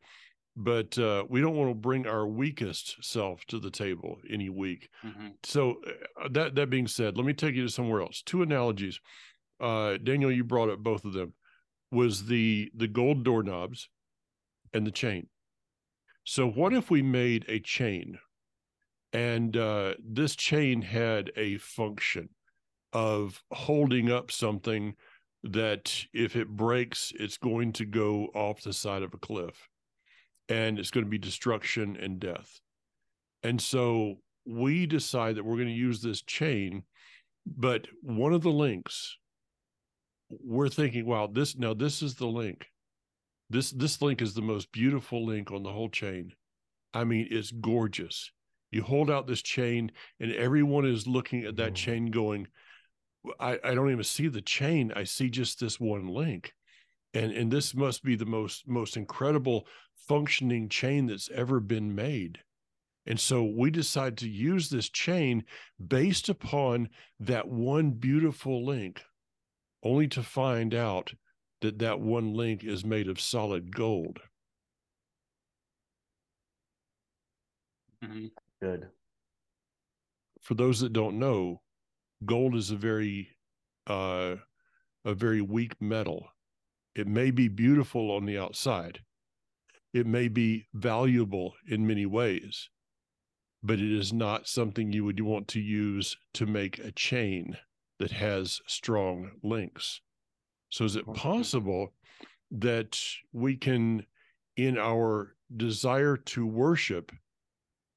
but 0.55 0.97
uh, 0.97 1.23
we 1.29 1.41
don't 1.41 1.55
want 1.55 1.69
to 1.69 1.75
bring 1.75 2.05
our 2.07 2.27
weakest 2.27 3.03
self 3.03 3.45
to 3.45 3.59
the 3.59 3.71
table 3.71 4.19
any 4.29 4.49
week. 4.49 4.89
Mhm. 5.03 5.33
so 5.43 5.81
uh, 6.21 6.27
that 6.29 6.55
that 6.55 6.69
being 6.69 6.87
said 6.87 7.17
let 7.17 7.25
me 7.25 7.33
take 7.33 7.55
you 7.55 7.63
to 7.63 7.69
somewhere 7.69 8.01
else. 8.01 8.21
Two 8.21 8.41
analogies 8.41 8.99
uh 9.61 9.97
daniel 9.97 10.31
you 10.31 10.43
brought 10.43 10.69
up 10.69 10.79
both 10.79 11.03
of 11.03 11.11
them 11.13 11.33
was 11.91 12.25
the 12.27 12.71
the 12.75 12.87
gold 12.87 13.23
doorknobs 13.25 13.89
and 14.73 14.85
the 14.87 14.91
chain. 14.91 15.27
So 16.23 16.47
what 16.49 16.73
if 16.73 16.89
we 16.91 17.01
made 17.01 17.45
a 17.47 17.59
chain 17.59 18.19
and 19.13 19.55
uh 19.57 19.95
this 20.03 20.35
chain 20.35 20.81
had 20.81 21.31
a 21.35 21.57
function 21.57 22.29
of 22.93 23.43
holding 23.51 24.11
up 24.11 24.31
something 24.31 24.95
that 25.43 26.05
if 26.13 26.35
it 26.35 26.47
breaks 26.47 27.11
it's 27.19 27.37
going 27.37 27.71
to 27.73 27.85
go 27.85 28.25
off 28.33 28.61
the 28.61 28.73
side 28.73 29.03
of 29.03 29.13
a 29.13 29.17
cliff 29.17 29.67
and 30.49 30.79
it's 30.79 30.91
going 30.91 31.05
to 31.05 31.09
be 31.09 31.17
destruction 31.17 31.97
and 32.01 32.19
death 32.19 32.59
and 33.43 33.61
so 33.61 34.15
we 34.45 34.85
decide 34.85 35.35
that 35.35 35.45
we're 35.45 35.55
going 35.55 35.67
to 35.67 35.73
use 35.73 36.01
this 36.01 36.21
chain 36.21 36.83
but 37.45 37.87
one 38.01 38.33
of 38.33 38.41
the 38.41 38.49
links 38.49 39.17
we're 40.29 40.69
thinking, 40.69 41.05
wow, 41.05 41.27
this 41.27 41.57
now 41.57 41.73
this 41.73 42.01
is 42.01 42.15
the 42.15 42.27
link. 42.27 42.67
This 43.49 43.71
this 43.71 44.01
link 44.01 44.21
is 44.21 44.33
the 44.33 44.41
most 44.41 44.71
beautiful 44.71 45.25
link 45.25 45.51
on 45.51 45.63
the 45.63 45.71
whole 45.71 45.89
chain. 45.89 46.33
I 46.93 47.03
mean, 47.03 47.27
it's 47.31 47.51
gorgeous. 47.51 48.31
You 48.71 48.83
hold 48.83 49.09
out 49.09 49.27
this 49.27 49.41
chain, 49.41 49.91
and 50.19 50.31
everyone 50.31 50.85
is 50.85 51.07
looking 51.07 51.43
at 51.45 51.55
that 51.57 51.73
Mm. 51.73 51.75
chain, 51.75 52.11
going, 52.11 52.47
I, 53.39 53.59
I 53.63 53.73
don't 53.73 53.91
even 53.91 54.03
see 54.03 54.27
the 54.27 54.41
chain. 54.41 54.91
I 54.95 55.03
see 55.03 55.29
just 55.29 55.59
this 55.59 55.79
one 55.79 56.07
link. 56.07 56.53
And 57.13 57.31
and 57.31 57.51
this 57.51 57.75
must 57.75 58.03
be 58.03 58.15
the 58.15 58.25
most 58.25 58.67
most 58.67 58.97
incredible 58.97 59.67
functioning 59.95 60.69
chain 60.69 61.07
that's 61.07 61.29
ever 61.31 61.59
been 61.59 61.93
made. 61.93 62.43
And 63.05 63.19
so 63.19 63.43
we 63.43 63.71
decide 63.71 64.17
to 64.19 64.29
use 64.29 64.69
this 64.69 64.89
chain 64.89 65.45
based 65.85 66.29
upon 66.29 66.89
that 67.19 67.47
one 67.47 67.91
beautiful 67.91 68.65
link, 68.65 69.03
only 69.83 70.07
to 70.09 70.23
find 70.23 70.73
out 70.73 71.13
that 71.61 71.79
that 71.79 71.99
one 71.99 72.33
link 72.33 72.63
is 72.63 72.85
made 72.85 73.07
of 73.09 73.19
solid 73.21 73.75
gold. 73.75 74.21
Mhm. 78.01 78.31
Good. 78.61 78.91
For 80.41 80.53
those 80.53 80.81
that 80.81 80.91
don't 80.91 81.17
know, 81.17 81.61
gold 82.25 82.55
is 82.55 82.71
a 82.71 82.77
very 82.77 83.37
uh, 83.87 84.37
a 85.05 85.13
very 85.15 85.41
weak 85.41 85.81
metal. 85.81 86.29
It 86.95 87.07
may 87.07 87.31
be 87.31 87.47
beautiful 87.47 88.11
on 88.11 88.25
the 88.25 88.37
outside. 88.37 89.01
It 89.93 90.05
may 90.05 90.27
be 90.27 90.67
valuable 90.73 91.55
in 91.67 91.87
many 91.87 92.05
ways, 92.05 92.69
but 93.63 93.79
it 93.79 93.91
is 93.91 94.13
not 94.13 94.47
something 94.47 94.91
you 94.91 95.05
would 95.05 95.19
want 95.19 95.47
to 95.49 95.59
use 95.59 96.17
to 96.33 96.45
make 96.45 96.79
a 96.79 96.91
chain 96.91 97.57
that 97.99 98.11
has 98.11 98.61
strong 98.67 99.31
links. 99.43 100.01
So, 100.69 100.85
is 100.85 100.95
it 100.95 101.11
possible 101.13 101.93
that 102.51 102.99
we 103.33 103.55
can, 103.55 104.05
in 104.55 104.77
our 104.77 105.35
desire 105.55 106.17
to 106.17 106.45
worship, 106.45 107.11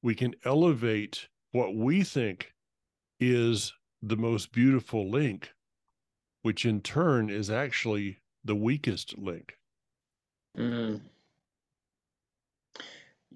we 0.02 0.14
can 0.14 0.34
elevate 0.44 1.28
what 1.52 1.74
we 1.74 2.02
think 2.02 2.52
is 3.20 3.72
the 4.02 4.16
most 4.16 4.52
beautiful 4.52 5.10
link, 5.10 5.50
which 6.42 6.64
in 6.64 6.80
turn 6.80 7.30
is 7.30 7.50
actually 7.50 8.18
the 8.44 8.54
weakest 8.54 9.16
link? 9.18 9.56
Mm. 10.58 11.00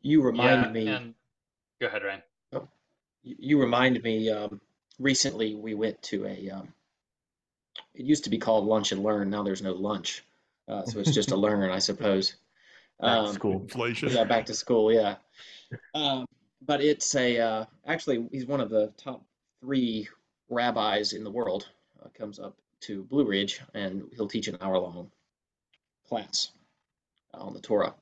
You 0.02 0.22
remind 0.22 0.72
me. 0.72 0.88
And 0.88 1.14
go 1.80 1.86
ahead, 1.88 2.02
Ryan. 2.04 2.22
you 3.22 3.36
you 3.38 3.60
remind 3.60 4.02
me 4.02 4.30
um, 4.30 4.60
recently 4.98 5.54
we 5.54 5.74
went 5.74 6.00
to 6.02 6.26
a 6.26 6.50
um, 6.50 6.68
it 7.94 8.04
used 8.06 8.24
to 8.24 8.30
be 8.30 8.38
called 8.38 8.64
lunch 8.66 8.92
and 8.92 9.02
learn 9.02 9.30
now 9.30 9.42
there's 9.42 9.62
no 9.62 9.72
lunch 9.72 10.24
uh, 10.68 10.84
so 10.84 11.00
it's 11.00 11.12
just 11.12 11.32
a 11.32 11.36
learn 11.46 11.70
i 11.70 11.78
suppose 11.78 12.36
Back 13.00 13.10
to 13.10 13.18
Um, 13.28 13.34
school. 13.34 13.60
Inflation. 13.62 14.08
yeah 14.10 14.24
back 14.24 14.46
to 14.46 14.54
school 14.54 14.92
yeah 14.92 15.16
um, 15.94 16.24
but 16.64 16.80
it's 16.80 17.14
a 17.16 17.38
uh, 17.40 17.64
actually 17.86 18.28
he's 18.30 18.46
one 18.46 18.60
of 18.60 18.70
the 18.70 18.92
top 18.96 19.22
three 19.60 20.08
rabbis 20.48 21.12
in 21.12 21.24
the 21.24 21.30
world 21.30 21.68
uh, 22.02 22.08
comes 22.16 22.38
up 22.38 22.56
to 22.86 23.04
blue 23.04 23.24
ridge 23.24 23.60
and 23.74 24.04
he'll 24.14 24.28
teach 24.28 24.48
an 24.48 24.58
hour 24.60 24.78
long 24.78 25.10
class 26.08 26.50
on 27.34 27.52
the 27.54 27.60
torah. 27.60 27.94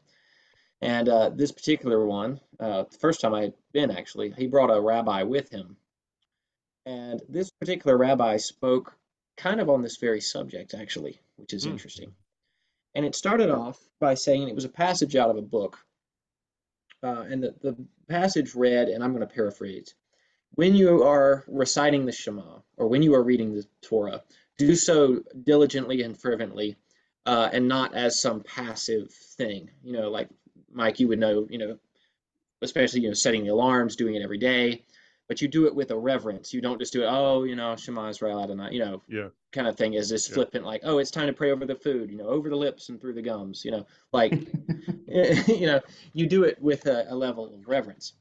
And 0.81 1.09
uh, 1.09 1.31
this 1.31 1.53
particular 1.53 2.05
one 2.07 2.41
uh, 2.61 2.85
the 2.91 2.99
first 2.99 3.21
time 3.21 3.35
i'd 3.35 3.55
been 3.73 3.91
actually 3.91 4.31
he 4.37 4.47
brought 4.47 4.75
a 4.75 4.81
rabbi 4.81 5.23
with 5.23 5.51
him. 5.51 5.77
And 6.87 7.23
this 7.29 7.51
particular 7.51 7.97
rabbi 7.97 8.37
spoke 8.37 8.95
kind 9.37 9.61
of 9.61 9.69
on 9.71 9.83
this 9.83 9.97
very 9.97 10.21
subject 10.21 10.75
actually 10.75 11.21
which 11.37 11.53
is 11.53 11.65
Hmm. 11.65 11.73
interesting. 11.73 12.13
And 12.95 13.05
it 13.05 13.17
started 13.17 13.51
off 13.51 13.79
by 13.99 14.15
saying 14.15 14.49
it 14.49 14.55
was 14.55 14.65
a 14.65 14.69
passage 14.85 15.17
out 15.17 15.31
of 15.31 15.37
a 15.37 15.43
book 15.43 15.79
uh, 17.03 17.25
and 17.31 17.43
the, 17.43 17.55
the 17.61 17.77
passage 18.09 18.55
read, 18.55 18.89
and 18.89 19.03
I'm 19.03 19.13
going 19.13 19.27
to 19.29 19.35
paraphrase 19.35 19.95
when 20.53 20.75
you 20.75 21.03
are 21.03 21.45
reciting 21.49 22.07
the 22.07 22.13
Shema 22.13 22.61
or 22.77 22.87
when 22.89 23.03
you 23.03 23.15
are 23.15 23.23
reading 23.23 23.53
the 23.53 23.67
Torah, 23.83 24.23
do 24.59 24.75
so 24.77 25.23
diligently 25.43 26.03
and 26.03 26.17
fervently 26.19 26.77
uh, 27.27 27.49
and 27.53 27.67
not 27.67 27.95
as 27.95 28.21
some 28.21 28.41
passive 28.43 29.11
thing. 29.37 29.71
You 29.83 29.93
know, 29.95 30.11
like 30.11 30.29
Mike, 30.73 31.01
you 31.01 31.09
would 31.09 31.19
know, 31.19 31.47
you 31.51 31.59
know, 31.59 31.79
especially, 32.63 33.01
you 33.01 33.09
know, 33.09 33.15
setting 33.15 33.45
the 33.45 33.51
alarms, 33.51 33.97
doing 33.97 34.15
it 34.15 34.23
every 34.23 34.39
day, 34.39 34.85
but 35.29 35.41
you 35.41 35.49
do 35.49 35.67
it 35.67 35.75
with 35.75 35.91
a 35.91 35.99
reverence. 35.99 36.53
You 36.53 36.61
don't 36.61 36.79
just 36.79 36.93
do 36.93 37.03
it, 37.03 37.07
oh, 37.07 37.45
you 37.45 37.57
know, 37.57 37.77
Shema 37.77 38.09
Israel 38.09 38.43
Adonai, 38.43 38.73
you 38.73 38.81
know, 38.81 39.03
Yeah. 39.09 39.29
kind 39.53 39.67
of 39.67 39.77
thing 39.77 39.95
is 39.95 40.09
this 40.09 40.29
Yeah. 40.29 40.35
flippant, 40.35 40.65
like, 40.65 40.83
oh, 40.85 40.99
it's 40.99 41.11
time 41.11 41.27
to 41.27 41.33
pray 41.33 41.51
over 41.51 41.65
the 41.65 41.75
food, 41.75 42.11
you 42.11 42.17
know, 42.17 42.27
over 42.27 42.49
the 42.49 42.57
lips 42.57 42.89
and 42.89 43.01
through 43.01 43.15
the 43.15 43.23
gums, 43.23 43.65
you 43.65 43.71
know, 43.71 43.87
like, 44.13 44.33
you 45.49 45.67
know, 45.67 45.81
you 46.13 46.27
do 46.27 46.45
it 46.45 46.61
with 46.61 46.87
a, 46.87 47.07
a 47.09 47.15
level 47.15 47.55
of 47.55 47.69
reverence. 47.69 48.15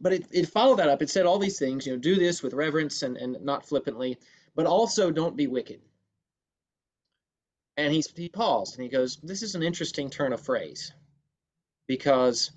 But 0.00 0.12
it, 0.12 0.26
it 0.32 0.48
followed 0.48 0.76
that 0.76 0.88
up. 0.88 1.02
It 1.02 1.08
said 1.08 1.24
all 1.24 1.38
these 1.38 1.58
things, 1.58 1.86
you 1.86 1.92
know, 1.92 1.98
do 1.98 2.16
this 2.16 2.42
with 2.42 2.52
reverence 2.52 3.02
and, 3.02 3.16
and 3.16 3.40
not 3.42 3.66
flippantly, 3.66 4.18
but 4.54 4.66
also 4.66 5.10
don't 5.10 5.36
be 5.36 5.46
wicked. 5.46 5.80
And 7.76 7.92
he's, 7.92 8.08
he 8.16 8.28
paused 8.28 8.76
and 8.76 8.84
he 8.84 8.88
goes, 8.90 9.18
This 9.22 9.42
is 9.42 9.54
an 9.54 9.62
interesting 9.62 10.10
turn 10.10 10.32
of 10.32 10.40
phrase 10.40 10.92
because 11.88 12.52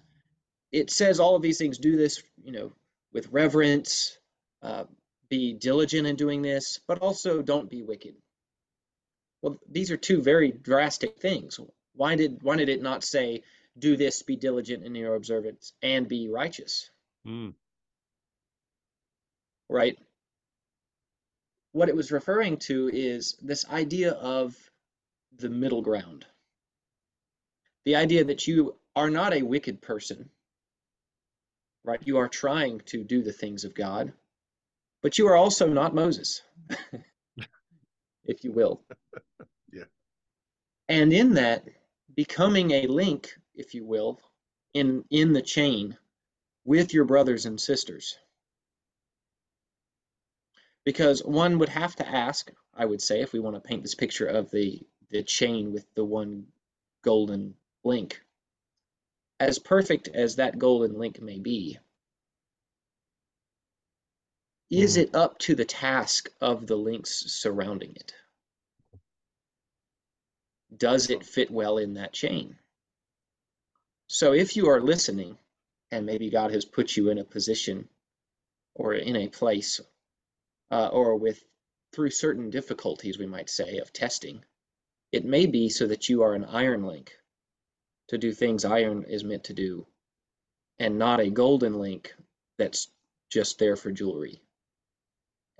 it 0.71 0.89
says 0.91 1.19
all 1.19 1.35
of 1.35 1.41
these 1.41 1.57
things, 1.57 1.77
do 1.77 1.95
this, 1.97 2.21
you 2.43 2.51
know, 2.51 2.71
with 3.13 3.29
reverence, 3.31 4.17
uh, 4.61 4.83
be 5.29 5.53
diligent 5.53 6.07
in 6.07 6.15
doing 6.15 6.41
this, 6.41 6.79
but 6.87 6.99
also 6.99 7.41
don't 7.41 7.69
be 7.69 7.81
wicked. 7.81 8.15
Well, 9.41 9.59
these 9.69 9.91
are 9.91 9.97
two 9.97 10.21
very 10.21 10.51
drastic 10.51 11.19
things. 11.19 11.59
Why 11.93 12.15
did 12.15 12.39
why 12.43 12.57
did 12.57 12.69
it 12.69 12.81
not 12.81 13.03
say 13.03 13.43
do 13.77 13.97
this, 13.97 14.23
be 14.23 14.35
diligent 14.35 14.83
in 14.83 14.95
your 14.95 15.15
observance, 15.15 15.73
and 15.81 16.07
be 16.07 16.29
righteous? 16.29 16.89
Mm, 17.27 17.53
Right? 19.69 19.97
What 21.78 21.89
it 21.89 21.95
was 21.95 22.11
referring 22.11 22.57
to 22.69 22.89
is 22.91 23.38
this 23.39 23.63
idea 23.69 24.13
of 24.13 24.57
the 25.38 25.47
middle 25.47 25.84
ground. 25.84 26.25
The 27.86 27.95
idea 27.95 28.23
that 28.23 28.47
you 28.47 28.78
are 28.95 29.11
not 29.11 29.32
a 29.32 29.43
wicked 29.43 29.80
person, 29.80 30.28
right? 31.84 32.01
You 32.03 32.17
are 32.17 32.28
trying 32.28 32.80
to 32.88 33.03
do 33.03 33.21
the 33.21 33.32
things 33.32 33.63
of 33.63 33.75
God, 33.75 34.11
but 35.03 35.19
you 35.19 35.28
are 35.28 35.36
also 35.36 35.67
not 35.67 35.93
Moses, 35.93 36.41
if 38.25 38.43
you 38.43 38.51
will. 38.51 38.82
Yeah. 39.71 39.84
And 40.89 41.13
in 41.13 41.36
that, 41.36 41.67
becoming 42.15 42.71
a 42.71 42.88
link, 42.88 43.38
if 43.53 43.75
you 43.75 43.86
will, 43.86 44.19
in 44.73 45.05
in 45.11 45.32
the 45.32 45.43
chain 45.43 45.95
with 46.65 46.91
your 46.91 47.05
brothers 47.05 47.45
and 47.45 47.61
sisters. 47.61 48.17
Because 50.88 51.21
one 51.21 51.59
would 51.59 51.67
have 51.67 51.97
to 51.97 52.07
ask, 52.07 52.49
I 52.73 52.85
would 52.85 53.01
say, 53.01 53.19
if 53.19 53.33
we 53.33 53.41
want 53.41 53.57
to 53.57 53.59
paint 53.59 53.83
this 53.83 53.93
picture 53.93 54.25
of 54.25 54.49
the 54.51 54.88
the 55.09 55.21
chain 55.21 55.73
with 55.73 55.85
the 55.95 56.05
one 56.05 56.47
golden 57.01 57.57
link, 57.83 58.21
as 59.38 59.59
perfect 59.59 60.07
as 60.07 60.38
that 60.38 60.57
golden 60.57 60.97
link 60.97 61.21
may 61.21 61.39
be, 61.39 61.77
is 64.69 64.95
Mhm. 64.95 65.01
it 65.01 65.13
up 65.13 65.38
to 65.39 65.55
the 65.55 65.65
task 65.65 66.29
of 66.39 66.67
the 66.67 66.77
links 66.77 67.33
surrounding 67.33 67.93
it? 67.97 68.13
Does 70.73 71.09
it 71.09 71.25
fit 71.25 71.51
well 71.51 71.77
in 71.77 71.95
that 71.95 72.13
chain? 72.13 72.57
So 74.07 74.31
if 74.31 74.55
you 74.55 74.69
are 74.69 74.79
listening, 74.79 75.38
and 75.91 76.05
maybe 76.05 76.29
God 76.29 76.51
has 76.51 76.63
put 76.63 76.95
you 76.95 77.09
in 77.09 77.17
a 77.17 77.25
position 77.25 77.89
or 78.73 78.93
in 78.93 79.17
a 79.17 79.27
place, 79.27 79.81
uh, 80.72 80.88
or 80.88 81.15
with 81.15 81.43
through 81.93 82.09
certain 82.09 82.49
difficulties, 82.49 83.18
we 83.18 83.26
might 83.26 83.49
say, 83.49 83.78
of 83.78 83.93
testing, 83.93 84.43
it 85.11 85.24
may 85.26 85.45
be 85.45 85.70
so 85.70 85.88
that 85.88 86.09
you 86.09 86.22
are 86.24 86.34
an 86.34 86.45
iron 86.45 86.84
link 86.84 87.11
to 88.09 88.18
do 88.18 88.32
things 88.34 88.65
iron 88.65 89.03
is 89.07 89.24
meant 89.24 89.43
to 89.45 89.53
do, 89.53 89.86
and 90.80 90.97
not 90.97 91.20
a 91.20 91.30
golden 91.30 91.80
link 91.80 92.13
that's 92.57 92.89
just 93.32 93.57
there 93.59 93.76
for 93.76 93.91
jewelry. 93.91 94.41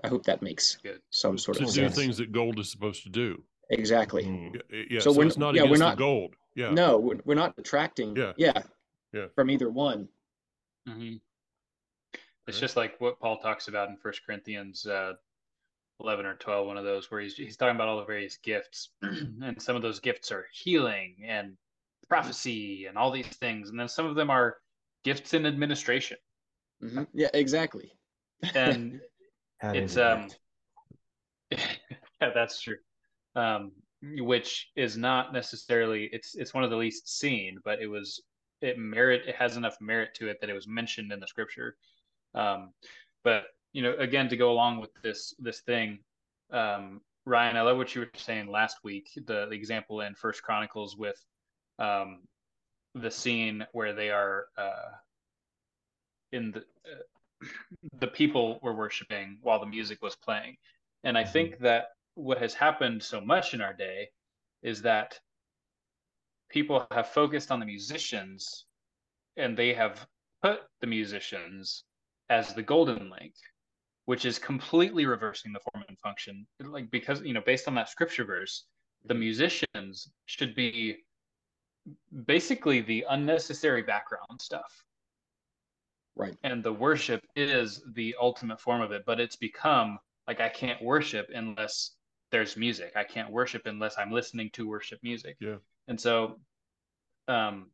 I 0.04 0.08
hope 0.08 0.24
that 0.24 0.42
makes 0.42 0.76
Good. 0.76 1.00
some 1.10 1.38
sort 1.38 1.58
to 1.58 1.64
of 1.64 1.70
do 1.70 1.80
sense. 1.82 1.94
things 1.96 2.16
that 2.18 2.30
gold 2.32 2.58
is 2.58 2.70
supposed 2.70 3.02
to 3.02 3.08
do. 3.08 3.42
Exactly. 3.70 4.24
Mm. 4.24 4.54
Yeah, 4.70 4.82
yeah, 4.90 5.00
So 5.00 5.12
so, 5.12 5.18
we're- 5.18 5.28
it's 5.28 5.36
not 5.36 5.54
yeah, 5.54 5.64
we're 5.64 5.76
not- 5.76 5.96
the 5.96 6.04
gold. 6.04 6.34
Yeah. 6.54 6.70
No, 6.70 6.98
we're, 6.98 7.18
we're 7.24 7.34
not 7.34 7.54
detracting. 7.56 8.16
Yeah. 8.16 8.32
Yeah. 8.36 8.62
Yeah. 9.12 9.26
From 9.34 9.50
either 9.50 9.70
one. 9.70 10.08
hmm 10.86 11.16
It's 12.48 12.56
Right. 12.56 12.60
just 12.62 12.76
like 12.76 13.00
what 13.00 13.20
Paul 13.20 13.38
talks 13.38 13.68
about 13.68 13.90
in 13.90 13.96
First 13.98 14.24
Corinthians 14.24 14.86
uh, 14.86 15.14
11 16.00 16.26
or 16.26 16.34
12, 16.36 16.66
one 16.66 16.76
of 16.78 16.84
those 16.84 17.10
where 17.10 17.20
he's, 17.20 17.36
he's 17.36 17.56
talking 17.56 17.76
about 17.76 17.88
all 17.88 17.98
the 17.98 18.04
various 18.06 18.38
gifts. 18.38 18.90
and 19.02 19.60
some 19.60 19.76
of 19.76 19.82
those 19.82 20.00
gifts 20.00 20.32
are 20.32 20.46
healing 20.52 21.16
and 21.24 21.56
prophecy 22.08 22.86
and 22.86 22.96
all 22.96 23.10
these 23.10 23.26
things. 23.26 23.70
And 23.70 23.78
then 23.78 23.88
some 23.88 24.06
of 24.06 24.16
them 24.16 24.30
are 24.30 24.56
gifts 25.04 25.34
in 25.34 25.46
administration. 25.46 26.16
hmm 26.80 27.02
Yeah, 27.14 27.28
exactly. 27.34 27.92
And 28.54 29.00
It's, 29.62 29.96
um, 29.96 30.28
yeah, 31.50 32.30
that's 32.34 32.60
true. 32.62 32.76
um, 33.34 33.72
which 34.02 34.70
is 34.76 34.96
not 34.96 35.32
necessarily 35.32 36.08
it's 36.12 36.36
it's 36.36 36.54
one 36.54 36.64
of 36.64 36.70
the 36.70 36.76
least 36.76 37.18
seen, 37.18 37.58
but 37.64 37.80
it 37.82 37.88
was 37.88 38.22
it 38.60 38.78
merit 38.78 39.22
it 39.26 39.34
has 39.34 39.56
enough 39.56 39.76
merit 39.80 40.14
to 40.14 40.28
it 40.28 40.40
that 40.40 40.50
it 40.50 40.54
was 40.54 40.68
mentioned 40.68 41.12
in 41.12 41.20
the 41.20 41.26
scripture. 41.26 41.76
Um, 42.34 42.72
but 43.24 43.44
you 43.72 43.82
know, 43.82 43.94
again, 43.98 44.28
to 44.28 44.36
go 44.36 44.50
along 44.50 44.80
with 44.80 44.90
this 45.02 45.34
this 45.38 45.60
thing, 45.60 45.98
um, 46.52 47.00
Ryan, 47.24 47.56
I 47.56 47.62
love 47.62 47.76
what 47.76 47.94
you 47.94 48.02
were 48.02 48.10
saying 48.16 48.50
last 48.50 48.78
week. 48.82 49.10
The, 49.14 49.46
the 49.46 49.52
example 49.52 50.00
in 50.00 50.14
First 50.14 50.42
Chronicles 50.42 50.96
with 50.96 51.20
um, 51.78 52.20
the 52.94 53.10
scene 53.10 53.66
where 53.72 53.92
they 53.92 54.10
are 54.10 54.46
uh, 54.56 54.90
in 56.32 56.52
the 56.52 56.60
uh, 56.60 57.46
the 58.00 58.06
people 58.06 58.58
were 58.62 58.74
worshiping 58.74 59.38
while 59.42 59.60
the 59.60 59.66
music 59.66 60.02
was 60.02 60.16
playing, 60.16 60.56
and 61.04 61.16
I 61.16 61.24
think 61.24 61.58
that 61.60 61.88
what 62.14 62.38
has 62.38 62.54
happened 62.54 63.02
so 63.02 63.20
much 63.20 63.54
in 63.54 63.60
our 63.60 63.72
day 63.72 64.08
is 64.62 64.82
that 64.82 65.18
people 66.48 66.86
have 66.90 67.08
focused 67.08 67.52
on 67.52 67.60
the 67.60 67.66
musicians 67.66 68.64
and 69.36 69.56
they 69.56 69.72
have 69.72 70.04
put 70.42 70.60
the 70.80 70.86
musicians 70.86 71.84
as 72.30 72.54
the 72.54 72.62
golden 72.62 73.10
link 73.10 73.34
which 74.08 74.24
is 74.24 74.38
completely 74.38 75.04
reversing 75.04 75.52
the 75.52 75.60
form 75.60 75.84
and 75.86 75.98
function. 75.98 76.46
Like 76.64 76.90
because 76.90 77.20
you 77.20 77.34
know 77.34 77.42
based 77.44 77.68
on 77.68 77.74
that 77.74 77.90
scripture 77.90 78.24
verse 78.24 78.64
the 79.04 79.12
musicians 79.12 80.10
should 80.24 80.54
be 80.54 81.04
basically 82.24 82.80
the 82.80 83.04
unnecessary 83.10 83.82
background 83.82 84.40
stuff. 84.40 84.82
Right. 86.16 86.34
and 86.42 86.64
the 86.64 86.72
worship 86.72 87.22
is 87.36 87.82
the 87.94 88.16
ultimate 88.18 88.60
form 88.60 88.80
of 88.80 88.92
it 88.92 89.02
but 89.06 89.20
it's 89.20 89.36
become 89.36 89.98
like 90.26 90.40
i 90.40 90.48
can't 90.48 90.82
worship 90.82 91.28
unless 91.32 91.92
there's 92.32 92.56
music. 92.56 92.92
I 92.96 93.04
can't 93.04 93.30
worship 93.30 93.66
unless 93.66 93.98
i'm 93.98 94.10
listening 94.10 94.48
to 94.54 94.66
worship 94.66 95.00
music. 95.02 95.36
Yeah. 95.38 95.56
and 95.86 96.00
so 96.00 96.40
um 97.28 97.66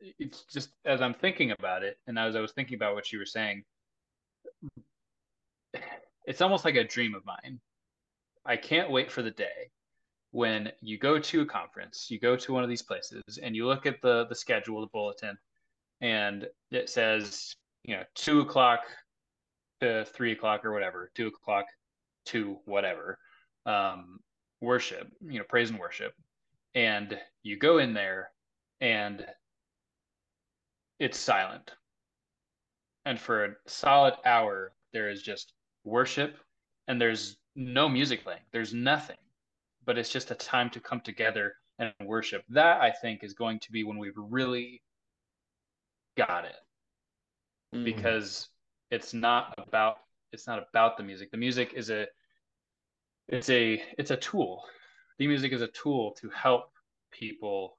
it's 0.00 0.44
just 0.52 0.68
as 0.84 1.00
i'm 1.00 1.14
thinking 1.14 1.50
about 1.52 1.82
it 1.82 1.96
and 2.06 2.18
as 2.18 2.36
i 2.36 2.40
was 2.40 2.52
thinking 2.52 2.76
about 2.76 2.94
what 2.94 3.10
you 3.10 3.18
were 3.18 3.26
saying 3.38 3.64
it's 6.28 6.40
almost 6.40 6.64
like 6.64 6.76
a 6.76 6.84
dream 6.84 7.14
of 7.14 7.24
mine. 7.24 7.58
I 8.44 8.56
can't 8.56 8.90
wait 8.90 9.10
for 9.10 9.22
the 9.22 9.30
day 9.30 9.70
when 10.30 10.70
you 10.80 10.98
go 10.98 11.18
to 11.18 11.40
a 11.40 11.46
conference 11.46 12.08
you 12.10 12.20
go 12.20 12.36
to 12.36 12.52
one 12.52 12.62
of 12.62 12.68
these 12.68 12.82
places 12.82 13.22
and 13.42 13.56
you 13.56 13.66
look 13.66 13.86
at 13.86 14.02
the 14.02 14.26
the 14.26 14.34
schedule 14.34 14.82
the 14.82 14.86
bulletin 14.88 15.38
and 16.02 16.46
it 16.70 16.90
says 16.90 17.56
you 17.84 17.96
know 17.96 18.02
two 18.14 18.40
o'clock 18.40 18.80
to 19.80 20.04
three 20.04 20.32
o'clock 20.32 20.66
or 20.66 20.72
whatever 20.72 21.10
two 21.14 21.28
o'clock 21.28 21.64
to 22.26 22.58
whatever 22.66 23.18
um 23.64 24.20
worship 24.60 25.10
you 25.26 25.38
know 25.38 25.44
praise 25.48 25.70
and 25.70 25.78
worship. 25.78 26.12
And 26.74 27.18
you 27.42 27.56
go 27.56 27.78
in 27.78 27.94
there 27.94 28.30
and 28.80 29.24
it's 30.98 31.18
silent. 31.18 31.72
And 33.04 33.18
for 33.18 33.44
a 33.44 33.54
solid 33.66 34.14
hour 34.24 34.72
there 34.92 35.10
is 35.10 35.22
just 35.22 35.52
worship 35.88 36.36
and 36.86 37.00
there's 37.00 37.36
no 37.56 37.88
music 37.88 38.22
playing. 38.24 38.40
There's 38.52 38.74
nothing 38.74 39.16
but 39.84 39.96
it's 39.98 40.10
just 40.10 40.30
a 40.30 40.34
time 40.34 40.68
to 40.70 40.80
come 40.80 41.00
together 41.00 41.54
and 41.78 41.92
worship. 42.04 42.44
That 42.50 42.80
i 42.82 42.90
think 42.90 43.24
is 43.24 43.34
going 43.34 43.58
to 43.60 43.72
be 43.72 43.84
when 43.84 43.98
we've 43.98 44.16
really 44.16 44.82
got 46.16 46.44
it. 46.44 46.56
Mhm. 47.74 47.84
because 47.84 48.48
it's 48.90 49.12
not 49.14 49.54
about 49.58 49.96
it's 50.32 50.46
not 50.46 50.58
about 50.68 50.96
the 50.96 51.02
music. 51.02 51.30
The 51.30 51.36
music 51.36 51.72
is 51.74 51.90
a 51.90 52.06
it's 53.28 53.50
a 53.50 53.82
it's 53.98 54.10
a 54.10 54.16
tool. 54.16 54.64
The 55.18 55.26
music 55.26 55.52
is 55.52 55.62
a 55.62 55.68
tool 55.68 56.14
to 56.20 56.28
help 56.30 56.72
people 57.10 57.78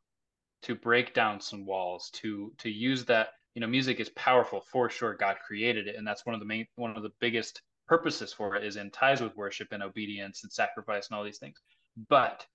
to 0.64 0.76
break 0.76 1.14
down 1.14 1.40
some 1.42 1.66
walls 1.66 2.10
to 2.12 2.54
to 2.60 2.70
use 2.70 3.06
that 3.06 3.30
you 3.56 3.62
know 3.62 3.68
music 3.68 4.00
is 4.00 4.10
powerful 4.10 4.62
for 4.62 4.90
sure. 4.90 5.16
God 5.16 5.38
created 5.46 5.88
it 5.88 5.96
and 5.96 6.06
that's 6.08 6.26
one 6.26 6.34
of 6.36 6.40
the 6.40 6.46
main 6.46 6.68
one 6.76 6.96
of 6.98 7.04
the 7.04 7.14
biggest 7.20 7.62
purposes 7.90 8.32
for 8.32 8.56
it 8.56 8.64
is 8.64 8.76
in 8.78 8.92
ties 8.92 9.20
with 9.20 9.36
worship 9.36 9.70
and 9.72 9.82
obedience 9.82 10.44
and 10.44 10.52
sacrifice 10.52 11.10
and 11.10 11.18
all 11.18 11.24
these 11.24 11.40
things. 11.40 11.60
But 12.08 12.46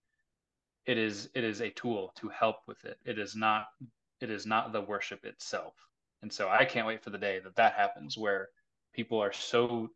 it 0.87 0.97
is 0.97 1.29
it 1.35 1.45
is 1.45 1.61
a 1.61 1.71
tool 1.71 2.13
to 2.17 2.29
help 2.29 2.57
with 2.69 2.85
it. 2.85 2.99
It 3.05 3.19
is 3.19 3.35
not 3.35 3.67
it 4.21 4.31
is 4.31 4.47
not 4.47 4.73
the 4.73 4.81
worship 4.81 5.25
itself. 5.25 5.75
And 6.23 6.33
so 6.33 6.49
i 6.49 6.65
can't 6.65 6.87
wait 6.87 7.03
for 7.03 7.11
the 7.11 7.19
day 7.19 7.41
that 7.41 7.57
that 7.57 7.75
happens 7.75 8.17
where 8.17 8.49
people 8.95 9.19
are 9.23 9.33
so 9.33 9.91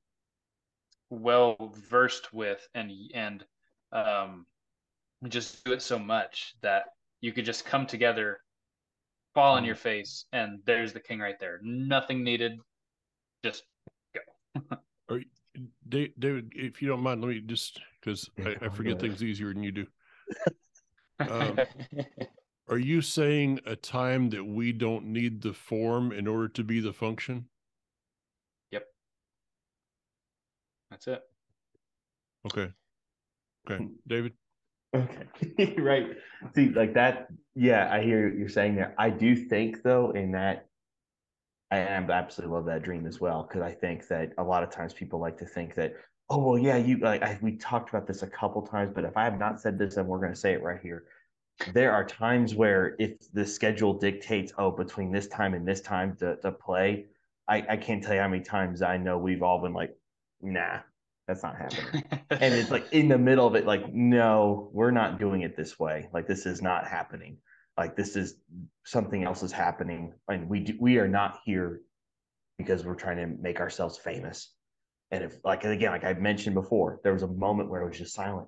well 1.09 1.57
versed 1.89 2.35
with 2.35 2.69
and 2.75 2.93
and 3.15 3.47
um 3.93 4.45
just 5.29 5.65
do 5.65 5.73
it 5.73 5.81
so 5.81 5.99
much 5.99 6.55
that 6.61 6.85
you 7.23 7.33
could 7.33 7.47
just 7.47 7.65
come 7.65 7.87
together 7.87 8.41
fall 9.35 9.55
on 9.55 9.65
your 9.65 9.77
face 9.77 10.25
and 10.33 10.61
there's 10.65 10.93
the 10.93 11.01
king 11.01 11.21
right 11.21 11.39
there. 11.39 11.61
Nothing 11.63 12.25
needed. 12.25 12.59
Just 13.45 13.63
Da- 15.89 16.13
David, 16.19 16.53
if 16.55 16.81
you 16.83 16.89
don't 16.89 17.03
mind, 17.03 17.21
let 17.21 17.29
me 17.29 17.41
just 17.41 17.81
because 18.01 18.29
I, 18.45 18.57
I 18.63 18.69
forget 18.69 18.95
go 18.95 19.01
things 19.01 19.23
easier 19.23 19.53
than 19.53 19.63
you 19.63 19.73
do. 19.73 19.87
Um, 21.21 21.59
Are 22.69 22.79
you 22.79 23.03
saying 23.03 23.59
a 23.67 23.75
time 23.75 24.31
that 24.31 24.45
we 24.45 24.71
don't 24.71 25.07
need 25.07 25.43
the 25.43 25.53
form 25.53 26.13
in 26.13 26.29
order 26.29 26.47
to 26.51 26.63
be 26.63 26.79
the 26.79 26.93
function? 26.93 27.47
Yep. 28.71 28.85
That's 30.91 31.09
it 31.09 31.23
Okay. 32.47 32.73
Okay, 33.69 33.85
Hmm. 33.85 33.93
David. 34.07 34.33
Okay, 34.95 35.75
right. 35.79 36.07
See, 36.55 36.69
like 36.69 36.95
that. 36.95 37.29
Yeah, 37.57 37.93
I 37.93 38.01
hear 38.03 38.29
what 38.29 38.39
you're 38.39 38.49
saying 38.49 38.77
there. 38.77 38.95
I 38.97 39.11
do 39.11 39.35
think 39.35 39.83
though, 39.83 40.13
in 40.13 40.33
that, 40.33 40.69
I 41.71 41.79
absolutely 41.79 42.55
love 42.55 42.65
that 42.67 42.83
dream 42.83 43.07
as 43.07 43.21
well 43.21 43.43
because 43.43 43.63
I 43.63 43.73
think 43.73 44.09
that 44.09 44.33
a 44.39 44.43
lot 44.43 44.63
of 44.63 44.71
times 44.71 44.95
people 44.95 45.19
like 45.19 45.37
to 45.39 45.45
think 45.45 45.75
that, 45.75 45.95
oh 46.31 46.39
well, 46.39 46.59
yeah, 46.59 46.77
you 46.77 46.99
like 46.99 47.23
I, 47.23 47.39
we 47.43 47.57
talked 47.57 47.91
about 47.91 48.07
this 48.07 48.23
a 48.23 48.27
couple 48.27 48.63
times, 48.63 48.91
but 48.95 49.05
if 49.05 49.17
I 49.17 49.25
have 49.25 49.39
not 49.39 49.61
said 49.61 49.79
this, 49.79 49.97
then 49.97 50.07
we're 50.07 50.21
going 50.21 50.33
to 50.33 50.39
say 50.39 50.53
it 50.53 50.63
right 50.63 50.81
here. 50.81 51.05
There 51.75 51.93
are 51.93 52.05
times 52.05 52.55
where 52.55 52.95
if 52.99 53.33
the 53.33 53.45
schedule 53.45 53.93
dictates, 53.93 54.53
oh, 54.57 54.71
between 54.71 55.13
this 55.13 55.27
time 55.27 55.55
and 55.55 55.67
this 55.67 55.81
time 55.81 56.17
to, 56.21 56.37
to 56.37 56.53
play, 56.53 57.07
I, 57.49 57.65
I 57.69 57.77
can't 57.77 58.03
tell 58.03 58.15
you 58.15 58.21
how 58.21 58.29
many 58.29 58.45
times 58.45 58.81
I 58.81 58.97
know 58.97 59.19
we've 59.19 59.43
all 59.43 59.61
been 59.61 59.75
like, 59.75 59.97
nah, 60.41 60.79
that's 61.27 61.43
not 61.43 61.57
happening. 61.57 62.05
And 62.31 62.55
it's 62.55 62.71
like 62.71 62.93
in 62.93 63.09
the 63.09 63.19
middle 63.19 63.47
of 63.47 63.55
it 63.55 63.67
like 63.67 63.93
no 63.93 64.71
we're 64.73 64.91
not 64.91 65.19
doing 65.19 65.43
it 65.43 65.57
this 65.57 65.79
way. 65.79 66.09
Like 66.13 66.27
this 66.27 66.47
is 66.47 66.63
not 66.63 66.87
happening 66.87 67.39
like 67.79 67.97
this 67.97 68.17
is 68.17 68.37
something 68.85 69.25
else 69.25 69.43
is 69.43 69.53
happening 69.53 70.13
and 70.29 70.49
we 70.49 70.61
do, 70.61 70.75
we 70.81 70.99
are 70.99 71.09
not 71.09 71.39
here 71.45 71.81
because 72.59 72.85
we're 72.85 72.95
trying 72.95 73.17
to 73.17 73.27
make 73.41 73.61
ourselves 73.61 73.97
famous. 73.97 74.53
And 75.11 75.25
if 75.25 75.37
like 75.43 75.65
and 75.65 75.73
again 75.73 75.93
like 75.93 76.05
i 76.05 76.13
mentioned 76.13 76.55
before 76.55 77.01
there 77.03 77.15
was 77.15 77.23
a 77.23 77.29
moment 77.29 77.71
where 77.71 77.81
it 77.81 77.89
was 77.89 77.97
just 77.97 78.15
silent 78.15 78.47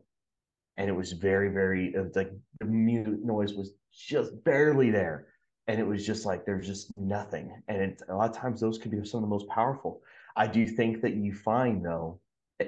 and 0.76 0.90
it 0.90 0.92
was 0.92 1.12
very 1.12 1.48
very 1.48 1.94
it 1.94 1.98
was 1.98 2.14
like 2.14 2.30
the 2.58 2.66
mute 2.66 3.24
noise 3.24 3.54
was 3.54 3.72
just 3.90 4.44
barely 4.44 4.90
there 4.90 5.28
and 5.70 5.78
it 5.78 5.86
was 5.86 6.04
just 6.04 6.26
like 6.26 6.44
there's 6.44 6.66
just 6.66 6.92
nothing. 6.98 7.62
And 7.68 7.80
it, 7.80 8.02
a 8.08 8.14
lot 8.14 8.28
of 8.28 8.36
times 8.36 8.60
those 8.60 8.76
can 8.76 8.90
be 8.90 9.06
some 9.06 9.18
of 9.18 9.22
the 9.22 9.32
most 9.32 9.48
powerful. 9.48 10.02
I 10.36 10.48
do 10.48 10.66
think 10.66 11.00
that 11.02 11.14
you 11.14 11.32
find 11.32 11.84
though 11.84 12.18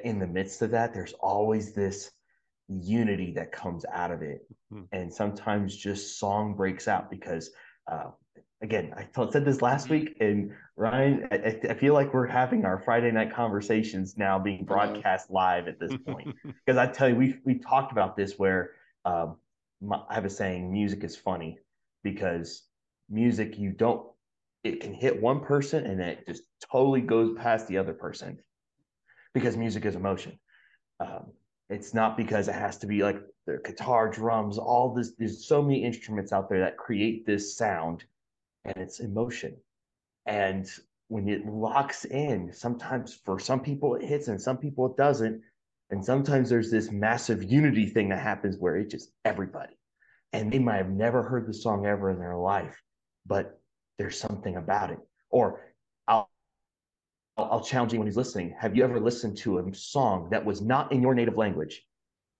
in 0.04 0.20
the 0.20 0.26
midst 0.26 0.62
of 0.62 0.70
that, 0.70 0.94
there's 0.94 1.12
always 1.14 1.72
this 1.72 2.12
unity 2.68 3.32
that 3.32 3.52
comes 3.52 3.84
out 3.92 4.10
of 4.10 4.22
it. 4.22 4.46
Hmm. 4.70 4.82
And 4.92 5.12
sometimes 5.12 5.76
just 5.76 6.18
song 6.18 6.54
breaks 6.54 6.88
out 6.88 7.10
because, 7.10 7.50
uh, 7.90 8.10
again, 8.62 8.94
I 8.96 9.06
said 9.30 9.44
this 9.44 9.62
last 9.62 9.88
week, 9.88 10.16
and 10.20 10.52
Ryan, 10.76 11.28
I, 11.30 11.60
I 11.70 11.74
feel 11.74 11.94
like 11.94 12.14
we're 12.14 12.26
having 12.26 12.64
our 12.64 12.78
Friday 12.78 13.10
night 13.10 13.32
conversations 13.32 14.16
now 14.16 14.38
being 14.38 14.64
broadcast 14.64 15.30
live 15.30 15.68
at 15.68 15.78
this 15.78 15.92
point. 16.06 16.34
Because 16.64 16.78
I 16.78 16.86
tell 16.86 17.08
you, 17.08 17.16
we 17.16 17.36
we 17.44 17.58
talked 17.58 17.92
about 17.92 18.16
this 18.16 18.38
where 18.38 18.70
um, 19.04 19.36
my, 19.80 20.00
I 20.08 20.14
have 20.14 20.24
a 20.24 20.30
saying, 20.30 20.72
music 20.72 21.02
is 21.02 21.16
funny 21.16 21.58
because 22.04 22.62
music 23.10 23.58
you 23.58 23.70
don't 23.70 24.06
it 24.64 24.80
can 24.80 24.94
hit 24.94 25.20
one 25.20 25.40
person 25.40 25.86
and 25.86 26.00
it 26.00 26.26
just 26.26 26.44
totally 26.70 27.00
goes 27.00 27.36
past 27.36 27.66
the 27.66 27.78
other 27.78 27.92
person 27.92 28.38
because 29.34 29.56
music 29.56 29.84
is 29.84 29.96
emotion. 29.96 30.38
Um, 31.00 31.32
it's 31.72 31.94
not 31.94 32.16
because 32.16 32.48
it 32.48 32.54
has 32.54 32.78
to 32.78 32.86
be 32.86 33.02
like 33.02 33.20
the 33.46 33.58
guitar, 33.64 34.10
drums, 34.10 34.58
all 34.58 34.94
this. 34.94 35.12
There's 35.18 35.46
so 35.46 35.62
many 35.62 35.82
instruments 35.84 36.32
out 36.32 36.48
there 36.48 36.60
that 36.60 36.76
create 36.76 37.24
this 37.26 37.56
sound, 37.56 38.04
and 38.64 38.76
it's 38.76 39.00
emotion. 39.00 39.56
And 40.26 40.70
when 41.08 41.28
it 41.28 41.46
locks 41.46 42.04
in, 42.04 42.52
sometimes 42.52 43.14
for 43.24 43.38
some 43.38 43.60
people 43.60 43.94
it 43.94 44.04
hits 44.04 44.28
and 44.28 44.40
some 44.40 44.58
people 44.58 44.86
it 44.86 44.96
doesn't. 44.96 45.42
And 45.90 46.04
sometimes 46.04 46.48
there's 46.48 46.70
this 46.70 46.90
massive 46.90 47.42
unity 47.42 47.86
thing 47.86 48.10
that 48.10 48.20
happens 48.20 48.56
where 48.58 48.76
it 48.76 48.90
just 48.90 49.10
everybody. 49.24 49.76
And 50.32 50.52
they 50.52 50.58
might 50.58 50.76
have 50.76 50.90
never 50.90 51.22
heard 51.22 51.46
the 51.46 51.54
song 51.54 51.86
ever 51.86 52.10
in 52.10 52.18
their 52.18 52.36
life, 52.36 52.80
but 53.26 53.60
there's 53.98 54.18
something 54.18 54.56
about 54.56 54.90
it. 54.90 54.98
Or 55.30 55.60
I'll, 57.36 57.48
I'll 57.52 57.64
challenge 57.64 57.92
anyone 57.92 58.06
who's 58.06 58.16
listening. 58.16 58.54
Have 58.58 58.76
you 58.76 58.84
ever 58.84 59.00
listened 59.00 59.36
to 59.38 59.58
a 59.58 59.74
song 59.74 60.28
that 60.30 60.44
was 60.44 60.60
not 60.60 60.92
in 60.92 61.02
your 61.02 61.14
native 61.14 61.36
language, 61.36 61.82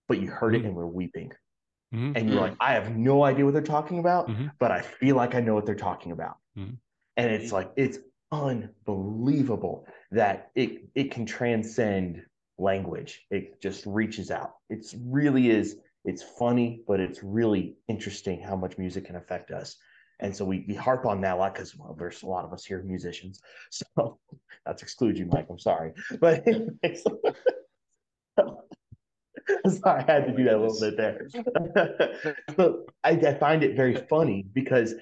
but 0.07 0.19
you 0.19 0.29
heard 0.29 0.55
it 0.55 0.63
Mhm. 0.63 0.67
and 0.67 0.75
were 0.75 0.87
weeping. 0.87 1.31
Mhm. 1.93 2.13
And 2.15 2.29
you're 2.29 2.41
like, 2.41 2.55
I 2.59 2.73
have 2.73 2.95
no 2.95 3.23
idea 3.23 3.45
what 3.45 3.53
they're 3.53 3.61
talking 3.61 3.99
about, 3.99 4.27
Mhm. 4.27 4.51
but 4.59 4.71
I 4.71 4.81
feel 4.81 5.15
like 5.15 5.35
I 5.35 5.41
know 5.41 5.53
what 5.53 5.65
they're 5.65 5.75
talking 5.75 6.11
about. 6.11 6.37
Mhm. 6.57 6.77
And 7.17 7.31
it's 7.31 7.51
like, 7.51 7.71
it's 7.75 7.99
unbelievable 8.31 9.85
that 10.11 10.51
it 10.55 10.89
it 10.95 11.11
can 11.11 11.25
transcend 11.25 12.25
language. 12.57 13.25
It 13.29 13.61
just 13.61 13.85
reaches 13.85 14.31
out. 14.31 14.55
It's 14.69 14.95
really 14.95 15.49
is, 15.49 15.79
it's 16.05 16.23
funny, 16.23 16.83
but 16.87 16.99
it's 16.99 17.23
really 17.23 17.77
interesting 17.87 18.41
how 18.41 18.55
much 18.55 18.77
music 18.77 19.05
can 19.05 19.15
affect 19.15 19.51
us. 19.51 19.77
And 20.19 20.35
so 20.35 20.45
we, 20.45 20.63
we 20.67 20.75
harp 20.75 21.05
on 21.05 21.21
that 21.21 21.35
a 21.35 21.37
lot 21.37 21.53
because 21.53 21.75
well, 21.75 21.95
there's 21.97 22.23
a 22.23 22.27
lot 22.27 22.45
of 22.45 22.53
us 22.53 22.65
here 22.65 22.81
musicians. 22.83 23.41
So 23.71 24.19
to 24.65 24.71
exclude 24.71 25.17
you, 25.17 25.25
Mike. 25.25 25.47
I'm 25.49 25.59
sorry. 25.59 25.93
But 26.21 26.47
anyways, 26.47 27.03
sorry, 29.67 30.03
I 30.07 30.11
had 30.11 30.25
to 30.27 30.33
do 30.35 30.43
that 30.45 30.55
a 30.55 30.59
little 30.59 30.79
bit 30.79 30.95
there. 30.97 31.27
but 32.55 32.85
I, 33.03 33.11
I 33.11 33.33
find 33.33 33.63
it 33.63 33.75
very 33.75 33.95
funny 33.95 34.45
because 34.53 34.93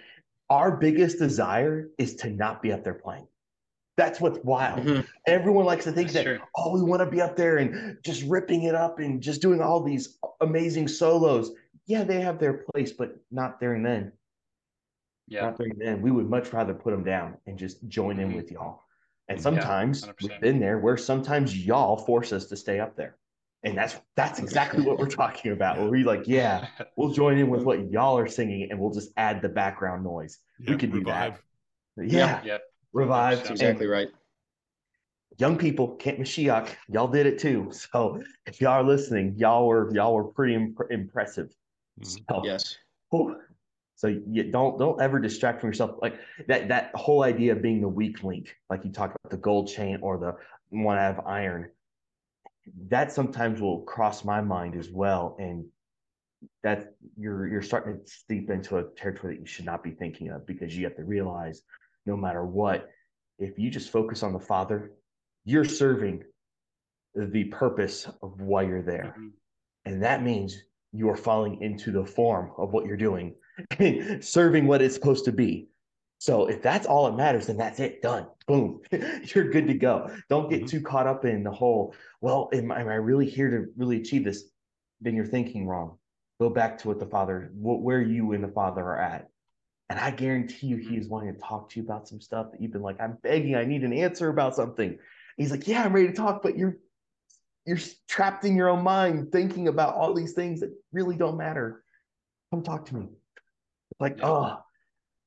our 0.50 0.76
biggest 0.78 1.20
desire 1.20 1.90
is 1.98 2.16
to 2.16 2.30
not 2.30 2.62
be 2.62 2.72
up 2.74 2.84
there 2.84 2.96
playing. 2.96 3.28
That's 3.98 4.20
what's 4.20 4.40
wild. 4.44 4.86
Mhm. 4.86 5.06
Everyone 5.28 5.66
likes 5.66 5.84
to 5.84 5.92
think 5.92 6.12
That's 6.12 6.26
that, 6.26 6.38
true. 6.38 6.40
oh, 6.56 6.74
we 6.74 6.82
want 6.82 7.02
to 7.02 7.06
be 7.06 7.22
up 7.22 7.36
there 7.36 7.58
and 7.58 7.98
just 8.04 8.24
ripping 8.24 8.64
it 8.64 8.74
up 8.74 9.00
and 9.00 9.22
just 9.22 9.42
doing 9.42 9.62
all 9.62 9.84
these 9.84 10.18
amazing 10.40 10.88
solos. 10.88 11.52
Yeah, 11.86 12.04
they 12.04 12.22
have 12.22 12.40
their 12.40 12.66
place, 12.74 12.92
but 12.94 13.16
not 13.32 13.60
there 13.60 13.74
and 13.74 13.86
then. 13.86 14.12
Yeah. 15.32 15.44
Not 15.46 15.58
there 15.58 15.68
and 15.68 15.80
then. 15.80 16.02
We 16.02 16.12
would 16.12 16.30
much 16.30 16.52
rather 16.52 16.74
put 16.74 16.92
them 16.92 17.06
down 17.06 17.38
and 17.48 17.58
just 17.58 17.88
join 17.88 18.20
in 18.20 18.32
Mhm. 18.34 18.36
with 18.36 18.52
y'all. 18.52 18.84
And 19.30 19.42
sometimes 19.42 20.02
100%. 20.02 20.22
we've 20.30 20.42
been 20.42 20.60
there 20.60 20.80
where 20.80 20.98
sometimes 20.98 21.58
y'all 21.66 21.96
force 21.96 22.34
us 22.34 22.48
to 22.48 22.58
stay 22.58 22.82
up 22.82 22.98
there. 22.98 23.16
And 23.64 23.78
that's 23.78 23.96
that's 24.18 24.40
exactly 24.40 24.84
what 24.84 25.00
we're 25.00 25.08
talking 25.08 25.54
about. 25.54 25.78
Where 25.80 25.90
we're 25.90 26.06
like, 26.06 26.28
yeah, 26.28 26.68
we'll 26.98 27.14
join 27.14 27.38
in 27.38 27.50
with 27.50 27.64
what 27.64 27.90
y'all 27.90 28.18
are 28.18 28.28
singing 28.28 28.70
and 28.70 28.78
we'll 28.80 28.92
just 28.92 29.14
add 29.16 29.42
the 29.42 29.48
background 29.48 30.04
noise. 30.04 30.38
Yeah, 30.60 30.76
could 30.76 30.92
do 30.92 31.02
that. 31.06 31.40
revive. 31.96 32.12
Yeah, 32.14 32.44
Yep. 32.44 32.62
revive. 32.92 33.38
That's 33.38 33.50
That's 33.50 33.62
and 33.62 33.70
exactly 33.70 33.88
right. 33.88 34.10
young 35.38 35.58
people, 35.58 35.96
Camp 35.96 36.20
Mashiach, 36.20 36.70
y'all 36.90 37.08
did 37.08 37.26
it 37.26 37.40
too. 37.40 37.72
So 37.92 38.22
if 38.46 38.60
y'all 38.60 38.74
are 38.74 38.84
listening, 38.84 39.36
y'all 39.38 39.66
were 39.66 39.90
y'all 39.94 40.14
were 40.14 40.26
pretty 40.26 40.56
imp- 40.56 40.92
impressive. 40.92 41.56
Mhm. 42.02 42.26
So, 42.30 42.42
Yes. 42.44 42.78
whew. 43.12 43.40
So 44.02 44.08
you 44.08 44.52
don't 44.52 44.80
don't 44.80 45.00
ever 45.00 45.20
distract 45.20 45.62
from 45.62 45.70
yourself. 45.70 45.92
Like 46.02 46.16
that 46.48 46.70
that 46.70 46.90
whole 46.96 47.22
idea 47.24 47.52
of 47.52 47.62
being 47.62 47.82
the 47.82 47.88
weak 47.88 48.24
link, 48.24 48.56
like 48.68 48.84
you 48.84 48.92
talk 48.92 49.14
about 49.14 49.30
the 49.30 49.38
gold 49.38 49.68
chain 49.68 50.00
or 50.02 50.18
the 50.18 50.34
one 50.76 50.98
out 50.98 51.20
of 51.20 51.28
iron. 51.28 51.70
That 52.90 53.12
sometimes 53.12 53.62
will 53.62 53.82
cross 53.82 54.26
my 54.26 54.42
mind 54.42 54.76
as 54.76 54.90
well, 54.90 55.36
and 55.38 55.66
that 56.64 56.96
you're 57.16 57.46
you're 57.46 57.62
starting 57.62 58.00
to 58.04 58.12
steep 58.12 58.50
into 58.50 58.80
a 58.80 58.86
territory 58.98 59.36
that 59.36 59.42
you 59.42 59.46
should 59.46 59.66
not 59.66 59.84
be 59.84 59.92
thinking 59.92 60.30
of 60.30 60.48
because 60.48 60.76
you 60.76 60.86
have 60.86 60.96
to 60.96 61.04
realize, 61.04 61.62
no 62.08 62.18
matter 62.18 62.44
what, 62.44 62.90
if 63.38 63.60
you 63.60 63.70
just 63.70 63.92
focus 63.92 64.24
on 64.24 64.34
the 64.34 64.40
Father, 64.40 64.94
you're 65.46 65.64
serving 65.64 66.24
the 67.14 67.44
purpose 67.44 68.10
of 68.24 68.42
why 68.42 68.64
you're 68.64 68.82
there. 68.82 69.14
Mhm. 69.16 69.32
And 69.86 70.02
that 70.02 70.24
means 70.24 70.58
you 70.92 71.08
are 71.10 71.16
falling 71.16 71.62
into 71.62 71.92
the 71.92 72.06
form 72.06 72.52
of 72.58 72.74
what 72.74 72.88
you're 72.88 72.98
doing, 72.98 73.36
serving 74.22 74.68
what 74.68 74.82
it's 74.82 74.96
supposed 74.96 75.26
to 75.26 75.32
be. 75.32 75.68
So 76.20 76.48
if 76.48 76.62
that's 76.62 76.86
all 76.86 77.06
that 77.10 77.18
matters, 77.18 77.48
then 77.48 77.58
that's 77.58 77.80
it. 77.80 78.02
Done. 78.02 78.28
Boom. 78.48 78.82
you're 78.92 79.50
good 79.50 79.68
to 79.68 79.74
go. 79.74 80.10
Don't 80.30 80.50
get 80.50 80.64
Mhm. 80.64 80.70
too 80.70 80.82
caught 80.82 81.08
up 81.08 81.26
in 81.26 81.44
the 81.44 81.52
whole, 81.52 81.96
well, 82.22 82.50
am, 82.54 82.72
am 82.72 82.88
I 82.90 82.96
really 82.96 83.28
here 83.28 83.50
to 83.50 83.72
really 83.76 83.98
achieve 83.98 84.24
this? 84.24 84.44
Then 85.02 85.16
you're 85.16 85.26
thinking 85.26 85.66
wrong. 85.66 85.98
Go 86.40 86.50
back 86.50 86.78
to 86.80 86.88
what 86.90 87.00
the 87.00 87.08
Father, 87.08 87.52
wh- 87.56 87.82
where 87.84 88.02
you 88.02 88.34
and 88.34 88.44
the 88.44 88.48
Father 88.50 88.82
are 88.84 89.00
at. 89.00 89.30
And 89.90 90.00
I 90.00 90.12
guarantee 90.12 90.68
you, 90.68 90.78
he 90.78 90.96
is 90.96 91.10
wanting 91.10 91.34
to 91.34 91.40
talk 91.40 91.70
to 91.72 91.80
you 91.80 91.86
about 91.86 92.08
some 92.08 92.22
stuff 92.22 92.52
that 92.52 92.62
you've 92.62 92.72
been 92.72 92.82
like, 92.84 93.02
I'm 93.02 93.18
begging, 93.24 93.56
I 93.56 93.66
need 93.66 93.84
an 93.84 93.92
answer 93.92 94.30
about 94.30 94.56
something. 94.56 94.98
He's 95.38 95.52
like, 95.52 95.68
Yeah, 95.68 95.84
I'm 95.84 95.92
ready 95.94 96.08
to 96.08 96.14
talk, 96.14 96.44
but 96.44 96.58
you're 96.58 96.78
you're 97.66 97.80
trapped 98.08 98.46
in 98.46 98.56
your 98.56 98.70
own 98.70 98.84
mind 98.84 99.32
thinking 99.32 99.68
about 99.68 99.96
all 99.96 100.14
these 100.14 100.34
things 100.34 100.62
that 100.62 100.72
really 100.94 101.16
don't 101.16 101.38
matter. 101.38 101.84
Come 102.52 102.64
talk 102.64 102.86
to 102.88 102.96
me. 102.96 103.10
Like, 104.02 104.18
Yeah. 104.18 104.26
oh, 104.28 104.58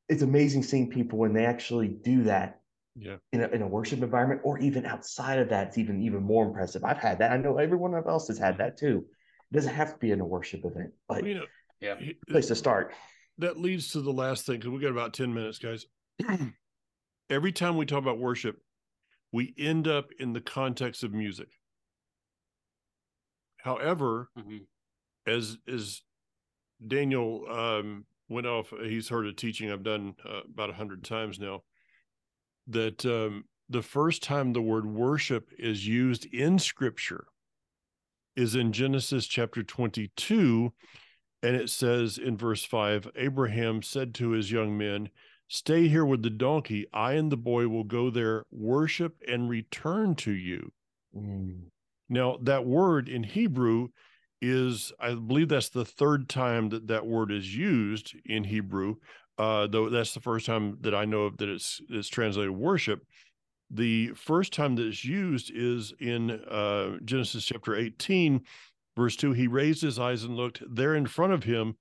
it's 0.09 0.23
amazing 0.23 0.65
seeing 0.65 0.91
people 0.91 1.19
when 1.21 1.33
they 1.33 1.47
actually 1.47 1.89
do 1.89 2.25
that 2.25 2.61
Yeah. 2.97 3.17
in 3.33 3.43
a, 3.43 3.49
in 3.49 3.63
a 3.63 3.69
worship 3.69 4.03
environment 4.03 4.43
or 4.45 4.59
even 4.59 4.85
outside 4.85 5.39
of 5.39 5.49
that. 5.51 5.69
It's 5.69 5.79
even 5.79 6.03
even 6.03 6.23
more 6.23 6.45
impressive. 6.47 6.85
I've 6.85 6.99
had 6.99 7.21
that. 7.21 7.31
I 7.31 7.37
know 7.39 7.57
everyone 7.57 7.95
else 7.95 8.27
has 8.29 8.37
had 8.37 8.59
that 8.59 8.77
too. 8.77 9.07
It 9.51 9.55
doesn't 9.55 9.73
have 9.73 9.93
to 9.93 9.99
be 9.99 10.11
in 10.11 10.21
a 10.21 10.27
worship 10.27 10.65
event, 10.65 10.93
but 11.09 11.23
Well, 11.23 11.29
you 11.29 11.35
know, 11.37 11.47
Yeah. 11.81 11.95
place 12.29 12.49
to 12.49 12.57
start. 12.57 12.93
that 13.39 13.59
leads 13.59 13.93
to 13.93 14.01
the 14.01 14.13
last 14.13 14.45
thing 14.45 14.59
because 14.59 14.71
we 14.71 14.81
got 14.81 14.91
about 14.91 15.15
10 15.15 15.33
minutes 15.33 15.59
guys 15.59 15.87
every 17.31 17.53
time 17.53 17.77
we 17.77 17.85
talk 17.87 17.99
about 17.99 18.19
worship 18.19 18.57
we 19.33 19.53
end 19.59 19.89
up 19.89 20.11
in 20.21 20.33
the 20.33 20.41
context 20.41 21.03
of 21.03 21.13
music 21.13 21.49
however 23.59 24.31
Mhm. 24.39 24.67
as 25.27 25.59
as 25.67 26.03
daniel 26.87 27.45
um 27.51 28.07
went 28.29 28.47
off 28.47 28.73
he's 28.85 29.09
heard 29.09 29.27
a 29.27 29.33
teaching 29.33 29.71
i've 29.71 29.83
done 29.83 30.15
uh, 30.29 30.41
about 30.53 30.71
a 30.71 30.75
hundred 30.75 31.05
times 31.05 31.39
now 31.39 31.63
that 32.67 33.05
um 33.07 33.45
the 33.69 33.83
first 33.83 34.23
time 34.23 34.53
the 34.53 34.61
word 34.61 34.87
worship 34.87 35.51
is 35.59 35.87
used 35.87 36.27
in 36.35 36.59
scripture 36.59 37.27
is 38.37 38.55
in 38.55 38.73
genesis 38.73 39.27
chapter 39.27 39.63
22 39.63 40.73
and 41.45 41.57
it 41.57 41.69
says 41.69 42.17
in 42.17 42.39
verse 42.39 42.65
5 42.65 43.11
Abraham 43.17 43.83
said 43.83 44.15
to 44.15 44.31
his 44.31 44.51
young 44.51 44.79
men, 44.79 45.11
Stay 45.47 45.89
here 45.89 46.07
with 46.07 46.23
the 46.23 46.31
donkey. 46.31 46.87
I 46.91 47.13
and 47.13 47.31
the 47.31 47.37
boy 47.37 47.69
will 47.69 47.85
go 47.85 48.09
there, 48.09 48.45
worship, 48.51 49.17
and 49.29 49.51
return 49.51 50.15
to 50.17 50.33
you. 50.33 50.73
Mm, 51.15 51.65
Now, 52.09 52.39
that 52.41 52.65
word 52.65 53.11
in 53.11 53.25
Hebrew 53.25 53.89
is, 54.51 54.93
I 55.01 55.15
believe 55.15 55.49
that's 55.49 55.69
the 55.71 55.85
third 55.85 56.29
time 56.29 56.69
that 56.71 56.87
that 56.89 57.07
word 57.07 57.31
is 57.33 57.55
used 57.57 58.15
in 58.25 58.45
Hebrew, 58.45 58.97
uh, 59.39 59.67
though 59.67 59.89
that's 59.89 60.15
the 60.15 60.21
first 60.21 60.47
time 60.47 60.79
that 60.83 60.95
I 60.95 61.05
know 61.05 61.23
of 61.23 61.37
that 61.39 61.49
it's, 61.49 61.81
it's 61.89 62.09
translated 62.09 62.51
worship. 62.53 63.01
The 63.71 64.09
first 64.15 64.53
time 64.53 64.77
that 64.77 64.87
it's 64.87 65.05
used 65.05 65.51
is 65.55 65.93
in 65.99 66.31
uh, 66.31 66.99
Genesis 67.05 67.45
chapter 67.45 67.75
18, 67.75 68.43
verse 68.97 69.17
2. 69.17 69.33
He 69.33 69.47
raised 69.49 69.83
his 69.83 69.99
eyes 69.99 70.23
and 70.25 70.37
looked. 70.37 70.63
There 70.69 70.95
in 70.95 71.07
front 71.07 71.33
of 71.33 71.45
him 71.45 71.77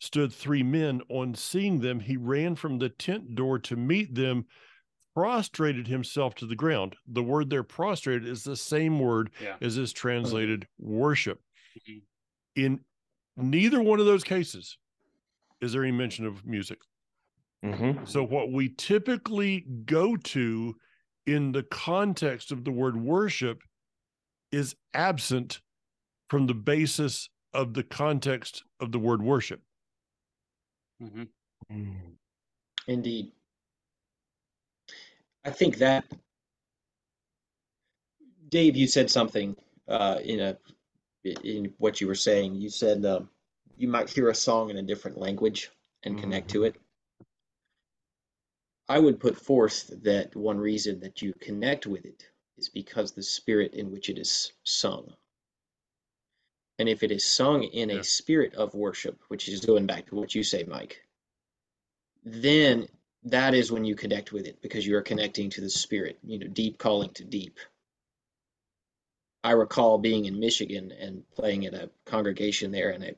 stood 0.00 0.32
three 0.32 0.62
men. 0.62 1.00
On 1.08 1.34
seeing 1.34 1.80
them, 1.80 2.00
he 2.00 2.16
ran 2.16 2.54
from 2.54 2.78
the 2.78 2.90
tent 2.90 3.34
door 3.34 3.58
to 3.60 3.76
meet 3.76 4.14
them, 4.14 4.44
prostrated 5.14 5.86
himself 5.88 6.34
to 6.36 6.46
the 6.46 6.56
ground. 6.56 6.96
The 7.06 7.22
word 7.22 7.50
there, 7.50 7.62
prostrated, 7.62 8.26
is 8.28 8.44
the 8.44 8.56
same 8.56 8.98
word 8.98 9.30
Yeah. 9.42 9.56
as 9.60 9.78
is 9.78 9.92
translated 9.92 10.66
worship. 10.78 11.40
In 12.56 12.80
neither 13.36 13.82
one 13.82 14.00
of 14.00 14.06
those 14.06 14.24
cases 14.24 14.78
is 15.60 15.72
there 15.72 15.84
any 15.84 15.92
mention 15.92 16.26
of 16.26 16.44
music. 16.44 16.78
mhm. 17.64 18.06
So, 18.08 18.24
what 18.24 18.50
we 18.50 18.70
typically 18.70 19.60
go 19.84 20.16
to 20.16 20.76
in 21.26 21.52
the 21.52 21.62
context 21.62 22.50
of 22.50 22.64
the 22.64 22.72
word 22.72 22.96
worship 22.96 23.62
is 24.50 24.74
absent 24.94 25.60
from 26.28 26.46
the 26.48 26.54
basis 26.54 27.28
of 27.54 27.74
the 27.74 27.84
context 27.84 28.64
of 28.80 28.90
the 28.90 28.98
word 28.98 29.22
worship. 29.22 29.62
Mhm. 31.00 31.28
Mm. 31.70 32.16
Indeed. 32.88 33.32
I 35.44 35.50
think 35.50 35.76
that 35.78 36.04
Dave, 38.48 38.76
you 38.76 38.86
said 38.86 39.10
something 39.10 39.56
uh, 39.88 40.18
in 40.22 40.40
a 40.40 40.58
in 41.24 41.72
what 41.78 42.00
you 42.00 42.06
were 42.06 42.14
saying. 42.14 42.54
You 42.56 42.68
said 42.70 43.04
um, 43.04 43.30
you 43.76 43.88
might 43.88 44.10
hear 44.10 44.28
a 44.28 44.34
song 44.34 44.70
in 44.70 44.76
a 44.78 44.82
different 44.82 45.18
language 45.18 45.70
and 46.02 46.18
connect 46.18 46.50
to 46.50 46.64
it. 46.64 46.76
I 48.88 48.98
would 48.98 49.20
put 49.20 49.36
forth 49.36 49.90
that 50.02 50.34
one 50.36 50.58
reason 50.58 51.00
that 51.00 51.22
you 51.22 51.32
connect 51.40 51.86
with 51.86 52.04
it 52.04 52.26
is 52.58 52.68
because 52.68 53.12
the 53.12 53.22
spirit 53.22 53.74
in 53.74 53.90
which 53.90 54.08
it 54.10 54.18
is 54.18 54.52
sung. 54.64 55.14
And 56.78 56.88
if 56.88 57.02
it 57.02 57.12
is 57.12 57.24
sung 57.24 57.62
in 57.62 57.90
Yeah. 57.90 57.98
a 57.98 58.04
spirit 58.04 58.54
of 58.54 58.74
worship, 58.74 59.20
which 59.28 59.48
is 59.48 59.64
going 59.64 59.86
back 59.86 60.06
to 60.08 60.16
what 60.16 60.34
you 60.34 60.42
say, 60.42 60.64
Mike, 60.64 61.00
then 62.24 62.88
that 63.24 63.54
is 63.54 63.70
when 63.70 63.84
you 63.84 63.94
connect 63.94 64.32
with 64.32 64.46
it 64.46 64.60
because 64.60 64.86
you 64.86 64.96
are 64.96 65.02
connecting 65.02 65.48
to 65.50 65.60
the 65.60 65.70
spirit, 65.70 66.18
you 66.24 66.38
know, 66.38 66.48
deep 66.48 66.78
calling 66.78 67.10
to 67.10 67.24
deep. 67.24 67.58
I 69.44 69.52
recall 69.52 69.98
being 69.98 70.26
in 70.26 70.38
Michigan 70.38 70.92
and 70.92 71.28
playing 71.30 71.66
at 71.66 71.74
a 71.74 71.90
congregation 72.04 72.70
there, 72.70 72.90
and 72.90 73.04
a 73.04 73.14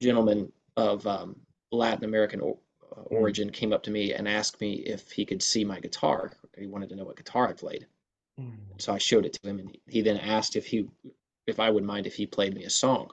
gentleman 0.00 0.52
of 0.76 1.06
um, 1.06 1.36
Latin 1.72 2.04
American 2.04 2.40
or, 2.40 2.58
uh, 2.96 3.00
origin 3.02 3.50
came 3.50 3.72
up 3.72 3.82
to 3.84 3.90
me 3.90 4.12
and 4.14 4.28
asked 4.28 4.60
me 4.60 4.74
if 4.74 5.10
he 5.10 5.24
could 5.24 5.42
see 5.42 5.64
my 5.64 5.80
guitar. 5.80 6.32
He 6.56 6.66
wanted 6.66 6.88
to 6.90 6.96
know 6.96 7.04
what 7.04 7.16
guitar 7.16 7.48
I 7.48 7.52
played. 7.52 7.86
Mm. 8.40 8.56
So 8.78 8.92
I 8.92 8.98
showed 8.98 9.26
it 9.26 9.32
to 9.34 9.48
him, 9.48 9.58
and 9.58 9.76
he 9.88 10.00
then 10.02 10.18
asked 10.18 10.54
if 10.54 10.66
he, 10.66 10.88
if 11.46 11.58
I 11.58 11.70
would 11.70 11.84
mind 11.84 12.06
if 12.06 12.14
he 12.14 12.26
played 12.26 12.54
me 12.54 12.64
a 12.64 12.70
song. 12.70 13.10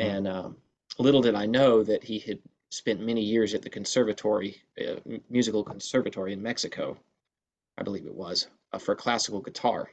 Mhm. 0.00 0.04
And 0.04 0.28
um, 0.28 0.56
little 0.98 1.20
did 1.20 1.34
I 1.34 1.46
know 1.46 1.82
that 1.82 2.04
he 2.04 2.18
had 2.18 2.38
spent 2.70 3.00
many 3.00 3.22
years 3.22 3.54
at 3.54 3.62
the 3.62 3.70
conservatory, 3.70 4.62
uh, 4.80 4.96
musical 5.28 5.62
conservatory 5.62 6.32
in 6.32 6.42
Mexico, 6.42 6.98
I 7.78 7.82
believe 7.82 8.06
it 8.06 8.14
was, 8.14 8.48
uh, 8.72 8.78
for 8.78 8.94
classical 8.94 9.40
guitar. 9.40 9.90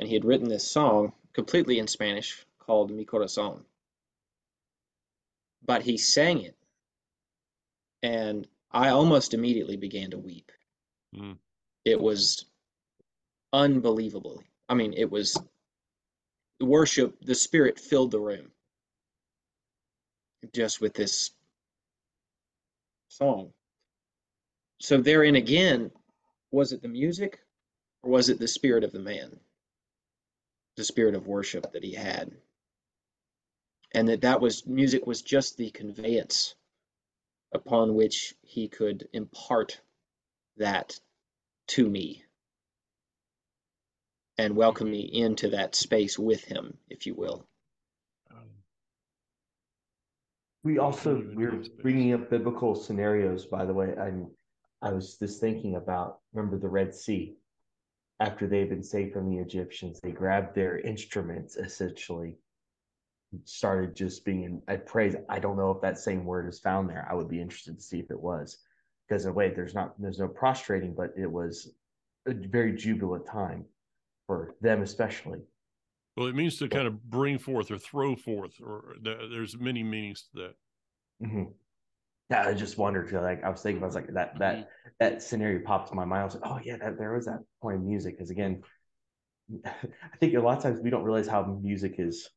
And 0.00 0.08
he 0.08 0.14
had 0.14 0.24
written 0.24 0.48
this 0.48 0.66
song 0.66 1.12
completely 1.34 1.78
in 1.78 1.86
Spanish 1.86 2.46
called 2.58 2.90
Mi 2.90 3.04
Corazón. 3.04 3.60
But 5.62 5.82
he 5.82 5.98
sang 5.98 6.40
it, 6.40 6.56
and 8.02 8.48
I 8.72 8.88
almost 8.88 9.34
immediately 9.34 9.76
began 9.76 10.10
to 10.12 10.18
weep. 10.18 10.50
Mm. 11.14 11.36
It 11.84 12.00
was 12.00 12.46
unbelievable. 13.52 14.42
I 14.70 14.74
mean, 14.74 14.94
it 14.96 15.10
was 15.10 15.36
the 16.60 16.64
worship, 16.64 17.20
the 17.20 17.34
spirit 17.34 17.78
filled 17.78 18.10
the 18.10 18.20
room 18.20 18.50
just 20.54 20.80
with 20.80 20.94
this 20.94 21.32
song. 23.08 23.52
So, 24.78 24.96
therein 24.96 25.36
again, 25.36 25.90
was 26.52 26.72
it 26.72 26.80
the 26.80 26.88
music 26.88 27.40
or 28.02 28.10
was 28.10 28.30
it 28.30 28.38
the 28.38 28.48
spirit 28.48 28.82
of 28.82 28.92
the 28.92 28.98
man? 28.98 29.38
The 30.76 30.84
spirit 30.84 31.14
of 31.14 31.26
worship 31.26 31.72
that 31.72 31.84
he 31.84 31.94
had. 31.94 32.32
And 33.94 34.08
that 34.08 34.22
that 34.22 34.40
was 34.40 34.66
music 34.66 35.06
was 35.06 35.22
just 35.22 35.56
the 35.56 35.70
conveyance 35.70 36.54
upon 37.52 37.94
which 37.94 38.34
he 38.42 38.68
could 38.68 39.08
impart 39.12 39.80
that 40.58 40.98
to 41.68 41.88
me 41.88 42.24
and 44.38 44.56
welcome 44.56 44.90
me 44.90 45.00
into 45.00 45.50
that 45.50 45.74
space 45.74 46.18
with 46.18 46.44
him, 46.44 46.76
if 46.88 47.06
you 47.06 47.14
will. 47.14 47.46
Um, 48.30 48.48
We 50.64 50.78
also 50.78 51.24
we're 51.34 51.62
bringing 51.82 52.14
up 52.14 52.30
biblical 52.30 52.74
scenarios. 52.74 53.46
By 53.46 53.64
the 53.64 53.74
way, 53.74 53.94
I'm 53.96 54.30
I 54.82 54.92
was 54.92 55.16
just 55.18 55.40
thinking 55.40 55.76
about 55.76 56.20
remember 56.32 56.58
the 56.58 56.68
Red 56.68 56.94
Sea. 56.94 57.36
After 58.20 58.46
they've 58.46 58.68
been 58.68 58.82
saved 58.82 59.14
from 59.14 59.30
the 59.30 59.38
Egyptians, 59.38 59.98
they 60.00 60.12
grabbed 60.12 60.54
their 60.54 60.78
instruments 60.78 61.56
essentially, 61.56 62.36
started 63.44 63.96
just 63.96 64.24
being 64.26 64.62
I 64.68 64.76
praise. 64.76 65.16
I 65.28 65.38
don't 65.38 65.56
know 65.56 65.70
if 65.70 65.80
that 65.80 65.98
same 65.98 66.26
word 66.26 66.46
is 66.46 66.60
found 66.60 66.88
there. 66.88 67.08
I 67.10 67.14
would 67.14 67.28
be 67.28 67.40
interested 67.40 67.76
to 67.76 67.82
see 67.82 67.98
if 67.98 68.10
it 68.10 68.20
was, 68.20 68.58
because 69.08 69.24
in 69.24 69.30
a 69.30 69.34
way 69.34 69.48
there's 69.48 69.74
not 69.74 69.94
there's 69.98 70.18
no 70.18 70.28
prostrating, 70.28 70.94
but 70.94 71.14
it 71.16 71.30
was 71.30 71.72
a 72.26 72.34
very 72.34 72.74
jubilant 72.74 73.26
time 73.26 73.64
for 74.26 74.54
them 74.60 74.82
especially. 74.82 75.40
Well, 76.16 76.26
it 76.26 76.34
means 76.34 76.58
to 76.58 76.68
kind 76.68 76.86
of 76.86 77.02
bring 77.08 77.38
forth 77.38 77.70
or 77.70 77.78
throw 77.78 78.16
forth, 78.16 78.60
or 78.60 78.96
there's 79.00 79.58
many 79.58 79.82
meanings 79.82 80.28
to 80.34 80.42
that. 80.42 81.26
hmm 81.26 81.44
Yeah, 82.30 82.46
I 82.46 82.54
just 82.54 82.78
wondered. 82.78 83.10
Like 83.12 83.42
I 83.44 83.48
was 83.50 83.62
thinking, 83.62 83.82
I 83.82 83.86
was 83.86 83.94
like 83.94 84.12
that 84.14 84.38
that 84.38 84.68
that 85.00 85.22
scenario 85.22 85.60
popped 85.64 85.90
in 85.90 85.96
my 85.96 86.04
mind. 86.04 86.22
I 86.22 86.24
was 86.24 86.34
like, 86.34 86.46
oh 86.46 86.60
yeah, 86.62 86.76
that, 86.76 86.96
there 86.98 87.12
was 87.14 87.26
that 87.26 87.40
point 87.60 87.76
of 87.76 87.82
music. 87.82 88.16
Because 88.16 88.30
again, 88.30 88.62
I 89.66 90.16
think 90.20 90.34
a 90.34 90.40
lot 90.40 90.58
of 90.58 90.62
times 90.62 90.80
we 90.80 90.90
don't 90.90 91.04
realize 91.04 91.26
how 91.28 91.44
music 91.62 91.96
is. 91.98 92.28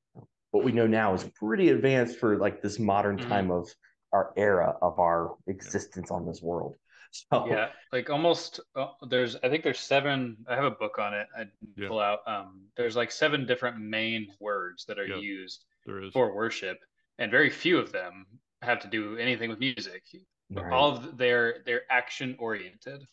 What 0.51 0.63
we 0.63 0.71
know 0.71 0.87
now 0.87 1.13
is 1.13 1.23
pretty 1.35 1.69
advanced 1.69 2.19
for 2.19 2.37
like 2.37 2.61
this 2.61 2.79
modern 2.79 3.17
Mhm. 3.17 3.27
time 3.27 3.51
of 3.51 3.69
our 4.11 4.33
era 4.37 4.75
of 4.81 4.99
our 4.99 5.35
existence 5.47 6.11
on 6.11 6.25
this 6.25 6.41
world. 6.41 6.75
So 7.31 7.47
Yeah, 7.47 7.69
like 7.91 8.09
almost 8.09 8.59
uh, 8.75 8.87
there's 9.07 9.35
I 9.35 9.49
think 9.49 9.63
there's 9.63 9.79
seven 9.79 10.37
I 10.47 10.55
have 10.55 10.63
a 10.65 10.71
book 10.71 10.97
on 10.97 11.13
it 11.13 11.27
I 11.37 11.45
Yeah. 11.75 11.87
pull 11.89 11.99
out 11.99 12.19
um 12.27 12.61
there's 12.75 12.95
like 12.95 13.11
seven 13.11 13.45
different 13.45 13.77
main 13.79 14.27
words 14.39 14.85
that 14.85 14.97
are 14.97 15.07
Yeah. 15.07 15.19
used 15.21 15.65
There 15.85 16.01
is. 16.01 16.13
for 16.13 16.33
worship 16.35 16.79
and 17.19 17.29
very 17.31 17.49
few 17.51 17.77
of 17.77 17.91
them 17.91 18.25
have 18.63 18.79
to 18.81 18.87
do 18.87 19.17
anything 19.17 19.49
with 19.49 19.59
music. 19.59 20.03
right. 20.51 20.71
All 20.71 20.95
of 20.95 21.17
their 21.17 21.61
they're 21.65 21.83
action 21.91 22.35
oriented. 22.39 23.07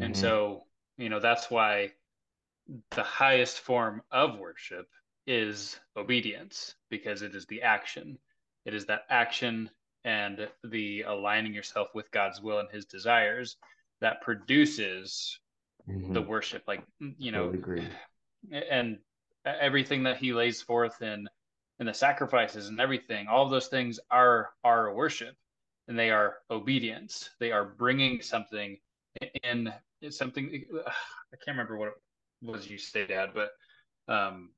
And 0.00 0.14
Mhm. 0.14 0.16
so, 0.16 0.66
you 0.96 1.08
know, 1.08 1.20
that's 1.20 1.50
why 1.50 1.92
the 2.90 3.02
highest 3.02 3.60
form 3.60 4.02
of 4.10 4.38
worship 4.38 4.88
is 5.26 5.78
obedience 5.96 6.74
because 6.90 7.22
it 7.22 7.34
is 7.34 7.46
the 7.46 7.62
action. 7.62 8.18
It 8.64 8.74
is 8.74 8.86
that 8.86 9.02
action 9.10 9.70
and 10.04 10.48
the 10.64 11.02
aligning 11.02 11.54
yourself 11.54 11.88
with 11.94 12.10
God's 12.10 12.40
will 12.40 12.58
and 12.58 12.70
his 12.70 12.84
desires 12.86 13.56
that 14.00 14.20
produces 14.22 15.38
Mhm. 15.88 16.14
the 16.14 16.22
worship. 16.22 16.66
Like, 16.66 16.84
you 16.98 17.32
know, 17.32 17.52
and 18.52 18.98
everything 19.44 20.04
that 20.04 20.18
he 20.18 20.32
lays 20.32 20.62
forth 20.62 21.02
in 21.02 21.28
in 21.80 21.86
the 21.86 21.94
sacrifices 21.94 22.68
and 22.68 22.80
everything 22.80 23.26
all 23.28 23.44
of 23.44 23.50
those 23.50 23.68
things 23.68 23.98
are 24.10 24.50
are 24.62 24.94
worship 24.94 25.36
and 25.88 25.98
they 25.98 26.10
are 26.10 26.38
obedience. 26.50 27.30
They 27.40 27.52
are 27.52 27.64
bringing 27.64 28.22
something 28.22 28.78
in 29.42 29.72
something 30.10 30.64
i 30.86 31.36
can't 31.36 31.56
remember 31.56 31.76
what 31.76 31.88
it 31.88 31.94
was 32.42 32.68
you 32.68 32.78
say 32.78 33.06
dad 33.06 33.30
but 33.34 33.50
um 34.08 34.50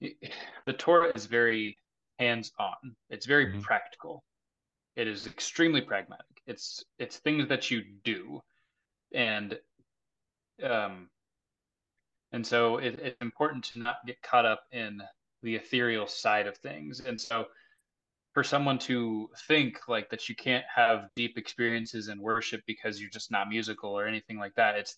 the 0.00 0.72
torah 0.72 1.12
is 1.14 1.26
very 1.26 1.78
hands 2.18 2.52
on 2.58 2.96
it's 3.10 3.26
very 3.26 3.52
Mhm. 3.52 3.62
practical. 3.62 4.24
It 4.96 5.06
is 5.06 5.26
extremely 5.26 5.82
pragmatic. 5.82 6.42
It's 6.46 6.84
it's 6.98 7.18
things 7.18 7.48
that 7.48 7.70
you 7.70 7.82
do. 8.04 8.42
And 9.12 9.58
um 10.62 11.10
and 12.32 12.46
so 12.46 12.78
it, 12.78 12.98
it's 12.98 13.20
important 13.20 13.64
to 13.66 13.78
not 13.78 14.06
get 14.06 14.20
caught 14.22 14.46
up 14.46 14.64
in 14.72 15.02
the 15.46 15.54
ethereal 15.54 16.08
side 16.08 16.48
of 16.48 16.56
things. 16.58 17.00
And 17.00 17.18
so 17.18 17.46
for 18.34 18.42
someone 18.42 18.78
to 18.80 19.30
think 19.46 19.78
like 19.88 20.10
that 20.10 20.28
you 20.28 20.34
can't 20.34 20.64
have 20.74 21.08
deep 21.14 21.38
experiences 21.38 22.08
in 22.08 22.20
worship 22.20 22.62
because 22.66 23.00
you're 23.00 23.10
just 23.10 23.30
not 23.30 23.48
musical 23.48 23.90
or 23.90 24.06
anything 24.06 24.38
like 24.38 24.54
that, 24.56 24.76
it's 24.76 24.96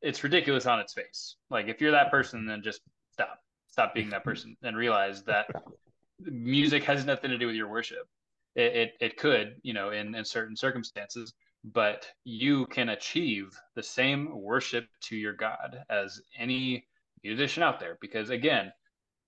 it's 0.00 0.24
ridiculous 0.24 0.66
on 0.66 0.80
its 0.80 0.94
face. 0.94 1.36
Like 1.50 1.68
if 1.68 1.80
you're 1.80 1.92
that 1.92 2.10
person, 2.10 2.46
then 2.46 2.62
just 2.62 2.80
stop. 3.12 3.38
Stop 3.68 3.94
being 3.94 4.08
that 4.08 4.24
person 4.24 4.56
and 4.62 4.74
realize 4.76 5.22
that 5.24 5.46
music 6.20 6.82
has 6.84 7.04
nothing 7.04 7.30
to 7.30 7.36
do 7.36 7.46
with 7.46 7.54
your 7.54 7.68
worship. 7.68 8.08
It 8.54 8.74
it, 8.74 8.92
it 9.00 9.16
could, 9.18 9.56
you 9.62 9.74
know, 9.74 9.90
in, 9.90 10.14
in 10.14 10.24
certain 10.24 10.56
circumstances, 10.56 11.34
but 11.64 12.06
you 12.24 12.64
can 12.66 12.88
achieve 12.88 13.48
the 13.74 13.82
same 13.82 14.40
worship 14.40 14.86
to 15.02 15.16
your 15.16 15.34
God 15.34 15.84
as 15.90 16.22
any 16.38 16.86
musician 17.22 17.62
out 17.62 17.78
there. 17.78 17.98
Because 18.00 18.30
again, 18.30 18.72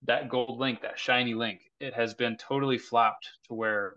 that 0.03 0.28
gold 0.28 0.59
link, 0.59 0.82
that 0.82 0.99
shiny 0.99 1.34
link, 1.34 1.61
it 1.80 1.94
has 1.94 2.14
been 2.14 2.36
totally 2.36 2.78
flopped 2.78 3.28
to 3.49 3.55
where 3.55 3.96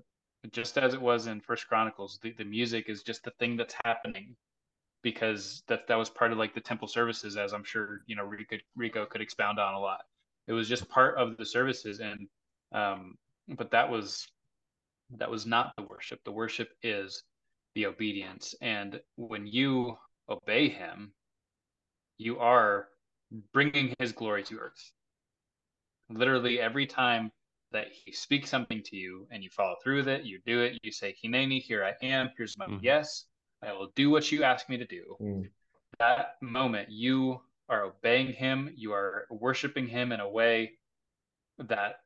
just 0.52 0.78
as 0.78 0.93
it 0.93 1.02
was 1.02 1.28
in 1.28 1.39
First 1.39 1.68
Chronicles, 1.68 2.20
the, 2.22 2.34
the 2.34 2.43
music 2.43 2.89
is 2.89 3.04
just 3.04 3.24
the 3.24 3.32
thing 3.39 3.56
that's 3.58 3.76
happening 3.86 4.36
because 5.04 5.64
that 5.68 5.88
that 5.88 5.95
was 5.95 6.10
part 6.10 6.32
of 6.32 6.38
like 6.38 6.54
the 6.54 6.62
temple 6.62 6.88
services, 6.88 7.38
as 7.38 7.54
I'm 7.54 7.64
sure 7.64 8.02
you 8.08 8.16
know 8.16 8.24
Rico, 8.24 8.58
Rico 8.76 9.06
could 9.06 9.22
expound 9.22 9.60
on 9.60 9.74
a 9.74 9.80
lot. 9.80 10.02
It 10.47 10.54
was 10.54 10.68
just 10.68 10.89
part 10.89 11.18
of 11.18 11.38
the 11.38 11.45
services, 11.45 11.99
and 11.99 12.28
um, 12.72 13.18
but 13.49 13.72
that 13.72 13.89
was 13.89 14.28
that 15.18 15.30
was 15.30 15.45
not 15.45 15.74
the 15.78 15.84
worship. 15.84 16.24
The 16.24 16.32
worship 16.32 16.70
is 16.82 17.24
the 17.76 17.86
obedience, 17.86 18.56
and 18.62 18.99
when 19.16 19.45
you 19.45 19.97
obey 20.30 20.70
Him, 20.70 21.14
you 22.18 22.39
are 22.39 22.88
bringing 23.54 23.93
His 23.99 24.12
glory 24.12 24.43
to 24.43 24.58
earth. 24.58 24.91
Literally 26.14 26.59
every 26.59 26.86
time 26.86 27.32
that 27.72 27.88
He 27.91 28.12
speaks 28.12 28.49
something 28.49 28.84
to 28.84 28.95
you 28.95 29.28
and 29.32 29.43
you 29.43 29.49
follow 29.49 29.76
through 29.84 29.97
with 29.97 30.07
it, 30.07 30.24
you 30.24 30.39
do 30.45 30.62
it. 30.62 30.80
You 30.84 30.91
say, 30.91 31.16
"Hineni, 31.24 31.62
here 31.62 31.84
I 31.84 31.93
am. 32.05 32.30
Here's 32.38 32.57
my 32.57 32.68
Mhm. 32.68 32.80
yes. 32.82 33.26
I 33.62 33.72
will 33.74 33.91
do 33.95 34.09
what 34.09 34.32
you 34.32 34.43
ask 34.43 34.68
me 34.70 34.78
to 34.78 34.86
do." 34.86 35.18
Mm. 35.22 35.49
that 35.99 36.41
moment 36.41 36.89
you 36.89 37.39
are 37.70 37.84
obeying 37.84 38.34
him 38.34 38.72
you 38.76 38.91
are 38.91 39.28
worshiping 39.30 39.88
him 39.88 40.12
in 40.12 40.20
a 40.20 40.28
way 40.28 40.72
that 41.59 42.01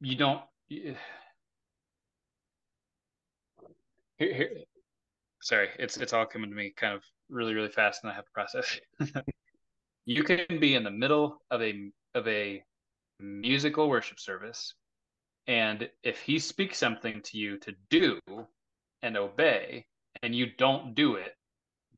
you 0.00 0.16
don't 0.16 0.42
here, 0.68 0.96
here, 4.18 4.50
sorry 5.40 5.68
it's 5.78 5.96
it's 5.98 6.12
all 6.12 6.26
coming 6.26 6.50
to 6.50 6.56
me 6.56 6.72
kind 6.76 6.94
of 6.94 7.04
really 7.28 7.54
really 7.54 7.68
fast 7.68 8.02
and 8.02 8.10
i 8.10 8.14
have 8.14 8.24
to 8.24 8.32
process 8.32 8.80
you 10.04 10.24
can 10.24 10.58
be 10.58 10.74
in 10.74 10.82
the 10.82 10.90
middle 10.90 11.40
of 11.50 11.62
a 11.62 11.90
of 12.14 12.26
a 12.26 12.62
musical 13.20 13.88
worship 13.88 14.20
service 14.20 14.74
and 15.46 15.88
if 16.02 16.20
he 16.20 16.38
speaks 16.38 16.76
something 16.78 17.22
to 17.22 17.38
you 17.38 17.58
to 17.58 17.72
do 17.88 18.20
and 19.02 19.16
obey 19.16 19.86
and 20.22 20.34
you 20.34 20.46
don't 20.58 20.94
do 20.94 21.14
it 21.14 21.36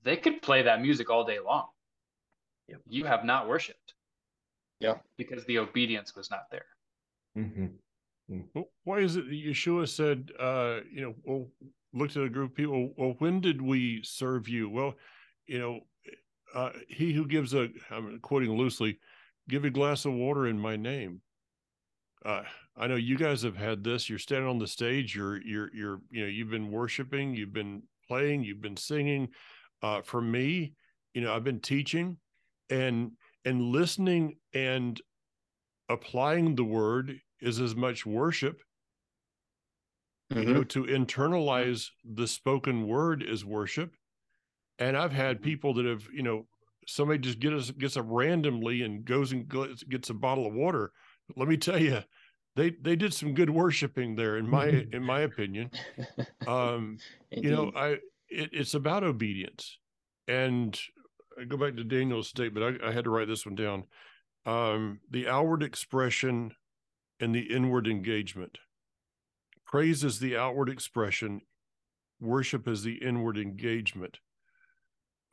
they 0.03 0.17
could 0.17 0.41
play 0.43 0.63
that 0.63 0.81
music 0.81 1.11
all 1.11 1.25
day 1.25 1.41
long 1.41 1.69
Yep. 2.69 2.81
you 2.87 3.05
have 3.05 3.25
not 3.25 3.49
worshiped 3.49 3.95
Yeah. 4.81 4.99
because 5.17 5.45
the 5.47 5.59
obedience 5.59 6.15
was 6.15 6.31
not 6.31 6.51
there 6.51 6.67
Mhm. 7.37 7.79
Well, 8.55 8.71
why 8.85 8.99
is 8.99 9.17
it 9.17 9.25
that 9.25 9.33
Yeshua 9.33 9.89
said, 9.89 10.33
uh, 10.39 10.81
you 10.91 11.01
know, 11.01 11.15
well, 11.25 11.51
looked 11.95 12.17
at 12.17 12.25
a 12.25 12.29
group 12.29 12.51
of 12.51 12.57
people, 12.57 12.93
well, 12.97 13.15
when 13.19 13.41
did 13.41 13.63
we 13.63 14.03
serve 14.03 14.49
you? 14.49 14.69
Well, 14.69 14.95
you 15.47 15.59
know, 15.59 15.81
uh, 16.55 16.73
he 16.89 17.15
who 17.15 17.27
gives 17.27 17.55
a, 17.55 17.71
I'm 17.91 18.21
quoting 18.21 18.55
loosely, 18.55 19.01
give 19.49 19.65
a 19.65 19.71
glass 19.71 20.05
of 20.05 20.13
water 20.13 20.47
in 20.47 20.59
my 20.59 20.77
name. 20.77 21.23
uh, 22.25 22.43
I 22.77 22.87
know 22.87 22.97
you 22.97 23.17
guys 23.17 23.43
have 23.43 23.57
had 23.57 23.83
this. 23.83 24.09
You're 24.09 24.19
standing 24.19 24.49
on 24.49 24.59
the 24.59 24.67
stage. 24.67 25.15
You're 25.17 25.43
you're 25.43 25.71
you're 25.75 26.01
you 26.11 26.23
know 26.23 26.29
you've 26.29 26.51
been 26.51 26.71
worshiping. 26.71 27.35
You've 27.35 27.53
been 27.53 27.83
playing. 28.07 28.45
You've 28.45 28.61
been 28.63 28.77
singing. 28.77 29.29
Uh, 29.83 30.03
for 30.03 30.21
me, 30.21 30.75
you 31.15 31.21
know, 31.21 31.35
I've 31.35 31.45
been 31.45 31.61
teaching, 31.61 32.19
and 32.71 33.13
and 33.45 33.63
listening 33.63 34.37
and 34.55 35.01
applying 35.89 36.55
the 36.55 36.65
word 36.65 37.21
is 37.41 37.61
as 37.61 37.75
much 37.75 38.05
worship. 38.07 38.61
You 40.31 40.45
know, 40.45 40.65
to 40.65 40.85
internalize 40.85 41.89
the 42.05 42.27
spoken 42.27 42.87
word 42.87 43.23
is 43.23 43.45
worship. 43.47 43.95
And 44.79 44.97
I've 44.97 45.13
had 45.13 45.41
people 45.43 45.73
that 45.75 45.87
have, 45.87 46.07
you 46.13 46.23
know, 46.23 46.47
somebody 46.89 47.19
just 47.19 47.39
get 47.39 47.53
us 47.53 47.71
gets 47.71 47.97
up 47.97 48.07
randomly 48.09 48.83
and 48.83 49.05
goes 49.05 49.33
and 49.33 49.49
gets, 49.89 50.11
a 50.11 50.15
bottle 50.15 50.47
of 50.47 50.55
water. 50.55 50.91
Let 51.37 51.49
me 51.49 51.57
tell 51.57 51.79
you, 51.79 52.03
they 52.57 52.71
they 52.71 52.97
did 52.97 53.13
some 53.13 53.35
good 53.35 53.51
worshiping 53.51 54.17
there, 54.17 54.39
in 54.39 54.49
my 54.49 54.87
in 54.93 55.03
my 55.03 55.21
opinion. 55.21 55.71
Um, 56.47 56.97
you 57.31 57.51
know, 57.51 57.71
I 57.77 57.99
it, 58.29 58.51
it's 58.53 58.75
about 58.75 59.05
obedience, 59.05 59.79
and 60.27 60.79
I 61.39 61.45
go 61.45 61.57
back 61.57 61.77
to 61.77 61.85
Daniel's 61.85 62.29
statement. 62.29 62.81
I, 62.83 62.89
I 62.89 62.93
had 62.93 63.05
to 63.05 63.11
write 63.11 63.29
this 63.29 63.45
one 63.45 63.55
down. 63.55 63.85
Um, 64.47 65.01
the 65.11 65.29
outward 65.29 65.63
expression 65.63 66.53
and 67.21 67.35
the 67.35 67.55
inward 67.55 67.87
engagement. 67.87 68.59
Praise 69.67 70.03
is 70.05 70.19
the 70.19 70.39
outward 70.39 70.71
expression. 70.71 71.43
Worship 72.19 72.67
is 72.67 72.83
the 72.83 72.95
inward 72.95 73.37
engagement. 73.37 74.19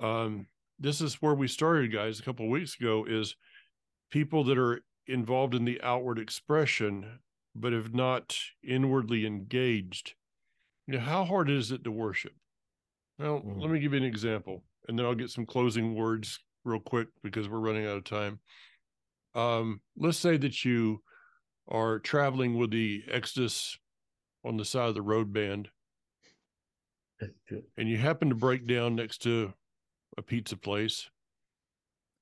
Um, 0.02 0.48
this 0.80 1.02
is 1.02 1.22
where 1.22 1.36
we 1.36 1.48
started, 1.48 1.92
guys, 1.92 2.20
a 2.20 2.24
couple 2.24 2.46
of 2.46 2.52
weeks 2.52 2.76
ago. 2.80 3.06
Is 3.08 3.36
people 4.12 4.44
that 4.46 4.58
are 4.58 4.82
involved 5.08 5.54
in 5.56 5.66
the 5.66 5.82
outward 5.82 6.20
expression 6.20 7.20
but 7.56 7.74
have 7.74 7.94
not 7.94 8.38
inwardly 8.64 9.26
engaged. 9.26 10.14
You 10.88 10.96
know, 10.96 11.00
how 11.00 11.24
hard 11.24 11.50
is 11.50 11.72
it 11.72 11.84
to 11.86 11.92
worship? 11.92 12.34
Well, 13.18 13.40
Mm. 13.42 13.62
let 13.62 13.72
me 13.72 13.80
give 13.80 13.94
you 13.94 13.98
an 14.00 14.04
example, 14.04 14.64
and 14.88 15.00
then 15.00 15.06
I'll 15.06 15.16
get 15.16 15.30
some 15.30 15.46
closing 15.46 15.96
words 15.96 16.40
real 16.66 16.82
quick 16.82 17.08
because 17.24 17.48
we're 17.48 17.60
running 17.60 17.86
out 17.86 17.98
of 17.98 18.04
time. 18.04 18.42
Um, 19.36 19.82
let's 19.96 20.18
say 20.18 20.38
that 20.38 20.66
you 20.66 21.02
are 21.68 22.00
traveling 22.00 22.58
with 22.58 22.72
the 22.72 23.04
Exodus 23.08 23.78
on 24.44 24.58
the 24.58 24.66
side 24.66 24.90
of 24.90 24.96
the 24.96 25.02
road 25.02 25.32
band, 25.32 25.70
and 27.78 27.88
you 27.90 27.98
happen 27.98 28.30
to 28.30 28.36
break 28.36 28.68
down 28.68 28.96
next 28.96 29.20
to 29.20 29.54
a 30.18 30.22
pizza 30.22 30.58
place. 30.58 31.10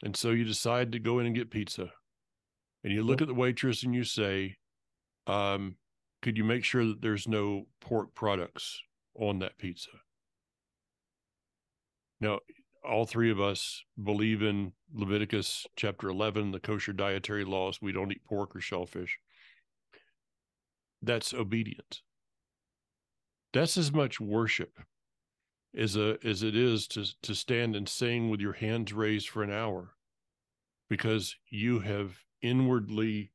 And 0.03 0.15
so 0.15 0.31
you 0.31 0.43
decide 0.43 0.91
to 0.91 0.99
go 0.99 1.19
in 1.19 1.25
and 1.25 1.35
get 1.35 1.49
pizza. 1.49 1.91
And 2.83 2.91
you 2.91 3.03
look 3.03 3.21
at 3.21 3.27
the 3.27 3.33
waitress 3.33 3.83
and 3.83 3.95
you 3.95 4.03
say, 4.03 4.57
um, 5.27 5.77
could 6.21 6.37
you 6.37 6.43
make 6.43 6.63
sure 6.63 6.85
that 6.85 7.01
there's 7.01 7.27
no 7.27 7.67
pork 7.79 8.13
products 8.13 8.81
on 9.15 9.39
that 9.39 9.57
pizza? 9.57 9.91
Now, 12.19 12.39
all 12.83 13.05
three 13.05 13.31
of 13.31 13.39
us 13.39 13.83
believe 14.01 14.41
in 14.41 14.73
Leviticus 14.93 15.65
chapter 15.75 16.09
11, 16.09 16.51
the 16.51 16.59
kosher 16.59 16.93
dietary 16.93 17.45
laws. 17.45 17.81
We 17.81 17.93
don't 17.93 18.11
eat 18.11 18.25
pork 18.25 18.55
or 18.55 18.61
shellfish. 18.61 19.17
That's 21.01 21.33
obedience. 21.33 22.01
That's 23.53 23.77
as 23.77 23.91
much 23.91 24.19
worship 24.19 24.79
as 25.75 25.95
a 25.95 26.17
as 26.23 26.43
it 26.43 26.55
is 26.55 26.87
to 26.87 27.05
to 27.21 27.33
stand 27.33 27.75
and 27.75 27.89
sing 27.89 28.29
with 28.29 28.39
your 28.39 28.53
hands 28.53 28.93
raised 28.93 29.29
for 29.29 29.43
an 29.43 29.51
hour 29.51 29.95
because 30.89 31.35
you 31.49 31.79
have 31.79 32.19
inwardly 32.41 33.31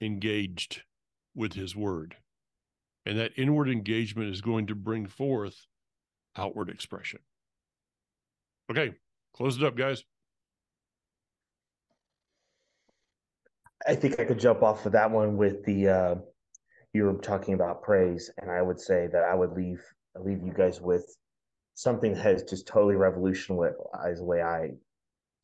engaged 0.00 0.82
with 1.34 1.52
his 1.52 1.76
word. 1.76 2.16
And 3.04 3.18
that 3.18 3.32
inward 3.36 3.68
engagement 3.68 4.32
is 4.32 4.40
going 4.40 4.66
to 4.66 4.74
bring 4.74 5.06
forth 5.06 5.66
outward 6.36 6.68
expression. 6.68 7.20
Okay 8.70 8.94
close 9.36 9.56
it 9.56 9.64
up 9.64 9.76
guys. 9.76 10.02
I 13.86 13.94
think 13.94 14.18
I 14.18 14.24
could 14.24 14.40
jump 14.40 14.62
off 14.62 14.86
of 14.86 14.92
that 14.92 15.10
one 15.10 15.36
with 15.36 15.64
the 15.64 15.88
uh 15.88 16.14
you 16.92 17.04
were 17.04 17.14
talking 17.14 17.52
about 17.52 17.82
praise, 17.82 18.30
and 18.38 18.50
I 18.50 18.62
would 18.62 18.80
say 18.80 19.06
that 19.12 19.22
I 19.22 19.34
would 19.34 19.52
leave 19.52 19.82
leave 20.18 20.42
you 20.42 20.52
guys 20.52 20.80
with 20.80 21.14
something 21.76 22.14
that 22.14 22.22
has 22.22 22.42
just 22.42 22.66
totally 22.66 22.96
revolutionized 22.96 23.76
the 24.18 24.24
way 24.24 24.40
I 24.42 24.70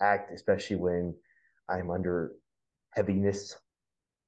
act, 0.01 0.33
especially 0.35 0.77
when 0.77 1.15
I'm 1.69 1.91
under 1.91 2.33
heaviness. 2.91 3.55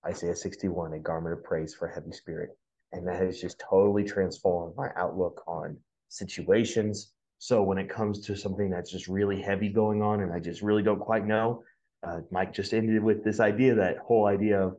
Isaiah 0.06 0.36
61, 0.36 0.92
a 0.92 0.98
garment 0.98 1.32
of 1.32 1.42
praise 1.42 1.74
for 1.74 1.88
a 1.88 1.94
heavy 1.94 2.12
spirit. 2.12 2.50
And 2.92 3.08
that 3.08 3.22
has 3.22 3.40
just 3.40 3.58
totally 3.58 4.04
transformed 4.04 4.76
my 4.76 4.88
outlook 4.96 5.42
on 5.48 5.78
situations. 6.10 7.12
So 7.38 7.62
when 7.62 7.78
it 7.78 7.88
comes 7.88 8.20
to 8.26 8.36
something 8.36 8.68
that's 8.68 8.90
just 8.90 9.08
really 9.08 9.40
heavy 9.40 9.70
going 9.70 10.02
on 10.02 10.20
and 10.20 10.30
I 10.30 10.40
just 10.40 10.60
really 10.60 10.82
don't 10.82 11.00
quite 11.00 11.26
know, 11.26 11.64
uh, 12.06 12.20
Mike 12.30 12.52
just 12.52 12.74
ended 12.74 13.02
with 13.02 13.24
this 13.24 13.40
idea 13.40 13.74
that 13.76 13.96
whole 13.96 14.26
idea 14.26 14.60
of 14.60 14.76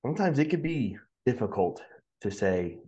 sometimes 0.00 0.38
it 0.38 0.48
could 0.48 0.62
be 0.62 0.96
difficult 1.26 1.82
to 2.22 2.30
say, 2.30 2.78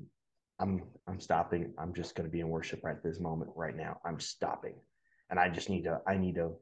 I'm 0.60 0.82
I'm 1.06 1.20
stopping. 1.20 1.72
I'm 1.78 1.94
just 1.94 2.14
going 2.14 2.28
to 2.28 2.32
be 2.32 2.40
in 2.40 2.48
worship 2.48 2.80
right 2.82 3.02
this 3.02 3.20
moment, 3.20 3.50
right 3.54 3.76
now. 3.76 4.00
I'm 4.04 4.20
stopping, 4.20 4.74
and 5.30 5.38
I 5.38 5.48
just 5.48 5.70
need 5.70 5.84
to 5.84 6.00
I 6.06 6.16
need 6.16 6.34
to 6.36 6.52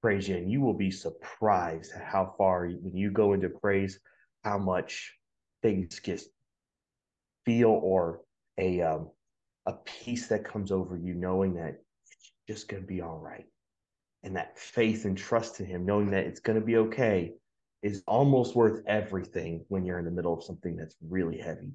praise 0.00 0.28
you. 0.28 0.36
And 0.36 0.50
you 0.50 0.60
will 0.60 0.74
be 0.74 0.90
surprised 0.90 1.92
how 1.92 2.34
far 2.38 2.68
when 2.68 2.96
you 2.96 3.10
go 3.10 3.32
into 3.32 3.48
praise, 3.48 3.98
how 4.44 4.58
much 4.58 5.14
things 5.62 5.98
get 6.00 6.22
feel 7.44 7.70
or 7.82 8.20
a 8.58 8.80
um, 8.82 9.10
a 9.66 9.72
peace 9.72 10.28
that 10.28 10.44
comes 10.44 10.70
over 10.70 10.96
you, 10.96 11.14
knowing 11.14 11.54
that 11.54 11.80
it's 12.06 12.32
just 12.48 12.68
going 12.68 12.82
to 12.82 12.88
be 12.88 13.00
all 13.00 13.18
right, 13.18 13.46
and 14.22 14.36
that 14.36 14.58
faith 14.58 15.04
and 15.04 15.18
trust 15.18 15.60
in 15.60 15.66
Him, 15.66 15.84
knowing 15.84 16.10
that 16.10 16.24
it's 16.26 16.40
going 16.40 16.58
to 16.58 16.64
be 16.64 16.76
okay, 16.76 17.32
is 17.82 18.02
almost 18.06 18.54
worth 18.54 18.82
everything 18.86 19.64
when 19.68 19.84
you're 19.84 19.98
in 19.98 20.04
the 20.04 20.10
middle 20.10 20.34
of 20.34 20.44
something 20.44 20.76
that's 20.76 20.96
really 21.02 21.38
heavy. 21.38 21.72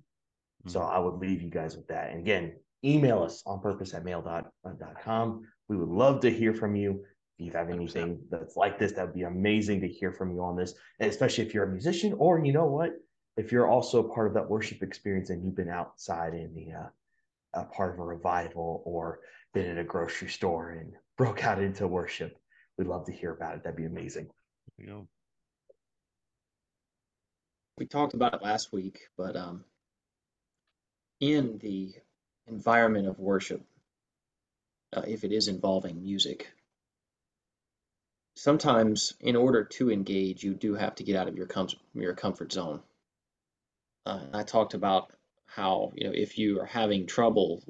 So 0.68 0.82
I 0.82 0.99
would 0.99 1.16
leave 1.16 1.41
you 1.41 1.49
guys 1.49 1.76
with 1.76 1.88
that. 1.88 2.11
And 2.11 2.20
again, 2.20 2.53
email 2.84 3.24
us 3.24 3.43
on 3.45 3.61
purpose 3.61 3.93
at 3.93 4.03
mail.com. 4.03 5.47
We 5.68 5.78
would 5.78 5.89
love 5.89 6.22
to 6.22 6.32
hear 6.32 6.53
from 6.53 6.76
you. 6.76 7.03
If 7.38 7.45
you 7.45 7.51
have 7.51 7.70
anything 7.70 8.22
that's 8.30 8.55
like 8.55 8.80
this, 8.80 8.93
that 8.93 9.05
would 9.05 9.16
be 9.16 9.24
amazing 9.24 9.82
to 9.82 9.88
hear 9.88 10.11
from 10.11 10.32
you 10.32 10.41
on 10.41 10.55
this. 10.55 10.74
And 10.99 11.09
especially 11.09 11.45
if 11.45 11.53
you're 11.53 11.66
a 11.66 11.72
musician, 11.72 12.13
or 12.18 12.43
you 12.43 12.53
know 12.53 12.66
what, 12.66 12.93
if 13.36 13.51
you're 13.51 13.68
also 13.68 14.01
part 14.01 14.28
of 14.28 14.34
that 14.36 14.49
worship 14.49 14.82
experience 14.82 15.30
and 15.30 15.43
you've 15.43 15.55
been 15.55 15.70
outside 15.70 16.34
in 16.34 16.53
the 16.55 16.74
uh, 16.74 16.89
a 17.61 17.66
part 17.66 17.93
of 17.93 17.99
a 17.99 18.03
revival 18.03 18.82
or 18.86 19.20
been 19.53 19.66
in 19.66 19.80
a 19.80 19.84
grocery 19.84 20.30
store 20.30 20.70
and 20.70 20.93
broke 21.18 21.43
out 21.43 21.61
into 21.61 21.88
worship, 21.88 22.38
we'd 22.78 22.88
love 22.88 23.05
to 23.05 23.11
hear 23.11 23.32
about 23.32 23.55
it. 23.55 23.63
That'd 23.63 23.78
be 23.78 23.86
amazing. 23.86 24.30
you 24.78 24.88
know 24.88 25.07
we 27.78 27.86
talked 27.86 28.13
about 28.13 28.34
it 28.34 28.41
last 28.41 28.72
week, 28.72 28.99
but 29.18 29.36
um, 29.36 29.66
in 31.20 31.57
the 31.59 31.93
environment 32.47 33.07
of 33.07 33.20
worship, 33.20 33.66
uh, 34.93 35.03
if 35.07 35.24
it 35.24 35.32
is 35.32 35.47
involving 35.47 36.01
music, 36.01 36.51
sometimes 38.36 39.13
in 39.20 39.36
order 39.36 39.63
to 39.63 39.91
engage, 39.91 40.43
you 40.43 40.53
do 40.53 40.76
have 40.76 40.95
to 40.95 41.03
get 41.03 41.16
out 41.16 41.28
of 41.28 41.36
your 41.36 41.47
com- 41.47 41.68
your 41.93 42.13
comfort 42.13 42.51
zone. 42.53 42.82
Uh, 44.07 44.26
I 44.34 44.43
talked 44.43 44.74
about 44.74 45.11
how 45.45 45.91
you 45.95 46.05
know 46.07 46.11
if 46.13 46.38
you 46.39 46.59
are 46.59 46.66
having 46.66 47.05
trouble 47.05 47.61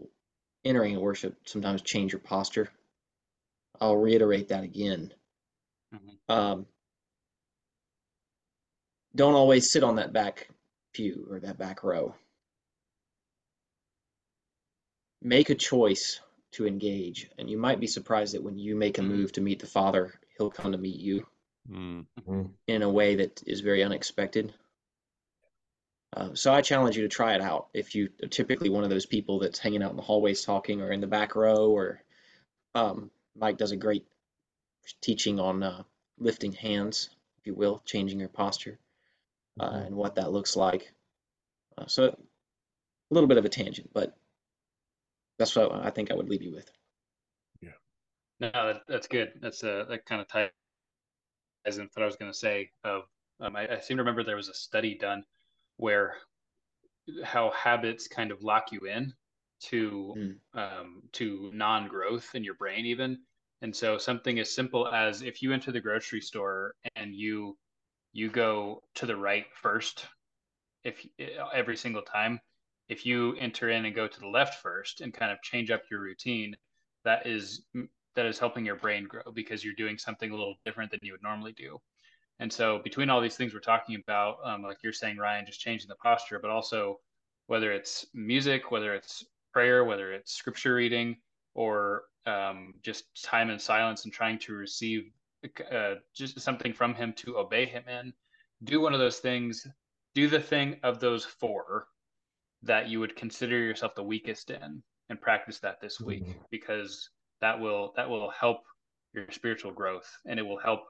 entering 0.65 0.95
a 0.95 0.99
worship, 0.99 1.37
sometimes 1.47 1.81
change 1.81 2.13
your 2.13 2.21
posture. 2.21 2.71
I'll 3.79 3.95
reiterate 3.95 4.49
that 4.49 4.65
again. 4.65 5.13
Mhm. 5.93 6.19
Um, 6.29 6.67
don't 9.15 9.33
always 9.33 9.71
sit 9.71 9.83
on 9.83 9.95
that 9.95 10.13
back 10.13 10.49
pew 10.93 11.25
or 11.29 11.39
that 11.39 11.57
back 11.57 11.83
row. 11.83 12.13
Make 15.25 15.49
a 15.49 15.55
choice 15.55 16.19
to 16.51 16.67
engage, 16.67 17.31
and 17.39 17.49
you 17.49 17.57
might 17.57 17.79
be 17.79 17.87
surprised 17.87 18.35
that 18.35 18.43
when 18.43 18.59
you 18.59 18.75
make 18.75 18.99
a 18.99 19.01
move 19.01 19.31
to 19.31 19.41
meet 19.41 19.59
the 19.59 19.65
Father, 19.65 20.13
He'll 20.37 20.51
come 20.51 20.71
to 20.71 20.77
meet 20.77 20.99
you 20.99 21.25
Mm, 21.67 22.05
in 22.67 22.83
a 22.83 22.89
way 22.89 23.15
that 23.15 23.41
is 23.47 23.61
very 23.61 23.83
unexpected. 23.83 24.53
Uh, 26.13 26.35
so 26.35 26.53
I 26.53 26.61
challenge 26.61 26.95
you 26.95 27.01
to 27.01 27.09
try 27.09 27.33
it 27.33 27.41
out. 27.41 27.69
If 27.73 27.95
you 27.95 28.09
are 28.21 28.27
typically 28.27 28.69
one 28.69 28.83
of 28.83 28.91
those 28.91 29.07
people 29.07 29.39
that's 29.39 29.57
hanging 29.57 29.81
out 29.81 29.89
in 29.89 29.97
the 29.97 30.03
hallways 30.03 30.43
talking, 30.43 30.81
or 30.81 30.91
in 30.91 31.01
the 31.01 31.07
back 31.07 31.35
row, 31.35 31.71
or 31.71 32.03
um, 32.75 33.09
Mike 33.35 33.57
does 33.57 33.71
a 33.71 33.77
great 33.77 34.05
teaching 35.01 35.39
on 35.39 35.63
uh, 35.63 35.83
lifting 36.19 36.51
hands, 36.51 37.09
if 37.39 37.47
you 37.47 37.55
will, 37.55 37.81
changing 37.83 38.19
your 38.19 38.29
posture, 38.29 38.77
uh, 39.59 39.71
Mhm. 39.71 39.87
and 39.87 39.95
what 39.95 40.15
that 40.15 40.31
looks 40.31 40.55
like. 40.55 40.93
Uh, 41.75 41.87
so 41.87 42.09
a 42.09 42.17
little 43.09 43.27
bit 43.27 43.39
of 43.39 43.45
a 43.45 43.49
tangent, 43.49 43.89
but 43.91 44.15
that's 45.37 45.55
what 45.55 45.71
I 45.71 45.89
think 45.89 46.11
I 46.11 46.15
would 46.15 46.29
leave 46.29 46.41
you 46.41 46.53
with. 46.53 46.71
Yeah. 47.61 47.69
No, 48.39 48.51
that, 48.51 48.81
that's 48.87 49.07
good. 49.07 49.33
That's 49.41 49.63
a 49.63 49.85
that 49.89 50.05
kind 50.05 50.21
of 50.21 50.27
ties 50.27 50.49
into 51.65 51.89
what 51.93 52.03
I 52.03 52.05
was 52.05 52.15
going 52.15 52.31
to 52.31 52.37
say. 52.37 52.69
Of 52.83 53.03
um, 53.39 53.55
I, 53.55 53.67
I 53.67 53.79
seem 53.79 53.97
to 53.97 54.03
remember 54.03 54.23
there 54.23 54.35
was 54.35 54.49
a 54.49 54.53
study 54.53 54.97
done 54.97 55.23
where 55.77 56.15
how 57.23 57.51
habits 57.51 58.07
kind 58.07 58.31
of 58.31 58.41
lock 58.41 58.71
you 58.71 58.81
in 58.81 59.13
to 59.61 60.13
Mm. 60.17 60.35
um, 60.53 61.03
to 61.13 61.51
non-growth 61.53 62.35
in 62.35 62.43
your 62.43 62.55
brain 62.55 62.85
even 62.85 63.19
and 63.61 63.75
so 63.75 63.97
something 63.97 64.39
as 64.39 64.53
simple 64.53 64.87
as 64.87 65.21
if 65.21 65.41
you 65.41 65.53
enter 65.53 65.71
the 65.71 65.79
grocery 65.79 66.21
store 66.21 66.75
and 66.95 67.15
you 67.15 67.57
you 68.11 68.29
go 68.29 68.81
to 68.95 69.05
the 69.05 69.15
right 69.15 69.45
first 69.53 70.07
if 70.83 71.05
every 71.53 71.77
single 71.77 72.01
time 72.01 72.39
if 72.87 73.05
you 73.05 73.35
enter 73.37 73.69
in 73.69 73.85
and 73.85 73.95
go 73.95 74.07
to 74.07 74.19
the 74.19 74.27
left 74.27 74.61
first 74.61 75.01
and 75.01 75.13
kind 75.13 75.31
of 75.31 75.41
change 75.41 75.71
up 75.71 75.81
your 75.89 76.01
routine 76.01 76.55
that 77.03 77.25
is 77.25 77.61
that 78.15 78.25
is 78.25 78.39
helping 78.39 78.65
your 78.65 78.75
brain 78.75 79.05
grow 79.05 79.21
because 79.33 79.63
you're 79.63 79.73
doing 79.73 79.97
something 79.97 80.31
a 80.31 80.35
little 80.35 80.55
different 80.65 80.91
than 80.91 80.99
you 81.03 81.11
would 81.11 81.23
normally 81.23 81.53
do. 81.53 81.79
And 82.39 82.51
so 82.51 82.79
between 82.83 83.09
all 83.09 83.21
these 83.21 83.35
things 83.35 83.53
we're 83.53 83.59
talking 83.59 83.95
about 83.95 84.37
um, 84.43 84.61
like 84.61 84.77
you're 84.83 84.93
saying 84.93 85.17
ryan 85.17 85.45
just 85.45 85.61
changing 85.61 85.87
the 85.87 85.95
posture 85.95 86.39
but 86.39 86.51
also 86.51 86.99
whether 87.47 87.71
it's 87.71 88.05
music 88.13 88.71
whether 88.71 88.93
it's 88.93 89.23
prayer 89.53 89.85
whether 89.85 90.11
it's 90.11 90.33
scripture 90.33 90.75
reading 90.75 91.15
or 91.53 92.03
um, 92.25 92.73
just 92.81 93.23
time 93.23 93.49
in 93.49 93.59
silence 93.59 94.03
and 94.03 94.13
trying 94.13 94.37
to 94.39 94.53
receive 94.53 95.11
uh, 95.71 95.95
just 96.13 96.39
something 96.41 96.73
from 96.73 96.93
him 96.93 97.13
to 97.13 97.37
obey 97.37 97.65
him 97.65 97.83
in 97.87 98.11
do 98.63 98.81
one 98.81 98.93
of 98.93 98.99
those 98.99 99.19
things 99.19 99.65
do 100.13 100.27
the 100.27 100.39
thing 100.39 100.77
of 100.83 100.99
those 100.99 101.23
four 101.23 101.87
that 102.65 102.89
you 102.89 102.99
would 102.99 103.15
consider 103.15 103.57
yourself 103.57 103.95
the 103.95 104.03
weakest 104.03 104.49
in 104.49 104.83
and 105.09 105.21
practice 105.21 105.59
that 105.59 105.79
this 105.81 105.99
week 106.01 106.25
Mhm. 106.25 106.45
because 106.49 107.09
that 107.41 107.59
will 107.59 107.93
that 107.95 108.09
will 108.09 108.29
help 108.31 108.65
your 109.13 109.31
spiritual 109.31 109.71
growth 109.71 110.09
and 110.25 110.39
it 110.39 110.43
will 110.43 110.57
help 110.59 110.81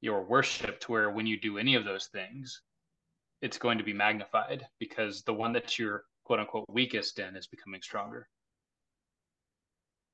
your 0.00 0.24
worship 0.24 0.80
to 0.80 0.92
where 0.92 1.10
when 1.10 1.26
you 1.26 1.38
do 1.40 1.58
any 1.58 1.74
of 1.76 1.84
those 1.84 2.06
things 2.08 2.62
it's 3.42 3.58
going 3.58 3.78
to 3.78 3.84
be 3.84 3.92
magnified 3.92 4.66
because 4.78 5.22
the 5.22 5.34
one 5.34 5.52
that 5.52 5.78
you're 5.78 6.04
quote 6.24 6.40
unquote 6.40 6.66
weakest 6.68 7.18
in 7.18 7.36
is 7.36 7.46
becoming 7.46 7.82
stronger 7.82 8.28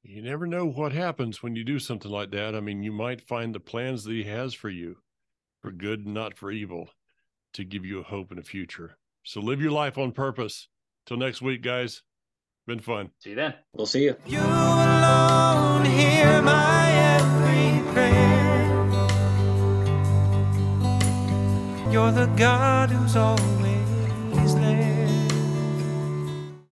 You 0.02 0.20
never 0.22 0.46
know 0.46 0.66
what 0.66 0.92
happens 0.92 1.42
when 1.42 1.56
you 1.56 1.64
do 1.64 1.78
something 1.78 2.10
like 2.10 2.30
that. 2.32 2.54
I 2.54 2.60
mean, 2.60 2.82
you 2.82 2.92
might 2.92 3.26
find 3.26 3.54
the 3.54 3.60
plans 3.60 4.04
that 4.04 4.12
he 4.12 4.24
has 4.24 4.52
for 4.52 4.68
you 4.68 5.02
for 5.62 5.72
good 5.72 6.06
not 6.06 6.36
for 6.36 6.50
evil 6.52 6.90
to 7.54 7.64
give 7.64 7.86
you 7.86 8.00
a 8.00 8.04
hope 8.04 8.30
and 8.30 8.38
a 8.38 8.42
future. 8.42 8.98
So 9.22 9.40
live 9.40 9.62
your 9.62 9.70
life 9.70 9.96
on 9.96 10.12
purpose. 10.12 10.68
Till 11.06 11.16
next 11.18 11.42
week, 11.42 11.62
guys. 11.62 12.02
Been 12.66 12.80
fun. 12.80 13.10
see 13.18 13.30
you 13.30 13.36
then 13.36 13.54
We'll 13.74 13.86
see 13.86 14.04
you. 14.04 14.16
You 14.26 14.40
alone 14.40 15.84
hear 15.84 16.40
my 16.40 16.90
every 17.16 17.92
prayer. 17.92 18.84
You're 21.92 22.10
the 22.10 22.26
God 22.36 22.90
who's 22.90 23.16
always 23.16 23.63